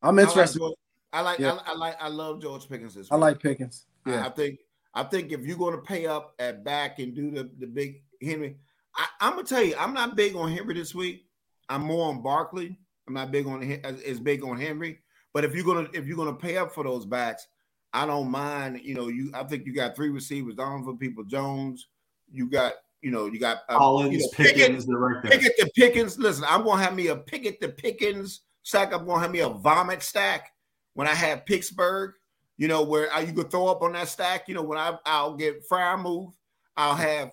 I'm 0.01 0.17
interested. 0.19 0.61
I 0.61 0.65
like, 0.65 0.75
I 1.13 1.21
like, 1.21 1.39
yeah. 1.39 1.59
I, 1.65 1.71
I, 1.71 1.75
like 1.75 2.01
I 2.01 2.07
love 2.07 2.41
George 2.41 2.67
Pickens. 2.67 2.97
I 3.11 3.15
like 3.15 3.39
Pickens. 3.39 3.85
Yeah. 4.05 4.23
I, 4.23 4.27
I 4.27 4.29
think 4.29 4.59
I 4.93 5.03
think 5.03 5.31
if 5.31 5.45
you're 5.45 5.57
going 5.57 5.75
to 5.75 5.81
pay 5.81 6.05
up 6.05 6.35
at 6.39 6.63
back 6.63 6.99
and 6.99 7.15
do 7.15 7.31
the, 7.31 7.49
the 7.59 7.67
big 7.67 8.01
Henry, 8.21 8.57
I, 8.95 9.07
am 9.21 9.33
gonna 9.33 9.43
tell 9.43 9.63
you, 9.63 9.75
I'm 9.79 9.93
not 9.93 10.15
big 10.15 10.35
on 10.35 10.51
Henry 10.51 10.73
this 10.73 10.93
week. 10.93 11.25
I'm 11.69 11.81
more 11.81 12.09
on 12.09 12.21
Barkley. 12.21 12.77
I'm 13.07 13.13
not 13.13 13.31
big 13.31 13.47
on 13.47 13.63
as 13.83 14.19
big 14.19 14.43
on 14.43 14.59
Henry. 14.59 14.99
But 15.33 15.43
if 15.43 15.55
you're 15.55 15.65
gonna 15.65 15.87
if 15.93 16.05
you're 16.05 16.17
gonna 16.17 16.33
pay 16.33 16.57
up 16.57 16.73
for 16.73 16.83
those 16.83 17.05
backs, 17.05 17.47
I 17.93 18.05
don't 18.05 18.29
mind. 18.29 18.81
You 18.83 18.95
know, 18.95 19.07
you 19.07 19.31
I 19.33 19.43
think 19.43 19.65
you 19.65 19.73
got 19.73 19.95
three 19.95 20.09
receivers 20.09 20.55
Donovan 20.55 20.97
People 20.97 21.23
Jones. 21.23 21.87
You 22.31 22.49
got 22.49 22.73
you 23.01 23.11
know 23.11 23.25
you 23.25 23.39
got 23.39 23.59
uh, 23.69 23.77
Collins, 23.77 24.13
you 24.13 24.19
know, 24.19 24.27
Pickens, 24.33 24.85
they're 24.85 24.97
right 24.97 25.23
there. 25.23 25.31
Pickett 25.31 25.53
the 25.57 25.71
Pickens. 25.75 26.17
Listen, 26.17 26.45
I'm 26.47 26.63
gonna 26.63 26.81
have 26.81 26.95
me 26.95 27.07
a 27.07 27.15
Pickett 27.15 27.61
the 27.61 27.69
Pickens 27.69 28.41
stack. 28.63 28.93
I'm 28.93 29.05
gonna 29.05 29.21
have 29.21 29.31
me 29.31 29.39
a 29.39 29.49
vomit 29.49 30.03
stack 30.03 30.51
when 30.93 31.07
I 31.07 31.13
have 31.13 31.45
Pittsburgh 31.45 32.13
you 32.61 32.67
know, 32.67 32.83
where 32.83 33.11
I, 33.11 33.21
you 33.21 33.33
could 33.33 33.49
throw 33.49 33.69
up 33.69 33.81
on 33.81 33.93
that 33.93 34.07
stack. 34.07 34.47
You 34.47 34.53
know, 34.53 34.61
when 34.61 34.77
I 34.77 34.95
I'll 35.03 35.35
get 35.35 35.67
Freiermuth. 35.67 36.33
I'll 36.77 36.95
have 36.95 37.31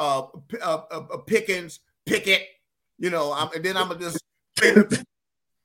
uh, 0.00 0.22
uh, 0.62 0.82
uh, 0.90 1.04
uh 1.12 1.16
Pickens, 1.18 1.80
Pickett. 2.06 2.42
You 2.98 3.10
know, 3.10 3.32
I'm, 3.32 3.50
and 3.54 3.64
then 3.64 3.76
I'm 3.76 3.88
gonna 3.88 4.00
just. 4.00 4.24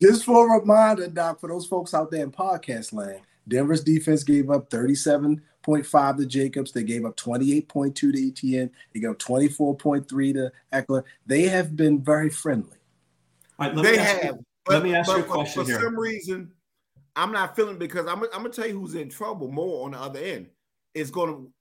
just 0.01 0.25
for 0.25 0.47
a 0.55 0.59
reminder, 0.59 1.07
Doc, 1.07 1.39
for 1.39 1.49
those 1.49 1.65
folks 1.65 1.93
out 1.93 2.11
there 2.11 2.23
in 2.23 2.31
podcast 2.31 2.93
land, 2.93 3.21
Denver's 3.47 3.83
defense 3.83 4.23
gave 4.23 4.49
up 4.49 4.69
37.5 4.69 6.17
to 6.17 6.25
Jacobs. 6.25 6.71
They 6.71 6.83
gave 6.83 7.05
up 7.05 7.17
28.2 7.17 7.95
to 7.95 8.27
Etienne. 8.27 8.71
They 8.93 8.99
gave 8.99 9.11
up 9.11 9.19
24.3 9.19 10.07
to 10.07 10.51
Ekeler. 10.71 11.03
They 11.25 11.43
have 11.43 11.75
been 11.75 12.03
very 12.03 12.29
friendly. 12.29 12.77
they 13.59 13.97
have. 13.97 14.23
You, 14.23 14.45
but, 14.65 14.73
let 14.73 14.83
me 14.83 14.95
ask 14.95 15.07
but, 15.07 15.17
you 15.17 15.23
a 15.23 15.27
question 15.27 15.63
for 15.63 15.69
here. 15.69 15.79
For 15.79 15.86
some 15.86 15.99
reason, 15.99 16.51
I'm 17.15 17.31
not 17.31 17.55
feeling 17.55 17.77
because 17.77 18.07
I'm, 18.07 18.23
I'm 18.23 18.29
gonna 18.31 18.49
tell 18.49 18.67
you 18.67 18.79
who's 18.79 18.95
in 18.95 19.09
trouble 19.09 19.49
more 19.49 19.86
on 19.86 19.91
the 19.91 19.99
other 19.99 20.19
end. 20.19 20.47
Is 20.93 21.11
going 21.11 21.29
to 21.29 21.51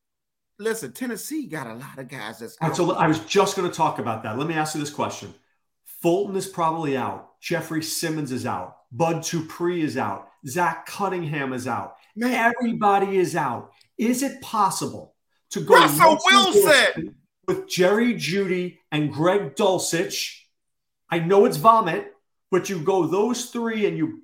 listen. 0.59 0.93
Tennessee 0.93 1.47
got 1.47 1.67
a 1.67 1.75
lot 1.75 1.99
of 1.99 2.09
guys 2.09 2.39
that's. 2.39 2.57
Right, 2.61 2.75
so 2.75 2.93
I 2.93 3.07
was 3.07 3.21
just 3.21 3.57
going 3.57 3.71
to 3.71 3.77
talk 3.77 3.99
about 3.99 4.23
that. 4.23 4.39
Let 4.39 4.49
me 4.49 4.55
ask 4.55 4.75
you 4.75 4.81
this 4.81 4.91
question: 4.91 5.35
Fulton 5.85 6.37
is 6.37 6.47
probably 6.47 6.97
out. 6.97 7.41
Jeffrey 7.41 7.83
Simmons 7.83 8.33
is 8.33 8.47
out. 8.47 8.77
Bud 8.93 9.23
Dupree 9.23 9.83
is 9.83 9.97
out. 9.97 10.29
Zach 10.47 10.87
Cunningham 10.87 11.53
is 11.53 11.67
out. 11.67 11.97
Man. 12.17 12.33
Everybody 12.33 13.19
is 13.19 13.37
out. 13.37 13.73
Is 13.99 14.23
it 14.23 14.41
possible 14.41 15.15
to 15.51 15.61
go 15.61 15.75
Russell 15.75 16.19
Wilson 16.27 17.17
with 17.47 17.69
Jerry 17.69 18.15
Jeudy 18.15 18.79
and 18.93 19.13
Greg 19.13 19.57
Dulcich? 19.57 20.41
I 21.11 21.19
know 21.19 21.45
it's 21.45 21.57
vomit, 21.57 22.13
but 22.51 22.69
you 22.69 22.79
go 22.79 23.07
those 23.07 23.47
three 23.47 23.87
and 23.87 23.97
you. 23.97 24.23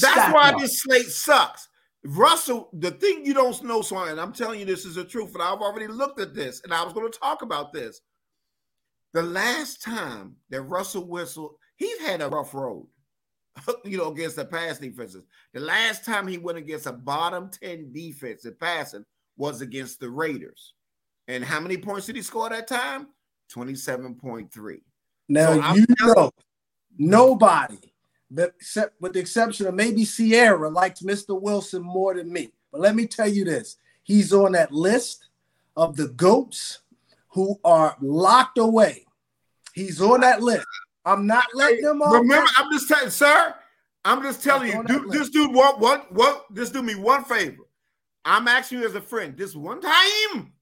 That's 0.00 0.34
why 0.34 0.50
up. 0.50 0.58
this 0.58 0.80
slate 0.80 1.06
sucks. 1.06 1.68
Russell, 2.06 2.68
the 2.74 2.90
thing 2.90 3.24
you 3.24 3.32
don't 3.32 3.62
know, 3.64 3.80
Swan, 3.80 4.08
and 4.08 4.20
I'm 4.20 4.32
telling 4.32 4.60
you 4.60 4.66
this 4.66 4.84
is 4.84 4.96
the 4.96 5.04
truth, 5.04 5.32
and 5.34 5.42
I've 5.42 5.60
already 5.60 5.86
looked 5.86 6.20
at 6.20 6.34
this, 6.34 6.60
and 6.62 6.72
I 6.72 6.84
was 6.84 6.92
going 6.92 7.10
to 7.10 7.18
talk 7.18 7.42
about 7.42 7.72
this. 7.72 8.00
The 9.14 9.22
last 9.22 9.82
time 9.82 10.36
that 10.50 10.62
Russell 10.62 11.06
Wilson, 11.06 11.48
he's 11.76 12.00
had 12.00 12.20
a 12.20 12.28
rough 12.28 12.52
road, 12.52 12.86
you 13.84 13.96
know, 13.96 14.10
against 14.10 14.36
the 14.36 14.44
pass 14.44 14.78
defenses. 14.78 15.24
The 15.54 15.60
last 15.60 16.04
time 16.04 16.26
he 16.26 16.36
went 16.36 16.58
against 16.58 16.86
a 16.86 16.92
bottom 16.92 17.50
10 17.50 17.92
defense 17.92 18.44
in 18.44 18.54
passing 18.60 19.04
was 19.36 19.62
against 19.62 20.00
the 20.00 20.10
Raiders. 20.10 20.74
And 21.28 21.44
how 21.44 21.60
many 21.60 21.78
points 21.78 22.06
did 22.06 22.16
he 22.16 22.22
score 22.22 22.50
that 22.50 22.66
time? 22.66 23.08
27.3. 23.54 24.80
Now 25.28 25.52
so 25.52 25.74
you 25.74 25.86
know 26.00 26.30
nobody, 26.98 27.78
except 28.38 29.00
with 29.00 29.12
the 29.14 29.20
exception 29.20 29.66
of 29.66 29.74
maybe 29.74 30.04
Sierra, 30.04 30.68
likes 30.68 31.02
Mr. 31.02 31.40
Wilson 31.40 31.82
more 31.82 32.14
than 32.14 32.32
me. 32.32 32.52
But 32.72 32.80
let 32.80 32.94
me 32.94 33.06
tell 33.06 33.28
you 33.28 33.44
this: 33.44 33.76
he's 34.02 34.32
on 34.32 34.52
that 34.52 34.72
list 34.72 35.28
of 35.76 35.96
the 35.96 36.08
goats 36.08 36.80
who 37.28 37.58
are 37.64 37.96
locked 38.00 38.58
away. 38.58 39.04
He's 39.74 40.00
on 40.00 40.20
that 40.20 40.42
list. 40.42 40.66
I'm 41.04 41.26
not 41.26 41.46
letting 41.54 41.82
them 41.82 42.00
off. 42.00 42.14
Remember, 42.14 42.48
I'm 42.56 42.72
just 42.72 42.88
telling, 42.88 43.10
sir. 43.10 43.54
I'm 44.04 44.22
just 44.22 44.42
telling 44.42 44.70
you, 44.70 44.84
do, 44.84 45.06
this 45.08 45.30
dude 45.30 45.54
want 45.54 45.78
what 45.78 46.12
what 46.12 46.52
just 46.54 46.72
do 46.72 46.82
me 46.82 46.94
one 46.94 47.24
favor. 47.24 47.64
I'm 48.24 48.48
asking 48.48 48.80
you 48.80 48.86
as 48.86 48.94
a 48.94 49.00
friend, 49.00 49.36
this 49.36 49.54
one 49.54 49.80
time, 49.80 50.52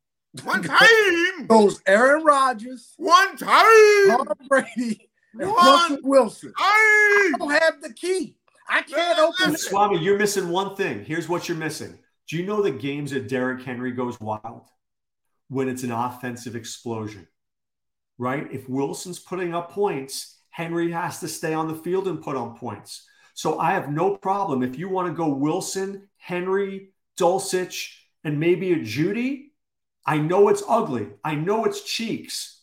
one 0.42 0.62
time 0.62 1.46
goes 1.46 1.80
Aaron 1.86 2.24
Rodgers, 2.24 2.94
one 2.96 3.36
time 3.36 4.08
Tom 4.08 4.26
Brady, 4.48 5.08
Russell 5.34 5.98
Wilson. 6.02 6.52
I 6.56 7.32
don't 7.38 7.50
have 7.50 7.80
the 7.80 7.92
key. 7.92 8.36
I 8.68 8.82
can't 8.82 9.18
open 9.18 9.54
it. 9.54 9.60
Swami, 9.60 9.98
you're 9.98 10.18
missing 10.18 10.48
one 10.48 10.76
thing. 10.76 11.04
Here's 11.04 11.28
what 11.28 11.48
you're 11.48 11.58
missing. 11.58 11.98
Do 12.28 12.36
you 12.36 12.46
know 12.46 12.62
the 12.62 12.70
games 12.70 13.10
that 13.10 13.28
Derrick 13.28 13.62
Henry 13.62 13.92
goes 13.92 14.20
wild? 14.20 14.68
When 15.48 15.68
it's 15.68 15.82
an 15.82 15.92
offensive 15.92 16.56
explosion, 16.56 17.28
right? 18.16 18.50
If 18.50 18.70
Wilson's 18.70 19.18
putting 19.18 19.54
up 19.54 19.70
points, 19.70 20.38
Henry 20.48 20.90
has 20.92 21.20
to 21.20 21.28
stay 21.28 21.52
on 21.52 21.68
the 21.68 21.74
field 21.74 22.08
and 22.08 22.22
put 22.22 22.36
on 22.36 22.56
points. 22.56 23.06
So 23.34 23.58
I 23.58 23.72
have 23.72 23.90
no 23.90 24.16
problem 24.16 24.62
if 24.62 24.78
you 24.78 24.88
want 24.88 25.08
to 25.08 25.14
go 25.14 25.28
Wilson, 25.28 26.08
Henry, 26.16 26.92
Dulcich, 27.18 27.96
and 28.24 28.40
maybe 28.40 28.72
a 28.72 28.76
Jeudy, 28.76 29.50
I 30.06 30.18
know 30.18 30.48
it's 30.48 30.62
ugly. 30.66 31.08
I 31.22 31.34
know 31.34 31.64
it's 31.64 31.82
cheeks, 31.82 32.62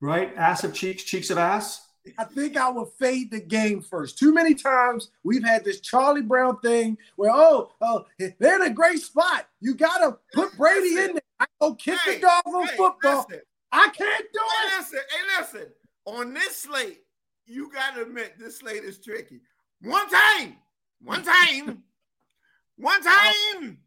right? 0.00 0.32
Ass 0.36 0.62
of 0.62 0.74
cheeks, 0.74 1.02
cheeks 1.02 1.30
of 1.30 1.38
ass. 1.38 1.86
I 2.18 2.24
think 2.24 2.56
I 2.56 2.68
will 2.68 2.86
fade 2.86 3.30
the 3.30 3.40
game 3.40 3.80
first. 3.80 4.18
Too 4.18 4.32
many 4.32 4.54
times 4.54 5.10
we've 5.22 5.44
had 5.44 5.64
this 5.64 5.80
Charlie 5.80 6.22
Brown 6.22 6.58
thing 6.60 6.98
where, 7.16 7.30
oh, 7.32 7.72
oh, 7.80 8.06
they're 8.18 8.56
in 8.56 8.70
a 8.70 8.74
great 8.74 9.00
spot. 9.00 9.46
You 9.60 9.74
got 9.74 9.98
to 9.98 10.18
put 10.34 10.56
Brady 10.56 10.98
in 10.98 11.12
there. 11.14 11.22
I 11.38 11.46
go 11.60 11.74
kick 11.74 11.98
hey, 12.04 12.16
the 12.16 12.20
dog 12.22 12.42
on 12.46 12.66
hey, 12.66 12.76
football. 12.76 13.26
Listen. 13.28 13.42
I 13.70 13.88
can't 13.88 14.26
do 14.32 14.40
hey, 14.40 14.66
it. 14.66 14.78
Listen, 14.78 14.98
hey, 15.10 15.40
listen. 15.40 15.72
On 16.04 16.34
this 16.34 16.56
slate, 16.56 17.02
you 17.46 17.70
got 17.72 17.94
to 17.94 18.02
admit 18.02 18.34
this 18.38 18.58
slate 18.58 18.82
is 18.82 18.98
tricky. 18.98 19.40
One 19.80 20.08
time, 20.08 20.56
one 21.00 21.22
time, 21.22 21.82
one 22.76 23.02
time. 23.02 23.78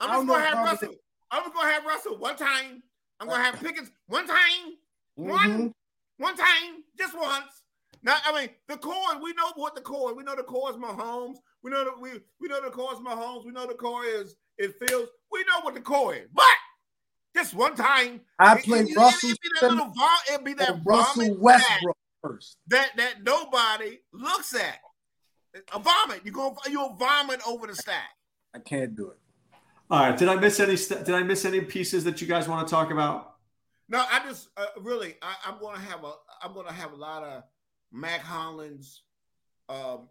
I'm 0.00 0.10
just 0.10 0.26
gonna 0.26 0.44
have 0.44 0.64
Russell. 0.64 0.94
I'm 1.30 1.42
just 1.44 1.54
gonna 1.54 1.72
have 1.72 1.84
Russell 1.84 2.18
one 2.18 2.36
time. 2.36 2.82
I'm 3.20 3.28
gonna 3.28 3.42
have 3.42 3.60
Pickens 3.60 3.90
one 4.06 4.26
time. 4.26 4.38
Mm-hmm. 5.18 5.28
One, 5.28 5.74
one 6.18 6.36
time, 6.36 6.84
just 6.98 7.18
once. 7.18 7.59
Now, 8.02 8.16
I 8.24 8.40
mean, 8.40 8.50
the 8.68 8.76
core. 8.76 9.20
We 9.22 9.32
know 9.34 9.52
what 9.56 9.74
the 9.74 9.80
core. 9.80 10.14
We 10.14 10.22
know 10.22 10.34
the 10.34 10.42
core 10.42 10.70
is 10.70 10.76
Mahomes. 10.76 11.36
We 11.62 11.70
know 11.70 11.84
that 11.84 12.00
we 12.00 12.10
we 12.40 12.48
know 12.48 12.62
the 12.62 12.70
core 12.70 12.92
is 12.92 12.98
Mahomes. 12.98 13.44
We 13.44 13.52
know 13.52 13.66
the 13.66 13.74
core 13.74 14.04
is 14.04 14.34
it 14.56 14.74
feels. 14.78 15.08
We 15.30 15.40
know 15.40 15.60
what 15.62 15.74
the 15.74 15.80
core 15.80 16.14
is, 16.14 16.28
but 16.32 16.44
just 17.34 17.54
one 17.54 17.76
time. 17.76 18.20
I 18.38 18.60
played 18.60 18.88
it, 18.88 18.96
Russell. 18.96 19.30
It, 19.30 19.32
it, 19.32 19.40
be 19.42 19.48
that 19.60 19.70
little, 19.70 19.92
it 20.30 20.44
be 20.44 20.54
that 20.54 20.80
Russell 20.84 21.36
Westbrook 21.38 21.96
first. 22.22 22.56
That 22.68 22.90
that 22.96 23.22
nobody 23.22 23.98
looks 24.12 24.54
at. 24.54 24.78
A 25.74 25.78
vomit. 25.78 26.22
You 26.24 26.32
go. 26.32 26.56
You'll 26.68 26.94
vomit 26.94 27.40
over 27.46 27.66
the 27.66 27.74
stack. 27.74 28.10
I 28.54 28.60
can't 28.60 28.96
do 28.96 29.10
it. 29.10 29.18
All 29.90 30.08
right. 30.08 30.16
Did 30.16 30.28
I 30.28 30.36
miss 30.36 30.60
any? 30.60 30.76
Did 30.76 31.10
I 31.10 31.22
miss 31.22 31.44
any 31.44 31.60
pieces 31.60 32.04
that 32.04 32.20
you 32.20 32.26
guys 32.26 32.48
want 32.48 32.66
to 32.66 32.70
talk 32.70 32.90
about? 32.90 33.34
No, 33.88 33.98
I 33.98 34.20
just 34.24 34.48
uh, 34.56 34.66
really. 34.80 35.16
I, 35.20 35.50
am 35.50 35.58
going 35.58 35.74
to 35.74 35.82
have 35.82 36.04
a. 36.04 36.12
I'm 36.42 36.54
going 36.54 36.66
to 36.66 36.72
have 36.72 36.92
a 36.92 36.96
lot 36.96 37.24
of 37.24 37.42
Mack 37.92 38.20
Hollins, 38.20 39.02
um, 39.68 40.08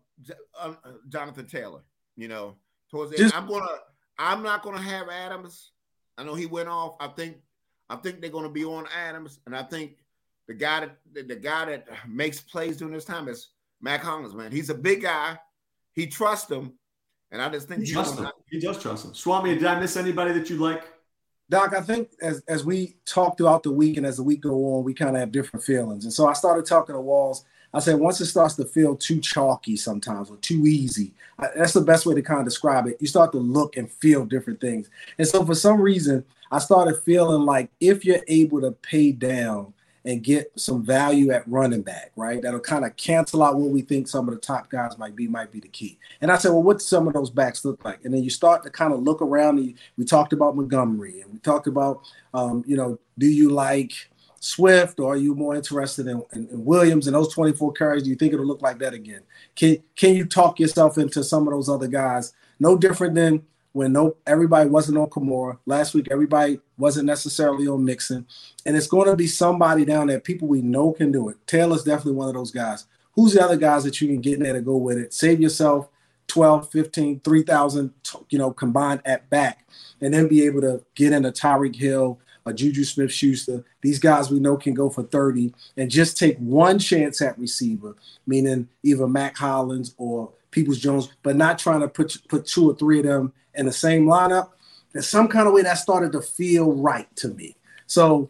uh, 0.59 0.73
Jonathan 1.07 1.45
Taylor. 1.45 1.82
You 2.15 2.27
know, 2.27 2.55
towards 2.91 3.11
the 3.11 3.17
just, 3.17 3.34
end. 3.34 3.43
I'm 3.43 3.49
gonna. 3.49 3.67
I'm 4.17 4.43
not 4.43 4.63
going 4.63 4.75
to 4.75 4.84
have 4.84 5.07
Adams. 5.07 5.71
I 6.17 6.23
know 6.23 6.36
he 6.36 6.45
went 6.45 6.69
off. 6.69 6.95
I 6.99 7.07
think. 7.07 7.38
I 7.89 7.95
think 7.95 8.21
they're 8.21 8.30
going 8.30 8.43
to 8.43 8.49
be 8.51 8.65
on 8.65 8.86
Adams, 8.95 9.39
and 9.45 9.55
I 9.55 9.63
think 9.63 9.97
the 10.47 10.53
guy 10.53 10.82
that 10.82 10.97
the, 11.13 11.23
the 11.23 11.36
guy 11.36 11.65
that 11.65 11.88
makes 12.07 12.41
plays 12.41 12.77
during 12.77 12.93
this 12.93 13.05
time 13.05 13.27
is 13.27 13.49
Mack 13.82 14.01
Hollins, 14.01 14.34
man. 14.34 14.51
He's 14.51 14.69
a 14.69 14.75
big 14.75 15.03
guy. 15.03 15.38
He 15.93 16.07
trusts 16.07 16.51
him. 16.51 16.73
And 17.32 17.41
I 17.41 17.49
just 17.49 17.67
think 17.67 17.86
he, 17.86 17.91
trusts 17.91 18.17
him. 18.17 18.27
he 18.49 18.59
does 18.59 18.82
trust 18.82 19.05
him. 19.05 19.13
Swami, 19.13 19.53
did 19.53 19.65
I 19.65 19.80
miss 19.80 19.95
anybody 19.95 20.34
that 20.34 20.49
you 20.49 20.57
like? 20.57 20.84
Doc, 21.49 21.73
I 21.75 21.82
think 21.82 22.09
as, 22.21 22.41
as 22.47 22.65
we 22.65 22.97
talk 23.05 23.38
throughout 23.38 23.63
the 23.63 23.71
week 23.71 23.97
and 23.97 24.05
as 24.05 24.17
the 24.17 24.23
week 24.23 24.41
go 24.41 24.75
on, 24.75 24.84
we 24.84 24.93
kind 24.93 25.15
of 25.15 25.19
have 25.19 25.32
different 25.32 25.63
feelings. 25.63 26.05
And 26.05 26.13
so 26.13 26.27
I 26.27 26.34
started 26.34 26.65
talking 26.65 26.95
to 26.95 27.01
Walls. 27.01 27.45
I 27.74 27.80
said 27.80 27.99
once 27.99 28.20
it 28.20 28.26
starts 28.26 28.55
to 28.55 28.65
feel 28.65 28.95
too 28.95 29.20
chalky 29.20 29.76
sometimes 29.76 30.30
or 30.30 30.38
too 30.38 30.65
easy, 30.65 31.13
that's 31.55 31.74
the 31.74 31.82
best 31.82 32.05
way 32.05 32.15
to 32.15 32.22
kind 32.22 32.39
of 32.39 32.45
describe 32.45 32.88
it. 32.88 32.97
You 32.99 33.07
start 33.07 33.32
to 33.34 33.38
look 33.38 33.78
and 33.78 33.91
feel 33.91 34.26
different 34.26 34.59
things. 34.59 34.89
And 35.17 35.28
so 35.28 35.45
for 35.45 35.55
some 35.55 35.80
reason, 35.80 36.26
I 36.51 36.59
started 36.59 37.01
feeling 37.03 37.43
like 37.43 37.70
if 37.80 38.03
you're 38.03 38.24
able 38.28 38.61
to 38.61 38.72
pay 38.72 39.11
down 39.11 39.74
and 40.05 40.24
get 40.24 40.51
some 40.55 40.84
value 40.84 41.32
at 41.32 41.47
running 41.47 41.82
back, 41.82 42.11
right? 42.15 42.41
That'll 42.41 42.59
kind 42.59 42.86
of 42.86 42.95
cancel 42.95 43.43
out 43.43 43.57
what 43.57 43.70
we 43.70 43.82
think 43.82 44.07
some 44.07 44.28
of 44.28 44.34
the 44.34 44.39
top 44.39 44.70
guys 44.70 44.97
might 44.97 45.15
be, 45.15 45.28
might 45.28 45.51
be 45.51 45.59
the 45.59 45.67
key. 45.67 45.99
And 46.22 46.32
I 46.32 46.38
said, 46.38 46.49
well, 46.49 46.63
what 46.63 46.82
some 46.82 47.07
of 47.07 47.13
those 47.13 47.30
backs 47.30 47.65
look 47.65 47.84
like? 47.84 48.03
And 48.05 48.13
then 48.13 48.24
you 48.24 48.30
start 48.30 48.63
to 48.63 48.70
kind 48.70 48.93
of 48.93 49.01
look 49.01 49.22
around. 49.22 49.76
We 49.97 50.05
talked 50.05 50.34
about 50.34 50.55
Montgomery 50.55 51.22
and 51.22 51.34
we 51.34 51.39
talked 51.39 51.67
about, 51.67 52.01
um, 52.34 52.63
you 52.65 52.78
know, 52.78 52.97
do 53.17 53.28
you 53.28 53.49
like 53.49 53.91
Swift 54.40 55.00
or 55.00 55.14
are 55.14 55.18
you 55.18 55.36
more 55.36 55.56
interested 55.56 56.08
in, 56.08 56.24
in, 56.34 56.48
in, 56.48 56.66
Williams 56.66 57.08
and 57.08 57.16
those 57.16 57.34
24 57.34 57.74
carries? 57.74 58.04
Do 58.04 58.10
you 58.10 58.16
think 58.16 58.34
it'll 58.34 58.46
look 58.46 58.62
like 58.62 58.80
that 58.80 58.94
again? 58.94 59.22
Can, 59.56 59.78
can 59.96 60.16
you 60.16 60.26
talk 60.26 60.60
yourself 60.60 60.98
into 60.98 61.24
some 61.24 61.48
of 61.48 61.54
those 61.54 61.70
other 61.70 61.88
guys? 61.88 62.34
No 62.60 62.78
different 62.78 63.16
than 63.16 63.44
when 63.74 63.92
no 63.92 64.16
everybody 64.26 64.70
wasn't 64.70 64.98
on 64.98 65.10
Kamara. 65.10 65.58
Last 65.66 65.94
week, 65.94 66.08
everybody 66.10 66.60
wasn't 66.78 67.06
necessarily 67.06 67.68
on 67.68 67.86
Mixon. 67.86 68.26
And 68.66 68.76
it's 68.76 68.88
going 68.88 69.10
to 69.10 69.16
be 69.16 69.28
somebody 69.28 69.86
down 69.86 70.08
there, 70.08 70.20
people 70.20 70.48
we 70.48 70.62
know 70.62 70.94
can 70.94 71.12
do 71.12 71.30
it. 71.30 71.36
Taylor's 71.46 71.84
definitely 71.84 72.14
one 72.14 72.30
of 72.30 72.36
those 72.36 72.52
guys. 72.52 72.86
Who's 73.14 73.34
the 73.34 73.44
other 73.44 73.58
guys 73.58 73.84
that 73.84 74.00
you 74.00 74.08
can 74.08 74.22
get 74.22 74.36
in 74.36 74.44
there 74.44 74.54
to 74.54 74.62
go 74.62 74.78
with 74.78 74.98
it? 74.98 75.14
Save 75.14 75.42
yourself 75.42 75.90
12, 76.28 76.70
15, 76.72 77.20
3,000, 77.20 77.94
you 78.30 78.38
know, 78.38 78.52
combined 78.52 79.02
at 79.04 79.30
back, 79.30 79.68
and 80.00 80.14
then 80.14 80.28
be 80.28 80.46
able 80.46 80.62
to 80.62 80.84
get 80.96 81.12
into 81.12 81.32
Tyreek 81.32 81.76
Hill, 81.76 82.20
a 82.46 82.54
Juju 82.54 82.84
Smith 82.84 83.12
Schuster. 83.12 83.64
These 83.82 84.00
guys 84.00 84.30
we 84.30 84.40
know 84.40 84.58
can 84.58 84.74
go 84.74 84.90
for 84.90 85.04
30 85.04 85.54
and 85.78 85.90
just 85.90 86.18
take 86.18 86.38
one 86.38 86.80
chance 86.80 87.22
at 87.22 87.38
receiver, 87.38 87.96
meaning 88.26 88.68
either 88.84 89.08
Mack 89.08 89.38
Hollins 89.38 89.94
or 89.98 90.32
Peoples 90.52 90.80
Jones, 90.80 91.10
but 91.24 91.36
not 91.36 91.60
trying 91.60 91.82
to 91.82 91.88
put 91.88 92.18
put 92.28 92.46
two 92.46 92.70
or 92.70 92.76
three 92.76 93.00
of 93.00 93.06
them 93.06 93.34
in 93.54 93.66
the 93.66 93.72
same 93.72 94.06
lineup. 94.06 94.50
In 94.96 95.02
some 95.02 95.28
kind 95.28 95.48
of 95.48 95.54
way, 95.54 95.62
that 95.62 95.76
started 95.76 96.12
to 96.14 96.22
feel 96.22 96.74
right 96.74 97.14
to 97.18 97.30
me. 97.30 97.56
So 97.86 98.30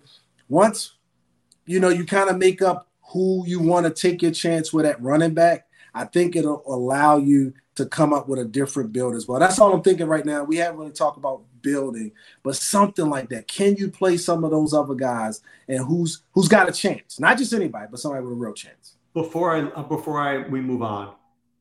once 0.49 0.93
you 1.66 1.80
know 1.80 1.89
you 1.89 2.05
kind 2.05 2.30
of 2.30 2.38
make 2.38 2.62
up 2.62 2.88
who 3.12 3.43
you 3.47 3.60
want 3.60 3.86
to 3.86 3.91
take 3.91 4.22
your 4.22 4.32
chance 4.32 4.74
with 4.74 4.86
at 4.86 5.01
running 5.01 5.34
back, 5.34 5.68
I 5.93 6.05
think 6.05 6.36
it'll 6.36 6.64
allow 6.68 7.18
you 7.18 7.53
to 7.76 7.86
come 7.86 8.14
up 8.14 8.28
with 8.28 8.39
a 8.39 8.45
different 8.45 8.91
build 8.91 9.16
as 9.16 9.28
well. 9.28 9.39
That's 9.39 9.57
all 9.57 9.74
I'm 9.74 9.82
thinking 9.82 10.07
right 10.07 10.26
now. 10.26 10.43
We 10.43 10.57
haven't 10.57 10.80
really 10.80 10.91
talked 10.91 11.18
about 11.18 11.43
building, 11.62 12.12
but 12.43 12.55
something 12.55 13.10
like 13.10 13.30
that. 13.30 13.47
Can 13.47 13.76
you 13.76 13.89
play 13.89 14.18
some 14.18 14.43
of 14.43 14.51
those 14.51 14.74
other 14.74 14.95
guys 14.95 15.41
and 15.68 15.80
who's 15.86 16.24
who's 16.34 16.47
got 16.47 16.70
a 16.70 16.72
chance? 16.72 17.20
Not 17.20 17.38
just 17.38 17.53
anybody, 17.53 17.88
but 17.89 17.99
somebody 17.99 18.24
with 18.24 18.34
a 18.34 18.36
real 18.36 18.53
chance. 18.53 18.95
Before 19.14 19.55
I 19.55 19.62
uh, 19.62 19.84
before 19.84 20.20
I 20.20 20.47
we 20.47 20.62
move 20.62 20.82
on, 20.82 21.14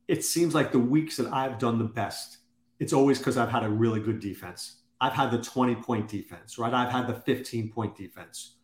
it 0.06 0.24
seems 0.24 0.54
like 0.54 0.72
the 0.72 0.78
weeks 0.78 1.16
that 1.16 1.32
I've 1.32 1.58
done 1.58 1.78
the 1.78 1.84
best, 1.84 2.38
it's 2.78 2.92
always 2.92 3.18
because 3.18 3.36
I've 3.36 3.50
had 3.50 3.64
a 3.64 3.68
really 3.68 4.00
good 4.00 4.20
defense. 4.20 4.76
I've 5.00 5.12
had 5.12 5.30
the 5.30 5.38
20 5.38 5.76
point 5.76 6.08
defense, 6.08 6.58
right? 6.58 6.72
I've 6.72 6.90
had 6.90 7.06
the 7.06 7.14
15 7.14 7.70
point 7.70 7.96
defense. 7.96 8.54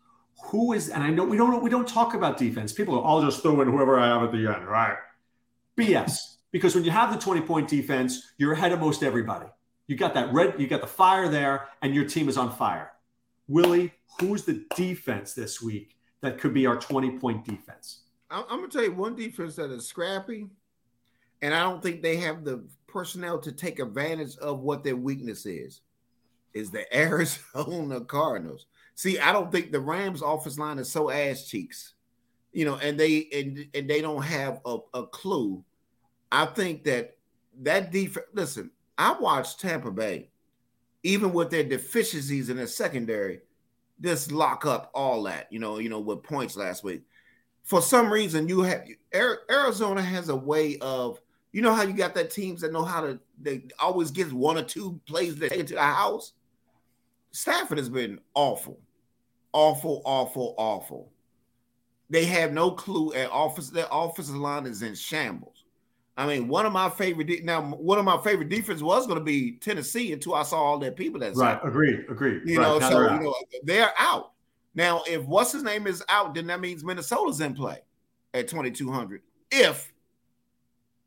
Who 0.46 0.72
is, 0.72 0.90
and 0.90 1.02
I 1.02 1.10
know 1.10 1.24
we 1.24 1.36
don't 1.36 1.62
we 1.62 1.70
don't 1.70 1.88
talk 1.88 2.14
about 2.14 2.36
defense. 2.36 2.72
People 2.72 2.98
are, 2.98 3.06
I'll 3.06 3.22
just 3.22 3.42
throwing 3.42 3.70
whoever 3.70 3.98
I 3.98 4.08
have 4.08 4.22
at 4.22 4.32
the 4.32 4.46
end, 4.52 4.66
right? 4.66 4.96
BS. 5.76 6.18
Because 6.50 6.74
when 6.74 6.84
you 6.84 6.90
have 6.90 7.12
the 7.12 7.18
20 7.18 7.40
point 7.42 7.68
defense, 7.68 8.32
you're 8.38 8.52
ahead 8.52 8.72
of 8.72 8.80
most 8.80 9.02
everybody. 9.02 9.46
You 9.86 9.96
got 9.96 10.14
that 10.14 10.32
red, 10.32 10.54
you 10.58 10.66
got 10.66 10.80
the 10.80 10.86
fire 10.86 11.28
there, 11.28 11.68
and 11.82 11.94
your 11.94 12.04
team 12.04 12.28
is 12.28 12.38
on 12.38 12.50
fire. 12.50 12.92
Willie, 13.48 13.92
who's 14.18 14.44
the 14.44 14.64
defense 14.76 15.34
this 15.34 15.60
week 15.60 15.96
that 16.22 16.38
could 16.38 16.54
be 16.54 16.66
our 16.66 16.76
20 16.76 17.18
point 17.18 17.44
defense? 17.44 18.00
I'm, 18.30 18.44
I'm 18.48 18.58
gonna 18.60 18.68
tell 18.68 18.84
you 18.84 18.92
one 18.92 19.14
defense 19.14 19.56
that 19.56 19.70
is 19.70 19.86
scrappy, 19.86 20.48
and 21.42 21.54
I 21.54 21.60
don't 21.60 21.82
think 21.82 22.02
they 22.02 22.16
have 22.16 22.44
the 22.44 22.64
personnel 22.86 23.38
to 23.40 23.52
take 23.52 23.78
advantage 23.78 24.36
of 24.38 24.60
what 24.60 24.84
their 24.84 24.96
weakness 24.96 25.44
is. 25.46 25.82
Is 26.54 26.70
the 26.70 26.86
Arizona 26.96 28.00
Cardinals? 28.00 28.66
See, 28.94 29.18
I 29.18 29.32
don't 29.32 29.52
think 29.52 29.72
the 29.72 29.80
Rams' 29.80 30.22
offense 30.22 30.58
line 30.58 30.78
is 30.78 30.90
so 30.90 31.10
ass 31.10 31.46
cheeks, 31.46 31.94
you 32.52 32.64
know, 32.64 32.76
and 32.76 32.98
they 32.98 33.28
and, 33.32 33.66
and 33.74 33.90
they 33.90 34.00
don't 34.00 34.22
have 34.22 34.60
a, 34.64 34.78
a 34.94 35.06
clue. 35.06 35.62
I 36.32 36.46
think 36.46 36.84
that 36.84 37.16
that 37.62 37.92
defense. 37.92 38.26
Listen, 38.32 38.70
I 38.98 39.12
watched 39.18 39.60
Tampa 39.60 39.90
Bay, 39.90 40.30
even 41.02 41.32
with 41.32 41.50
their 41.50 41.64
deficiencies 41.64 42.48
in 42.48 42.56
their 42.56 42.66
secondary, 42.66 43.40
just 44.00 44.32
lock 44.32 44.66
up 44.66 44.90
all 44.94 45.22
that, 45.24 45.52
you 45.52 45.58
know, 45.58 45.78
you 45.78 45.88
know, 45.88 46.00
with 46.00 46.22
points 46.22 46.56
last 46.56 46.84
week. 46.84 47.02
For 47.62 47.80
some 47.80 48.12
reason, 48.12 48.48
you 48.48 48.60
have 48.60 48.84
Arizona 49.14 50.02
has 50.02 50.28
a 50.28 50.36
way 50.36 50.78
of, 50.78 51.20
you 51.52 51.62
know, 51.62 51.74
how 51.74 51.82
you 51.82 51.94
got 51.94 52.14
that 52.14 52.30
teams 52.30 52.60
that 52.60 52.72
know 52.72 52.84
how 52.84 53.00
to 53.00 53.18
they 53.40 53.64
always 53.78 54.10
get 54.10 54.32
one 54.32 54.58
or 54.58 54.62
two 54.62 55.00
plays 55.06 55.36
that 55.36 55.50
take 55.50 55.60
it 55.60 55.66
to 55.68 55.74
the 55.74 55.80
house. 55.80 56.32
Stafford 57.32 57.78
has 57.78 57.88
been 57.88 58.20
awful, 58.34 58.78
awful, 59.52 60.02
awful, 60.04 60.54
awful. 60.58 61.10
They 62.10 62.26
have 62.26 62.52
no 62.52 62.70
clue 62.70 63.12
at 63.14 63.30
office. 63.30 63.70
Their 63.70 63.88
offensive 63.90 64.36
line 64.36 64.66
is 64.66 64.82
in 64.82 64.94
shambles. 64.94 65.63
I 66.16 66.26
mean, 66.26 66.46
one 66.46 66.64
of 66.64 66.72
my 66.72 66.88
favorite 66.90 67.26
de- 67.26 67.40
now 67.42 67.60
one 67.60 67.98
of 67.98 68.04
my 68.04 68.18
favorite 68.22 68.48
defense 68.48 68.80
was 68.80 69.06
going 69.06 69.18
to 69.18 69.24
be 69.24 69.52
Tennessee 69.52 70.12
until 70.12 70.34
I 70.34 70.44
saw 70.44 70.62
all 70.62 70.78
their 70.78 70.92
people 70.92 71.18
that's 71.18 71.36
right. 71.36 71.56
Out. 71.56 71.66
Agreed. 71.66 72.04
Agreed. 72.08 72.42
You 72.44 72.58
right. 72.58 72.64
know, 72.64 72.78
now 72.78 72.90
so 72.90 73.14
you 73.14 73.20
know 73.20 73.34
they're 73.64 73.92
out 73.98 74.32
now. 74.74 75.02
If 75.08 75.24
what's 75.24 75.50
his 75.50 75.64
name 75.64 75.86
is 75.86 76.04
out, 76.08 76.34
then 76.34 76.46
that 76.46 76.60
means 76.60 76.84
Minnesota's 76.84 77.40
in 77.40 77.54
play 77.54 77.80
at 78.32 78.46
twenty 78.46 78.70
two 78.70 78.92
hundred. 78.92 79.22
If 79.50 79.92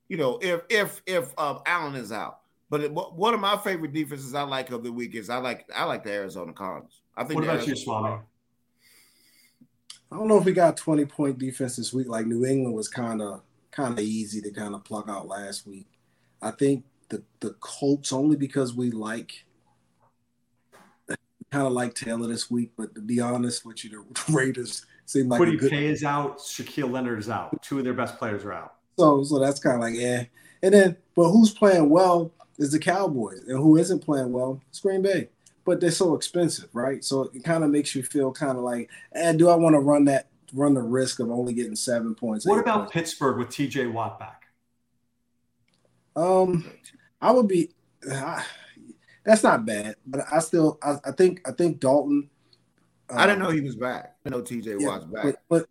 you 0.09 0.17
know, 0.17 0.39
if 0.41 0.61
if 0.69 1.01
if 1.05 1.37
um, 1.39 1.61
Allen 1.65 1.95
is 1.95 2.11
out, 2.11 2.39
but 2.69 2.81
it, 2.81 2.91
one 2.91 3.33
of 3.33 3.39
my 3.39 3.55
favorite 3.57 3.93
defenses 3.93 4.33
I 4.33 4.41
like 4.41 4.71
of 4.71 4.83
the 4.83 4.91
week 4.91 5.15
is 5.15 5.29
I 5.29 5.37
like 5.37 5.69
I 5.73 5.85
like 5.85 6.03
the 6.03 6.11
Arizona 6.11 6.51
Cardinals. 6.51 7.01
I 7.15 7.23
think. 7.23 7.35
What 7.35 7.45
about 7.45 7.55
Arizona 7.57 7.75
you, 7.77 7.83
Swami? 7.83 8.19
I 10.11 10.15
don't 10.15 10.27
know 10.27 10.37
if 10.37 10.43
we 10.43 10.51
got 10.51 10.75
twenty 10.75 11.05
point 11.05 11.37
defense 11.37 11.77
this 11.77 11.93
week. 11.93 12.07
Like 12.09 12.25
New 12.25 12.45
England 12.45 12.75
was 12.75 12.89
kind 12.89 13.21
of 13.21 13.41
kind 13.71 13.93
of 13.93 13.99
easy 13.99 14.41
to 14.41 14.51
kind 14.51 14.75
of 14.75 14.83
pluck 14.83 15.09
out 15.09 15.27
last 15.27 15.67
week. 15.67 15.87
I 16.41 16.51
think 16.51 16.85
the 17.09 17.23
the 17.39 17.51
Colts 17.59 18.11
only 18.11 18.35
because 18.35 18.73
we 18.73 18.91
like 18.91 19.45
kind 21.51 21.65
of 21.65 21.73
like 21.73 21.93
Taylor 21.93 22.27
this 22.27 22.51
week, 22.51 22.71
but 22.77 22.93
to 22.95 23.01
be 23.01 23.19
honest 23.19 23.65
with 23.65 23.83
you, 23.83 23.89
the 23.89 24.03
Raiders 24.33 24.85
seem 25.05 25.29
like 25.29 25.41
Kwity 25.41 25.59
good... 25.59 25.71
Paye 25.71 25.87
is 25.87 26.03
out, 26.03 26.39
Shaquille 26.39 26.91
Leonard 26.91 27.19
is 27.19 27.29
out. 27.29 27.61
Two 27.61 27.79
of 27.79 27.85
their 27.85 27.93
best 27.93 28.17
players 28.17 28.43
are 28.43 28.53
out. 28.53 28.75
So 28.97 29.23
so 29.23 29.39
that's 29.39 29.59
kind 29.59 29.75
of 29.75 29.81
like 29.81 29.95
yeah. 29.95 30.25
And 30.61 30.73
then 30.73 30.97
but 31.15 31.29
who's 31.29 31.51
playing 31.51 31.89
well 31.89 32.31
is 32.57 32.71
the 32.71 32.79
Cowboys, 32.79 33.43
and 33.47 33.57
who 33.57 33.77
isn't 33.77 34.03
playing 34.03 34.31
well 34.31 34.61
is 34.71 34.79
Green 34.79 35.01
Bay. 35.01 35.29
But 35.63 35.81
they're 35.81 35.91
so 35.91 36.15
expensive, 36.15 36.69
right? 36.73 37.03
So 37.03 37.29
it 37.33 37.43
kind 37.43 37.63
of 37.63 37.69
makes 37.69 37.93
you 37.93 38.01
feel 38.01 38.31
kind 38.31 38.57
of 38.57 38.63
like, 38.63 38.89
and 39.11 39.35
eh, 39.35 39.37
do 39.37 39.49
I 39.49 39.55
want 39.55 39.75
to 39.75 39.79
run 39.79 40.05
that 40.05 40.27
run 40.53 40.73
the 40.73 40.81
risk 40.81 41.19
of 41.19 41.29
only 41.29 41.53
getting 41.53 41.75
seven 41.75 42.15
points. 42.15 42.45
What 42.45 42.59
about 42.59 42.79
points. 42.79 42.93
Pittsburgh 42.93 43.37
with 43.37 43.49
TJ 43.49 43.91
Watt 43.91 44.19
back? 44.19 44.43
Um, 46.15 46.71
I 47.21 47.31
would 47.31 47.47
be. 47.47 47.71
Uh, 48.09 48.41
that's 49.23 49.43
not 49.43 49.65
bad, 49.65 49.95
but 50.05 50.21
I 50.31 50.39
still, 50.39 50.79
I, 50.81 50.95
I 51.05 51.11
think, 51.11 51.47
I 51.47 51.51
think 51.51 51.79
Dalton. 51.79 52.29
Um, 53.09 53.17
I 53.17 53.25
didn't 53.25 53.39
know 53.39 53.49
he 53.49 53.61
was 53.61 53.75
back. 53.75 54.15
I 54.25 54.29
know 54.29 54.41
TJ 54.41 54.79
yeah, 54.79 54.87
Watt's 54.87 55.05
back, 55.05 55.23
but, 55.23 55.35
but 55.49 55.69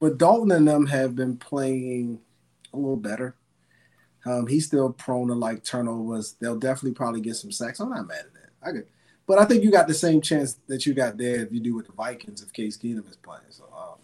but 0.00 0.18
Dalton 0.18 0.52
and 0.52 0.68
them 0.68 0.86
have 0.86 1.16
been 1.16 1.36
playing 1.36 2.20
a 2.72 2.76
little 2.76 2.96
better. 2.96 3.34
Um, 4.24 4.46
he's 4.46 4.66
still 4.66 4.92
prone 4.92 5.28
to 5.28 5.34
like 5.34 5.64
turnovers. 5.64 6.36
They'll 6.40 6.58
definitely 6.58 6.92
probably 6.92 7.20
get 7.20 7.36
some 7.36 7.50
sacks. 7.50 7.80
I'm 7.80 7.90
not 7.90 8.06
mad 8.06 8.18
at 8.26 8.34
that. 8.34 8.50
I 8.62 8.72
could, 8.72 8.86
but 9.26 9.38
I 9.38 9.44
think 9.44 9.64
you 9.64 9.70
got 9.70 9.88
the 9.88 9.94
same 9.94 10.20
chance 10.20 10.58
that 10.66 10.86
you 10.86 10.94
got 10.94 11.16
there 11.16 11.40
if 11.40 11.52
you 11.52 11.60
do 11.60 11.74
with 11.74 11.86
the 11.86 11.92
Vikings 11.92 12.42
if 12.42 12.52
Case 12.52 12.76
Keenum 12.76 13.08
is 13.08 13.16
playing. 13.16 13.42
So 13.50 13.64
um, 13.76 13.98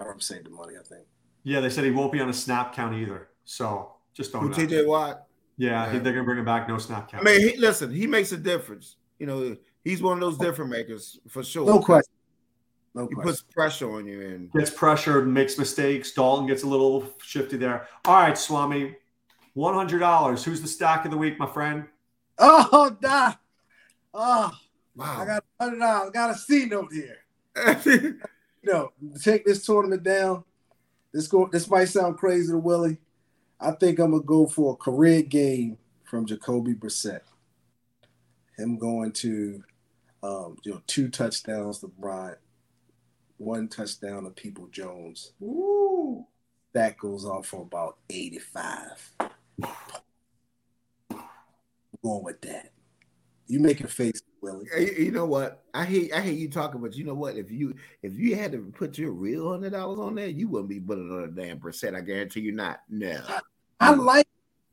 I 0.00 0.04
don't 0.04 0.22
save 0.22 0.44
the 0.44 0.50
money. 0.50 0.74
I 0.78 0.82
think. 0.82 1.06
Yeah, 1.44 1.60
they 1.60 1.70
said 1.70 1.84
he 1.84 1.90
won't 1.90 2.12
be 2.12 2.20
on 2.20 2.28
a 2.28 2.34
snap 2.34 2.74
count 2.74 2.94
either. 2.94 3.28
So 3.44 3.92
just 4.14 4.32
don't. 4.32 4.52
TJ 4.52 4.86
Watt. 4.86 5.26
Yeah, 5.56 5.92
yeah, 5.92 5.98
they're 5.98 6.12
gonna 6.12 6.24
bring 6.24 6.38
him 6.38 6.44
back. 6.44 6.68
No 6.68 6.78
snap 6.78 7.10
count. 7.10 7.26
I 7.26 7.30
mean, 7.30 7.48
he, 7.48 7.56
listen, 7.56 7.92
he 7.92 8.06
makes 8.06 8.32
a 8.32 8.36
difference. 8.36 8.96
You 9.18 9.26
know, 9.26 9.56
he's 9.84 10.02
one 10.02 10.14
of 10.14 10.20
those 10.20 10.38
different 10.38 10.70
makers 10.70 11.18
for 11.28 11.42
sure. 11.42 11.66
No 11.66 11.80
question. 11.80 12.14
No 12.94 13.06
he 13.06 13.14
question. 13.14 13.30
puts 13.30 13.42
pressure 13.42 13.94
on 13.94 14.06
you 14.06 14.20
and 14.22 14.52
gets 14.52 14.70
pressured, 14.70 15.28
makes 15.28 15.58
mistakes. 15.58 16.12
Dalton 16.12 16.46
gets 16.46 16.62
a 16.62 16.66
little 16.66 17.04
shifty 17.22 17.56
there. 17.56 17.86
All 18.06 18.14
right, 18.14 18.36
Swami, 18.36 18.96
one 19.54 19.74
hundred 19.74 19.98
dollars. 20.00 20.44
Who's 20.44 20.62
the 20.62 20.68
stack 20.68 21.04
of 21.04 21.10
the 21.10 21.18
week, 21.18 21.38
my 21.38 21.46
friend? 21.46 21.86
Oh, 22.38 22.96
da. 23.00 23.34
Oh, 24.14 24.50
wow. 24.96 25.20
I 25.20 25.26
got 25.26 25.44
hundred 25.60 25.78
dollars. 25.78 26.08
I 26.08 26.12
got 26.12 26.30
a 26.30 26.34
C 26.34 26.66
note 26.66 26.92
here. 26.92 27.18
you 28.62 28.72
know, 28.72 28.92
take 29.22 29.44
this 29.44 29.64
tournament 29.64 30.02
down. 30.02 30.44
This 31.12 31.26
go. 31.26 31.48
This 31.50 31.68
might 31.68 31.86
sound 31.86 32.18
crazy 32.18 32.52
to 32.52 32.58
Willie. 32.58 32.98
I 33.58 33.72
think 33.72 33.98
I'm 33.98 34.12
gonna 34.12 34.22
go 34.22 34.46
for 34.46 34.74
a 34.74 34.76
career 34.76 35.22
game 35.22 35.78
from 36.04 36.26
Jacoby 36.26 36.74
Brissett. 36.74 37.20
Him 38.56 38.78
going 38.78 39.12
to, 39.12 39.62
um, 40.22 40.56
you 40.64 40.72
know, 40.72 40.82
two 40.86 41.08
touchdowns 41.08 41.78
to 41.80 41.88
Bryant, 41.88 42.38
one 43.38 43.68
touchdown 43.68 44.24
to 44.24 44.30
People 44.30 44.66
Jones. 44.68 45.32
Ooh. 45.42 46.26
That 46.72 46.98
goes 46.98 47.24
off 47.24 47.46
for 47.46 47.62
about 47.62 47.96
85. 48.08 49.14
going 52.02 52.24
with 52.24 52.40
that. 52.42 52.70
You 53.46 53.60
make 53.60 53.80
a 53.80 53.88
face, 53.88 54.22
Willie. 54.42 54.66
You 54.98 55.10
know 55.10 55.26
what? 55.26 55.64
I 55.74 55.84
hate 55.84 56.12
I 56.12 56.20
hate 56.20 56.38
you 56.38 56.48
talking, 56.48 56.80
but 56.80 56.96
you 56.96 57.04
know 57.04 57.14
what? 57.14 57.36
If 57.36 57.50
you 57.50 57.74
if 58.02 58.18
you 58.18 58.36
had 58.36 58.52
to 58.52 58.58
put 58.76 58.98
your 58.98 59.12
real 59.12 59.50
hundred 59.50 59.72
dollars 59.72 59.98
on 59.98 60.14
there, 60.14 60.28
you 60.28 60.48
wouldn't 60.48 60.68
be 60.68 60.80
putting 60.80 61.10
on 61.10 61.24
a 61.24 61.28
damn 61.28 61.58
percent. 61.58 61.96
I 61.96 62.00
guarantee 62.00 62.40
you 62.40 62.52
not. 62.52 62.80
No. 62.88 63.20
I, 63.28 63.40
I 63.80 63.94
like 63.94 64.28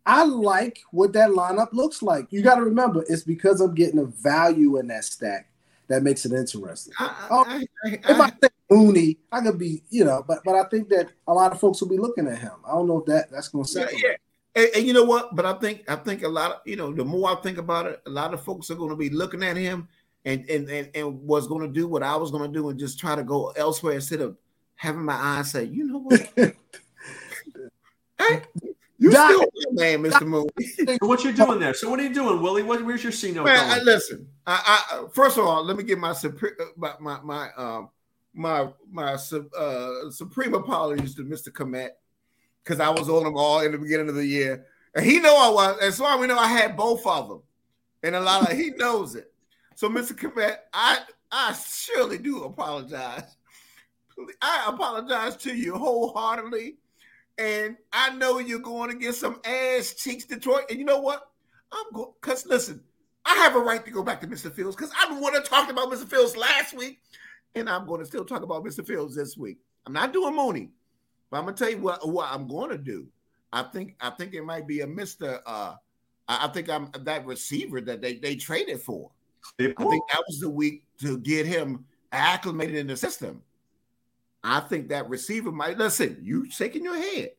I 0.06 0.24
like 0.24 0.80
what 0.92 1.14
that 1.14 1.32
lineup 1.32 1.74
looks 1.74 2.02
like. 2.02 2.28
You 2.32 2.42
got 2.42 2.56
to 2.56 2.64
remember, 2.64 3.04
it's 3.10 3.24
because 3.24 3.60
I'm 3.60 3.76
getting 3.76 4.00
a 4.00 4.06
value 4.06 4.78
in 4.78 4.88
that 4.88 5.04
stack 5.04 5.50
that 5.90 6.02
makes 6.02 6.26
it 6.26 6.32
interesting. 6.32 6.94
I, 6.98 7.28
oh, 7.30 7.44
I, 7.46 7.66
I, 7.84 7.90
if 7.94 8.20
I 8.20 8.30
think 8.30 8.54
Mooney, 8.70 9.18
I 9.32 9.42
could 9.42 9.58
be, 9.58 9.84
you 9.90 10.06
know, 10.06 10.24
but 10.26 10.40
but 10.46 10.56
I 10.56 10.64
think 10.70 10.88
that 10.90 11.10
a 11.28 11.34
lot 11.34 11.52
of 11.52 11.60
folks 11.60 11.82
will 11.82 11.90
be 11.90 11.98
looking 11.98 12.28
at 12.28 12.38
him. 12.38 12.54
I 12.66 12.72
don't 12.72 12.88
know 12.88 13.00
if 13.00 13.06
that 13.08 13.32
that's 13.32 13.50
going 13.50 13.66
to 13.66 13.70
say. 13.70 13.82
Yeah, 13.94 14.10
yeah. 14.10 14.16
And, 14.58 14.70
and, 14.76 14.88
you 14.88 14.92
know 14.92 15.04
what? 15.04 15.36
But 15.36 15.46
I 15.46 15.54
think 15.54 15.84
I 15.88 15.96
think 15.96 16.24
a 16.24 16.28
lot 16.28 16.52
of 16.52 16.62
you 16.66 16.76
know 16.76 16.92
the 16.92 17.06
more 17.06 17.30
I 17.30 17.36
think 17.36 17.60
about 17.60 17.86
it, 17.86 18.02
a 18.08 18.10
lot 18.10 18.34
of 18.34 18.42
folks 18.42 18.72
are 18.72 18.76
going 18.76 18.90
to 18.90 18.96
be 18.96 19.12
looking 19.12 19.44
at 19.44 19.56
him 19.56 19.88
and 20.26 20.50
and 20.50 20.68
and, 20.68 20.90
and 20.96 21.22
was 21.22 21.48
going 21.48 21.62
to 21.62 21.72
do 21.72 21.88
what 21.88 22.02
I 22.02 22.16
was 22.16 22.32
going 22.32 22.52
to 22.52 22.60
do 22.60 22.70
and 22.70 22.80
just 22.80 23.00
try 23.00 23.16
to 23.16 23.24
go 23.24 23.52
elsewhere 23.52 23.94
instead 23.94 24.20
of 24.22 24.36
having 24.76 25.04
my 25.04 25.14
eyes 25.14 25.52
say, 25.52 25.66
you 25.66 25.86
know 25.86 26.00
what? 26.00 26.22
hey, 28.18 28.42
you 28.98 29.12
Doc, 29.12 29.32
still 29.32 29.74
man, 29.74 30.02
Mr. 30.02 30.26
Moon. 30.26 30.48
what 31.02 31.24
you 31.24 31.34
doing 31.34 31.60
there? 31.60 31.76
So 31.76 31.88
what 31.92 32.00
are 32.00 32.04
you 32.04 32.14
doing, 32.14 32.42
Willie? 32.42 32.64
What, 32.64 32.84
where's 32.84 33.04
your 33.04 33.12
C 33.12 33.32
note? 33.32 33.46
Man, 33.46 33.80
I, 33.80 33.84
listen. 33.84 34.28
I, 34.48 34.84
I, 34.92 35.06
first 35.14 35.38
of 35.38 35.46
all, 35.46 35.64
let 35.64 35.78
me 35.78 35.84
give 35.84 36.00
my 36.00 36.16
my 36.78 36.94
my 37.00 37.20
my 37.22 37.50
um 37.56 37.90
my 38.34 38.70
my 38.90 39.14
uh, 39.14 40.10
supreme 40.10 40.56
apologies 40.56 41.14
to 41.14 41.24
Mr. 41.24 41.50
Kmet 41.50 41.92
because 42.68 42.82
I 42.82 42.90
was 42.90 43.08
on 43.08 43.24
them 43.24 43.38
all 43.38 43.62
in 43.62 43.72
the 43.72 43.78
beginning 43.78 44.10
of 44.10 44.16
the 44.16 44.26
year. 44.26 44.66
And 44.94 45.06
he 45.06 45.20
know 45.20 45.38
I 45.38 45.50
was, 45.50 45.78
and 45.82 45.94
so 45.94 46.18
we 46.18 46.28
know 46.28 46.38
I 46.38 46.48
had 46.48 46.76
both 46.76 47.06
of 47.08 47.30
them. 47.30 47.42
And 48.04 48.16
a 48.16 48.20
lot 48.20 48.52
of 48.52 48.58
he 48.58 48.72
knows 48.72 49.16
it. 49.16 49.32
So, 49.76 49.90
Mr. 49.90 50.12
Kmet, 50.14 50.58
I 50.74 51.00
I 51.32 51.54
surely 51.54 52.18
do 52.18 52.44
apologize. 52.44 53.38
I 54.42 54.66
apologize 54.68 55.38
to 55.38 55.56
you 55.56 55.76
wholeheartedly. 55.76 56.78
And 57.38 57.78
I 57.94 58.10
know 58.16 58.40
you're 58.40 58.60
going 58.60 58.90
to 58.90 58.98
get 58.98 59.14
some 59.14 59.40
ass 59.46 59.94
cheeks, 59.94 60.26
Detroit. 60.26 60.64
And 60.70 60.80
you 60.80 60.86
know 60.86 61.00
what? 61.00 61.30
I'm 61.72 61.86
going 61.94 62.12
because 62.22 62.46
listen, 62.46 62.82
I 63.26 63.36
have 63.36 63.56
a 63.56 63.60
right 63.60 63.84
to 63.86 63.92
go 63.92 64.04
back 64.04 64.22
to 64.22 64.28
Mr. 64.28 64.52
Fields 64.52 64.76
because 64.76 64.92
I'm 65.00 65.16
the 65.16 65.22
one 65.22 65.34
that 65.34 65.46
talked 65.46 65.72
about 65.72 65.92
Mr. 65.92 66.08
Fields 66.08 66.36
last 66.36 66.76
week, 66.76 67.00
and 67.56 67.70
I'm 67.70 67.86
going 67.86 68.00
to 68.00 68.06
still 68.06 68.26
talk 68.26 68.42
about 68.42 68.66
Mr. 68.66 68.86
Fields 68.86 69.16
this 69.16 69.38
week. 69.38 69.58
I'm 69.86 69.94
not 69.94 70.12
doing 70.12 70.36
Mooney. 70.36 70.72
But 71.30 71.38
I'm 71.38 71.46
gonna 71.46 71.58
tell 71.58 71.70
you 71.70 71.80
what 71.80 72.08
what 72.08 72.32
I'm 72.32 72.48
going 72.48 72.70
to 72.70 72.78
do. 72.78 73.08
I 73.52 73.64
think 73.64 73.96
I 74.00 74.10
think 74.12 74.34
it 74.34 74.44
might 74.44 74.68
be 74.68 74.82
a 74.82 74.88
Mister. 74.88 75.42
Uh, 75.46 75.76
I 76.28 76.48
think 76.50 76.70
I'm 76.70 76.92
that 77.04 77.26
receiver 77.26 77.82
that 77.82 78.02
they 78.02 78.16
they 78.16 78.36
traded 78.36 78.82
for. 78.82 79.12
I 79.60 79.64
think 79.64 79.78
that 79.78 80.24
was 80.28 80.40
the 80.42 80.50
week 80.50 80.84
to 81.00 81.18
get 81.20 81.46
him 81.46 81.86
acclimated 82.12 82.76
in 82.76 82.88
the 82.88 82.98
system. 82.98 83.42
I 84.44 84.60
think 84.62 84.90
that 84.90 85.10
receiver 85.10 85.52
might 85.52 85.78
listen. 85.78 86.18
You 86.22 86.50
shaking 86.50 86.84
your 86.84 86.98
head. 86.98 87.32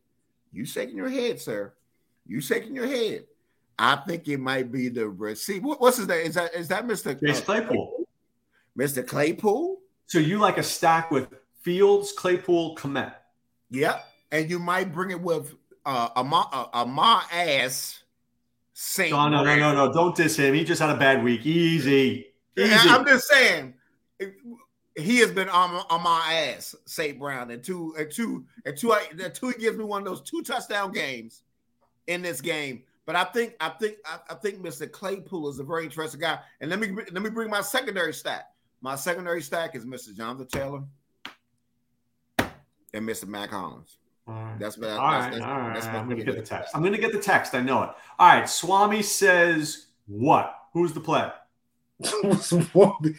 You 0.53 0.64
shaking 0.64 0.97
your 0.97 1.09
head, 1.09 1.41
sir. 1.41 1.74
You 2.26 2.41
shaking 2.41 2.74
your 2.74 2.86
head. 2.86 3.24
I 3.78 3.97
think 3.97 4.26
it 4.28 4.39
might 4.39 4.72
be 4.72 4.89
the 4.89 5.09
receiver. 5.09 5.68
What's 5.68 5.99
his 5.99 6.09
name? 6.09 6.26
Is 6.26 6.34
that 6.34 6.55
is 6.55 6.68
that 6.68 6.86
Mr. 6.86 7.18
Chase 7.18 7.41
Claypool. 7.41 8.07
Mr. 8.76 9.07
Claypool? 9.07 9.78
So 10.07 10.18
you 10.18 10.39
like 10.39 10.59
a 10.59 10.62
stack 10.62 11.11
with 11.11 11.28
Fields, 11.62 12.12
Claypool, 12.12 12.76
Kmet. 12.76 13.14
Yep. 13.71 14.05
And 14.31 14.51
you 14.51 14.59
might 14.59 14.93
bring 14.93 15.11
it 15.11 15.21
with 15.21 15.55
uh, 15.85 16.09
a 16.16 16.25
ma, 16.25 16.43
a, 16.53 16.83
a 16.83 16.87
ma 16.87 17.23
ass 17.33 18.03
Saint. 18.81 19.12
Oh, 19.12 19.29
no, 19.29 19.43
no, 19.43 19.57
no, 19.57 19.75
no. 19.75 19.93
Don't 19.93 20.14
diss 20.14 20.37
him. 20.37 20.55
He 20.55 20.62
just 20.62 20.81
had 20.81 20.91
a 20.91 20.97
bad 20.97 21.25
week. 21.25 21.45
Easy. 21.45 22.27
Easy. 22.57 22.71
Yeah, 22.71 22.81
I'm 22.87 23.05
just 23.05 23.27
saying. 23.27 23.75
He 24.95 25.16
has 25.19 25.33
been 25.33 25.49
on, 25.49 25.85
on 25.91 26.03
my 26.05 26.53
ass, 26.55 26.77
St. 26.87 27.19
Brown, 27.19 27.51
and 27.51 27.61
two, 27.61 27.97
and 27.99 28.09
two, 28.09 28.47
and 28.64 28.77
two, 28.77 28.93
and 28.93 29.35
two. 29.35 29.49
He 29.49 29.59
gives 29.59 29.77
me 29.77 29.83
one 29.83 30.03
of 30.03 30.07
those 30.07 30.21
two 30.21 30.43
touchdown 30.43 30.93
games 30.93 31.43
in 32.07 32.23
this 32.23 32.41
game. 32.41 32.85
But 33.05 33.16
I 33.16 33.25
think, 33.25 33.55
I 33.59 33.71
think, 33.71 33.97
I, 34.05 34.19
I 34.31 34.35
think 34.35 34.61
Mr. 34.61 34.89
Claypool 34.89 35.49
is 35.49 35.59
a 35.59 35.64
very 35.64 35.83
interesting 35.83 36.21
guy. 36.21 36.39
And 36.61 36.71
let 36.71 36.79
me 36.79 36.93
let 37.11 37.21
me 37.21 37.31
bring 37.31 37.51
my 37.51 37.62
secondary 37.62 38.14
stack. 38.14 38.45
My 38.81 38.95
secondary 38.95 39.43
stack 39.43 39.75
is 39.75 39.85
Mr. 39.85 40.14
Jonathan 40.16 40.47
Taylor 40.47 40.85
and 42.95 43.09
Mr. 43.09 43.26
Mack 43.26 43.51
Hollins. 43.51 43.99
That's 44.59 44.76
what. 44.76 44.91
All 44.91 44.99
right, 44.99 45.30
that's, 45.30 45.43
all 45.43 45.59
right. 45.59 45.74
That's 45.74 45.86
I'm 45.86 46.07
going 46.07 46.18
to 46.18 46.24
get 46.24 46.36
the 46.36 46.43
text. 46.43 46.74
I'm 46.74 46.82
going 46.82 46.95
to 46.95 47.01
get 47.01 47.12
the 47.12 47.18
text. 47.18 47.55
I 47.55 47.61
know 47.61 47.82
it. 47.84 47.91
All 48.18 48.28
right. 48.28 48.49
Swami 48.49 49.03
says 49.03 49.86
what? 50.07 50.55
Who's 50.74 50.93
the 50.93 51.01
play? 51.01 51.30
Swami, 52.41 53.14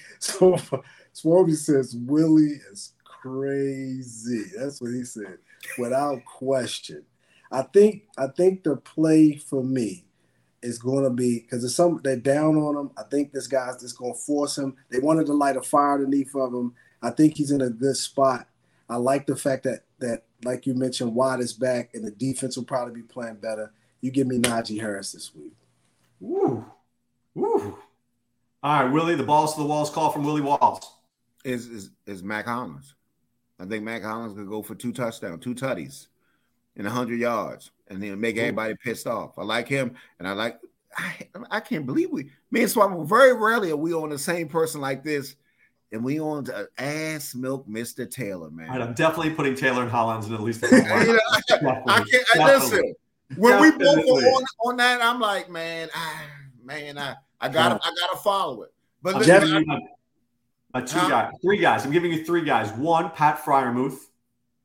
Swami 1.12 1.54
says 1.54 1.96
Willie 1.96 2.60
is 2.72 2.94
crazy. 3.04 4.46
That's 4.58 4.80
what 4.80 4.92
he 4.92 5.04
said, 5.04 5.40
without 5.78 6.24
question. 6.26 7.04
I 7.52 7.64
think. 7.64 8.04
I 8.18 8.28
think 8.28 8.64
the 8.64 8.78
play 8.78 9.36
for 9.36 9.64
me 9.64 10.06
is 10.62 10.78
going 10.78 11.04
to 11.06 11.10
be 11.10 11.40
because 11.40 11.62
there's 11.62 11.76
some 11.76 12.00
they're 12.04 12.18
down 12.18 12.56
on 12.56 12.78
him. 12.78 12.92
I 12.98 13.04
think 13.10 13.32
this 13.32 13.48
guy's 13.48 13.82
just 13.82 13.98
going 13.98 14.14
to 14.14 14.20
force 14.20 14.58
him. 14.58 14.76
They 14.92 15.00
wanted 15.00 15.26
to 15.28 15.34
light 15.34 15.58
a 15.58 15.62
fire 15.62 15.94
underneath 15.94 16.36
of 16.36 16.54
him. 16.54 16.76
I 17.02 17.10
think 17.12 17.36
he's 17.36 17.52
in 17.52 17.62
a 17.62 17.70
good 17.70 17.98
spot. 17.98 18.48
I 18.90 18.96
like 18.98 19.28
the 19.28 19.36
fact 19.36 19.64
that 19.64 19.84
that 20.00 20.24
like 20.44 20.66
you 20.66 20.74
mentioned, 20.74 21.14
Watt 21.14 21.40
is 21.40 21.54
back, 21.54 21.92
and 21.94 22.04
the 22.04 22.12
defense 22.12 22.58
will 22.58 22.66
probably 22.66 22.94
be 22.94 23.08
playing 23.08 23.36
better. 23.36 23.72
You 24.02 24.12
give 24.12 24.28
me 24.28 24.40
Najee 24.40 24.80
Harris 24.80 25.12
this 25.12 25.34
week. 25.36 25.54
Woo, 26.20 26.66
woo. 27.36 27.78
All 28.64 28.84
right, 28.84 28.92
Willie. 28.92 29.16
The 29.16 29.24
balls 29.24 29.56
to 29.56 29.62
the 29.62 29.68
walls 29.68 29.90
call 29.90 30.12
from 30.12 30.24
Willie 30.24 30.42
Walls. 30.42 30.96
Is 31.46 31.68
is 31.68 31.92
is 32.06 32.24
Mack 32.24 32.46
Hollins? 32.46 32.96
I 33.60 33.66
think 33.66 33.84
Mack 33.84 34.04
Hollins 34.04 34.34
could 34.34 34.48
go 34.48 34.64
for 34.64 34.76
two 34.76 34.92
touchdowns, 34.92 35.44
two 35.44 35.54
tutties, 35.54 36.08
in 36.76 36.86
hundred 36.86 37.20
yards, 37.20 37.72
and 37.88 38.02
then 38.02 38.20
make 38.20 38.38
everybody 38.38 38.76
pissed 38.84 39.08
off. 39.08 39.38
I 39.38 39.44
like 39.44 39.68
him, 39.68 39.96
and 40.18 40.28
I 40.28 40.32
like. 40.34 40.60
I, 40.98 41.28
I 41.52 41.60
can't 41.60 41.86
believe 41.86 42.10
we 42.10 42.32
me 42.50 42.64
and 42.64 42.72
Swap 42.72 42.92
very 43.08 43.34
rarely 43.34 43.70
are 43.70 43.78
we 43.78 43.94
on 43.94 44.10
the 44.10 44.18
same 44.18 44.50
person 44.50 44.82
like 44.82 45.04
this 45.04 45.36
and 45.92 46.04
we 46.04 46.20
on 46.20 46.46
to 46.46 46.56
uh, 46.56 46.66
ass 46.78 47.36
milk 47.36 47.68
Mr. 47.68 48.10
Taylor, 48.10 48.50
man. 48.52 48.70
Right, 48.70 48.82
I'm 48.82 48.94
definitely 48.94 49.32
putting 49.32 49.56
Taylor 49.56 49.82
and 49.82 49.92
Hollins 49.92 50.28
in 50.28 50.34
at 50.34 50.42
least. 50.42 50.62
you 50.72 50.72
know, 50.72 50.84
I, 50.86 51.42
I, 51.88 52.04
can't. 52.04 52.26
I, 52.36 52.56
listen, 52.58 52.94
when 53.38 53.62
we 53.62 53.72
both 53.72 53.98
were 53.98 54.22
on, 54.22 54.46
on 54.66 54.78
that, 54.78 55.02
I'm 55.02 55.20
like, 55.20 55.50
man, 55.50 55.90
I, 55.94 56.22
man, 56.64 56.98
I, 56.98 57.16
I 57.42 57.50
gotta, 57.50 57.76
I 57.76 57.94
gotta 58.00 58.18
follow 58.24 58.64
it. 58.64 58.74
But 59.02 59.16
I'm 59.16 59.22
listen, 59.22 59.48
you 59.48 59.66
my, 59.66 59.80
my 60.74 60.82
two 60.82 61.00
huh? 61.00 61.10
guys, 61.10 61.34
three 61.42 61.58
guys. 61.58 61.86
I'm 61.86 61.92
giving 61.92 62.12
you 62.12 62.26
three 62.26 62.44
guys. 62.44 62.72
One, 62.74 63.12
Pat 63.12 63.44
Freiermuth. 63.44 63.98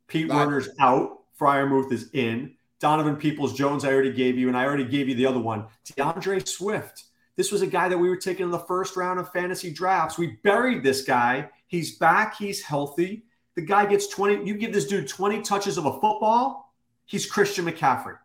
Pete 0.07 0.29
Werner's 0.29 0.69
out. 0.79 1.21
Freiermuth 1.41 1.91
is 1.93 2.11
in. 2.13 2.55
Donovan 2.79 3.17
Peoples 3.17 3.55
Jones, 3.55 3.85
I 3.85 3.93
already 3.93 4.13
gave 4.13 4.37
you, 4.37 4.49
and 4.49 4.57
I 4.57 4.65
already 4.65 4.85
gave 4.85 5.09
you 5.09 5.15
the 5.15 5.25
other 5.25 5.41
one. 5.41 5.67
D'Andre 5.97 6.41
Swift. 6.45 7.05
This 7.37 7.51
was 7.51 7.63
a 7.63 7.67
guy 7.67 7.89
that 7.89 7.99
we 7.99 8.09
were 8.09 8.17
taking 8.17 8.45
in 8.45 8.51
the 8.51 8.59
first 8.59 8.97
round 8.97 9.19
of 9.19 9.33
fantasy 9.33 9.73
drafts. 9.73 10.17
We 10.17 10.39
buried 10.45 10.83
this 10.83 11.03
guy. 11.03 11.51
He's 11.67 11.97
back. 11.97 12.37
He's 12.37 12.63
healthy. 12.63 13.25
The 13.57 13.63
guy 13.63 13.87
gets 13.87 14.07
20. 14.09 14.47
You 14.47 14.55
give 14.57 14.73
this 14.73 14.87
dude 14.87 15.09
20 15.09 15.43
touches 15.43 15.79
of 15.79 15.87
a 15.87 15.93
football, 15.93 16.73
he's 17.07 17.27
Christian 17.27 17.65
McCaffrey. 17.65 18.19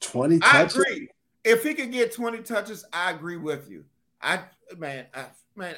20 0.00 0.38
touches? 0.40 0.76
I 0.76 0.82
agree. 0.82 1.08
If 1.44 1.62
he 1.62 1.74
could 1.74 1.92
get 1.92 2.12
20 2.12 2.38
touches, 2.42 2.84
I 2.92 3.10
agree 3.12 3.36
with 3.36 3.70
you. 3.70 3.84
I 4.20 4.40
man, 4.76 5.06
I, 5.14 5.26
man, 5.56 5.76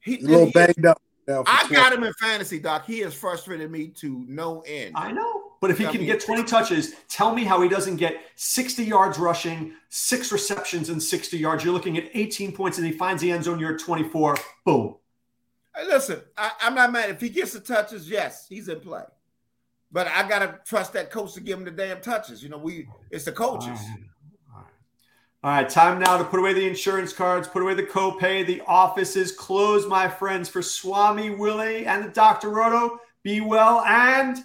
he 0.00 0.18
a 0.18 0.22
little 0.22 0.50
banged 0.50 0.86
up. 0.86 1.00
I 1.28 1.68
got 1.70 1.92
him 1.92 2.04
in 2.04 2.12
fantasy, 2.14 2.58
Doc. 2.58 2.86
He 2.86 3.00
has 3.00 3.12
frustrated 3.12 3.70
me 3.70 3.88
to 3.88 4.24
no 4.26 4.62
end. 4.66 4.94
I 4.96 5.12
know. 5.12 5.37
But 5.60 5.70
if 5.70 5.78
he 5.78 5.86
can 5.86 6.04
get 6.04 6.20
20 6.20 6.44
touches, 6.44 6.94
tell 7.08 7.34
me 7.34 7.44
how 7.44 7.60
he 7.60 7.68
doesn't 7.68 7.96
get 7.96 8.20
60 8.36 8.84
yards 8.84 9.18
rushing, 9.18 9.72
six 9.88 10.30
receptions 10.30 10.88
and 10.88 11.02
60 11.02 11.36
yards. 11.36 11.64
You're 11.64 11.74
looking 11.74 11.98
at 11.98 12.10
18 12.14 12.52
points 12.52 12.78
and 12.78 12.86
he 12.86 12.92
finds 12.92 13.22
the 13.22 13.32
end 13.32 13.44
zone. 13.44 13.58
You're 13.58 13.74
at 13.74 13.80
24. 13.80 14.36
Boom. 14.64 14.96
Hey, 15.74 15.86
listen, 15.86 16.20
I, 16.36 16.50
am 16.62 16.74
not 16.74 16.92
mad. 16.92 17.10
If 17.10 17.20
he 17.20 17.28
gets 17.28 17.52
the 17.52 17.60
touches, 17.60 18.08
yes, 18.08 18.46
he's 18.48 18.68
in 18.68 18.80
play. 18.80 19.02
But 19.90 20.06
I 20.08 20.28
gotta 20.28 20.60
trust 20.66 20.92
that 20.92 21.10
coach 21.10 21.34
to 21.34 21.40
give 21.40 21.58
him 21.58 21.64
the 21.64 21.70
damn 21.70 22.00
touches. 22.00 22.42
You 22.42 22.50
know, 22.50 22.58
we 22.58 22.86
it's 23.10 23.24
the 23.24 23.32
coaches. 23.32 23.68
All 23.68 23.74
right. 23.74 23.98
All 24.54 24.60
right. 24.60 24.66
All 25.44 25.50
right, 25.50 25.68
time 25.68 25.98
now 25.98 26.18
to 26.18 26.24
put 26.24 26.40
away 26.40 26.52
the 26.52 26.66
insurance 26.66 27.12
cards, 27.12 27.48
put 27.48 27.62
away 27.62 27.74
the 27.74 27.84
copay. 27.84 28.46
The 28.46 28.60
office 28.66 29.16
is 29.16 29.32
closed, 29.32 29.88
my 29.88 30.06
friends, 30.08 30.48
for 30.48 30.60
Swami 30.60 31.30
Willie 31.30 31.86
and 31.86 32.04
the 32.04 32.10
Dr. 32.10 32.50
Roto. 32.50 33.00
Be 33.22 33.40
well 33.40 33.80
and 33.86 34.44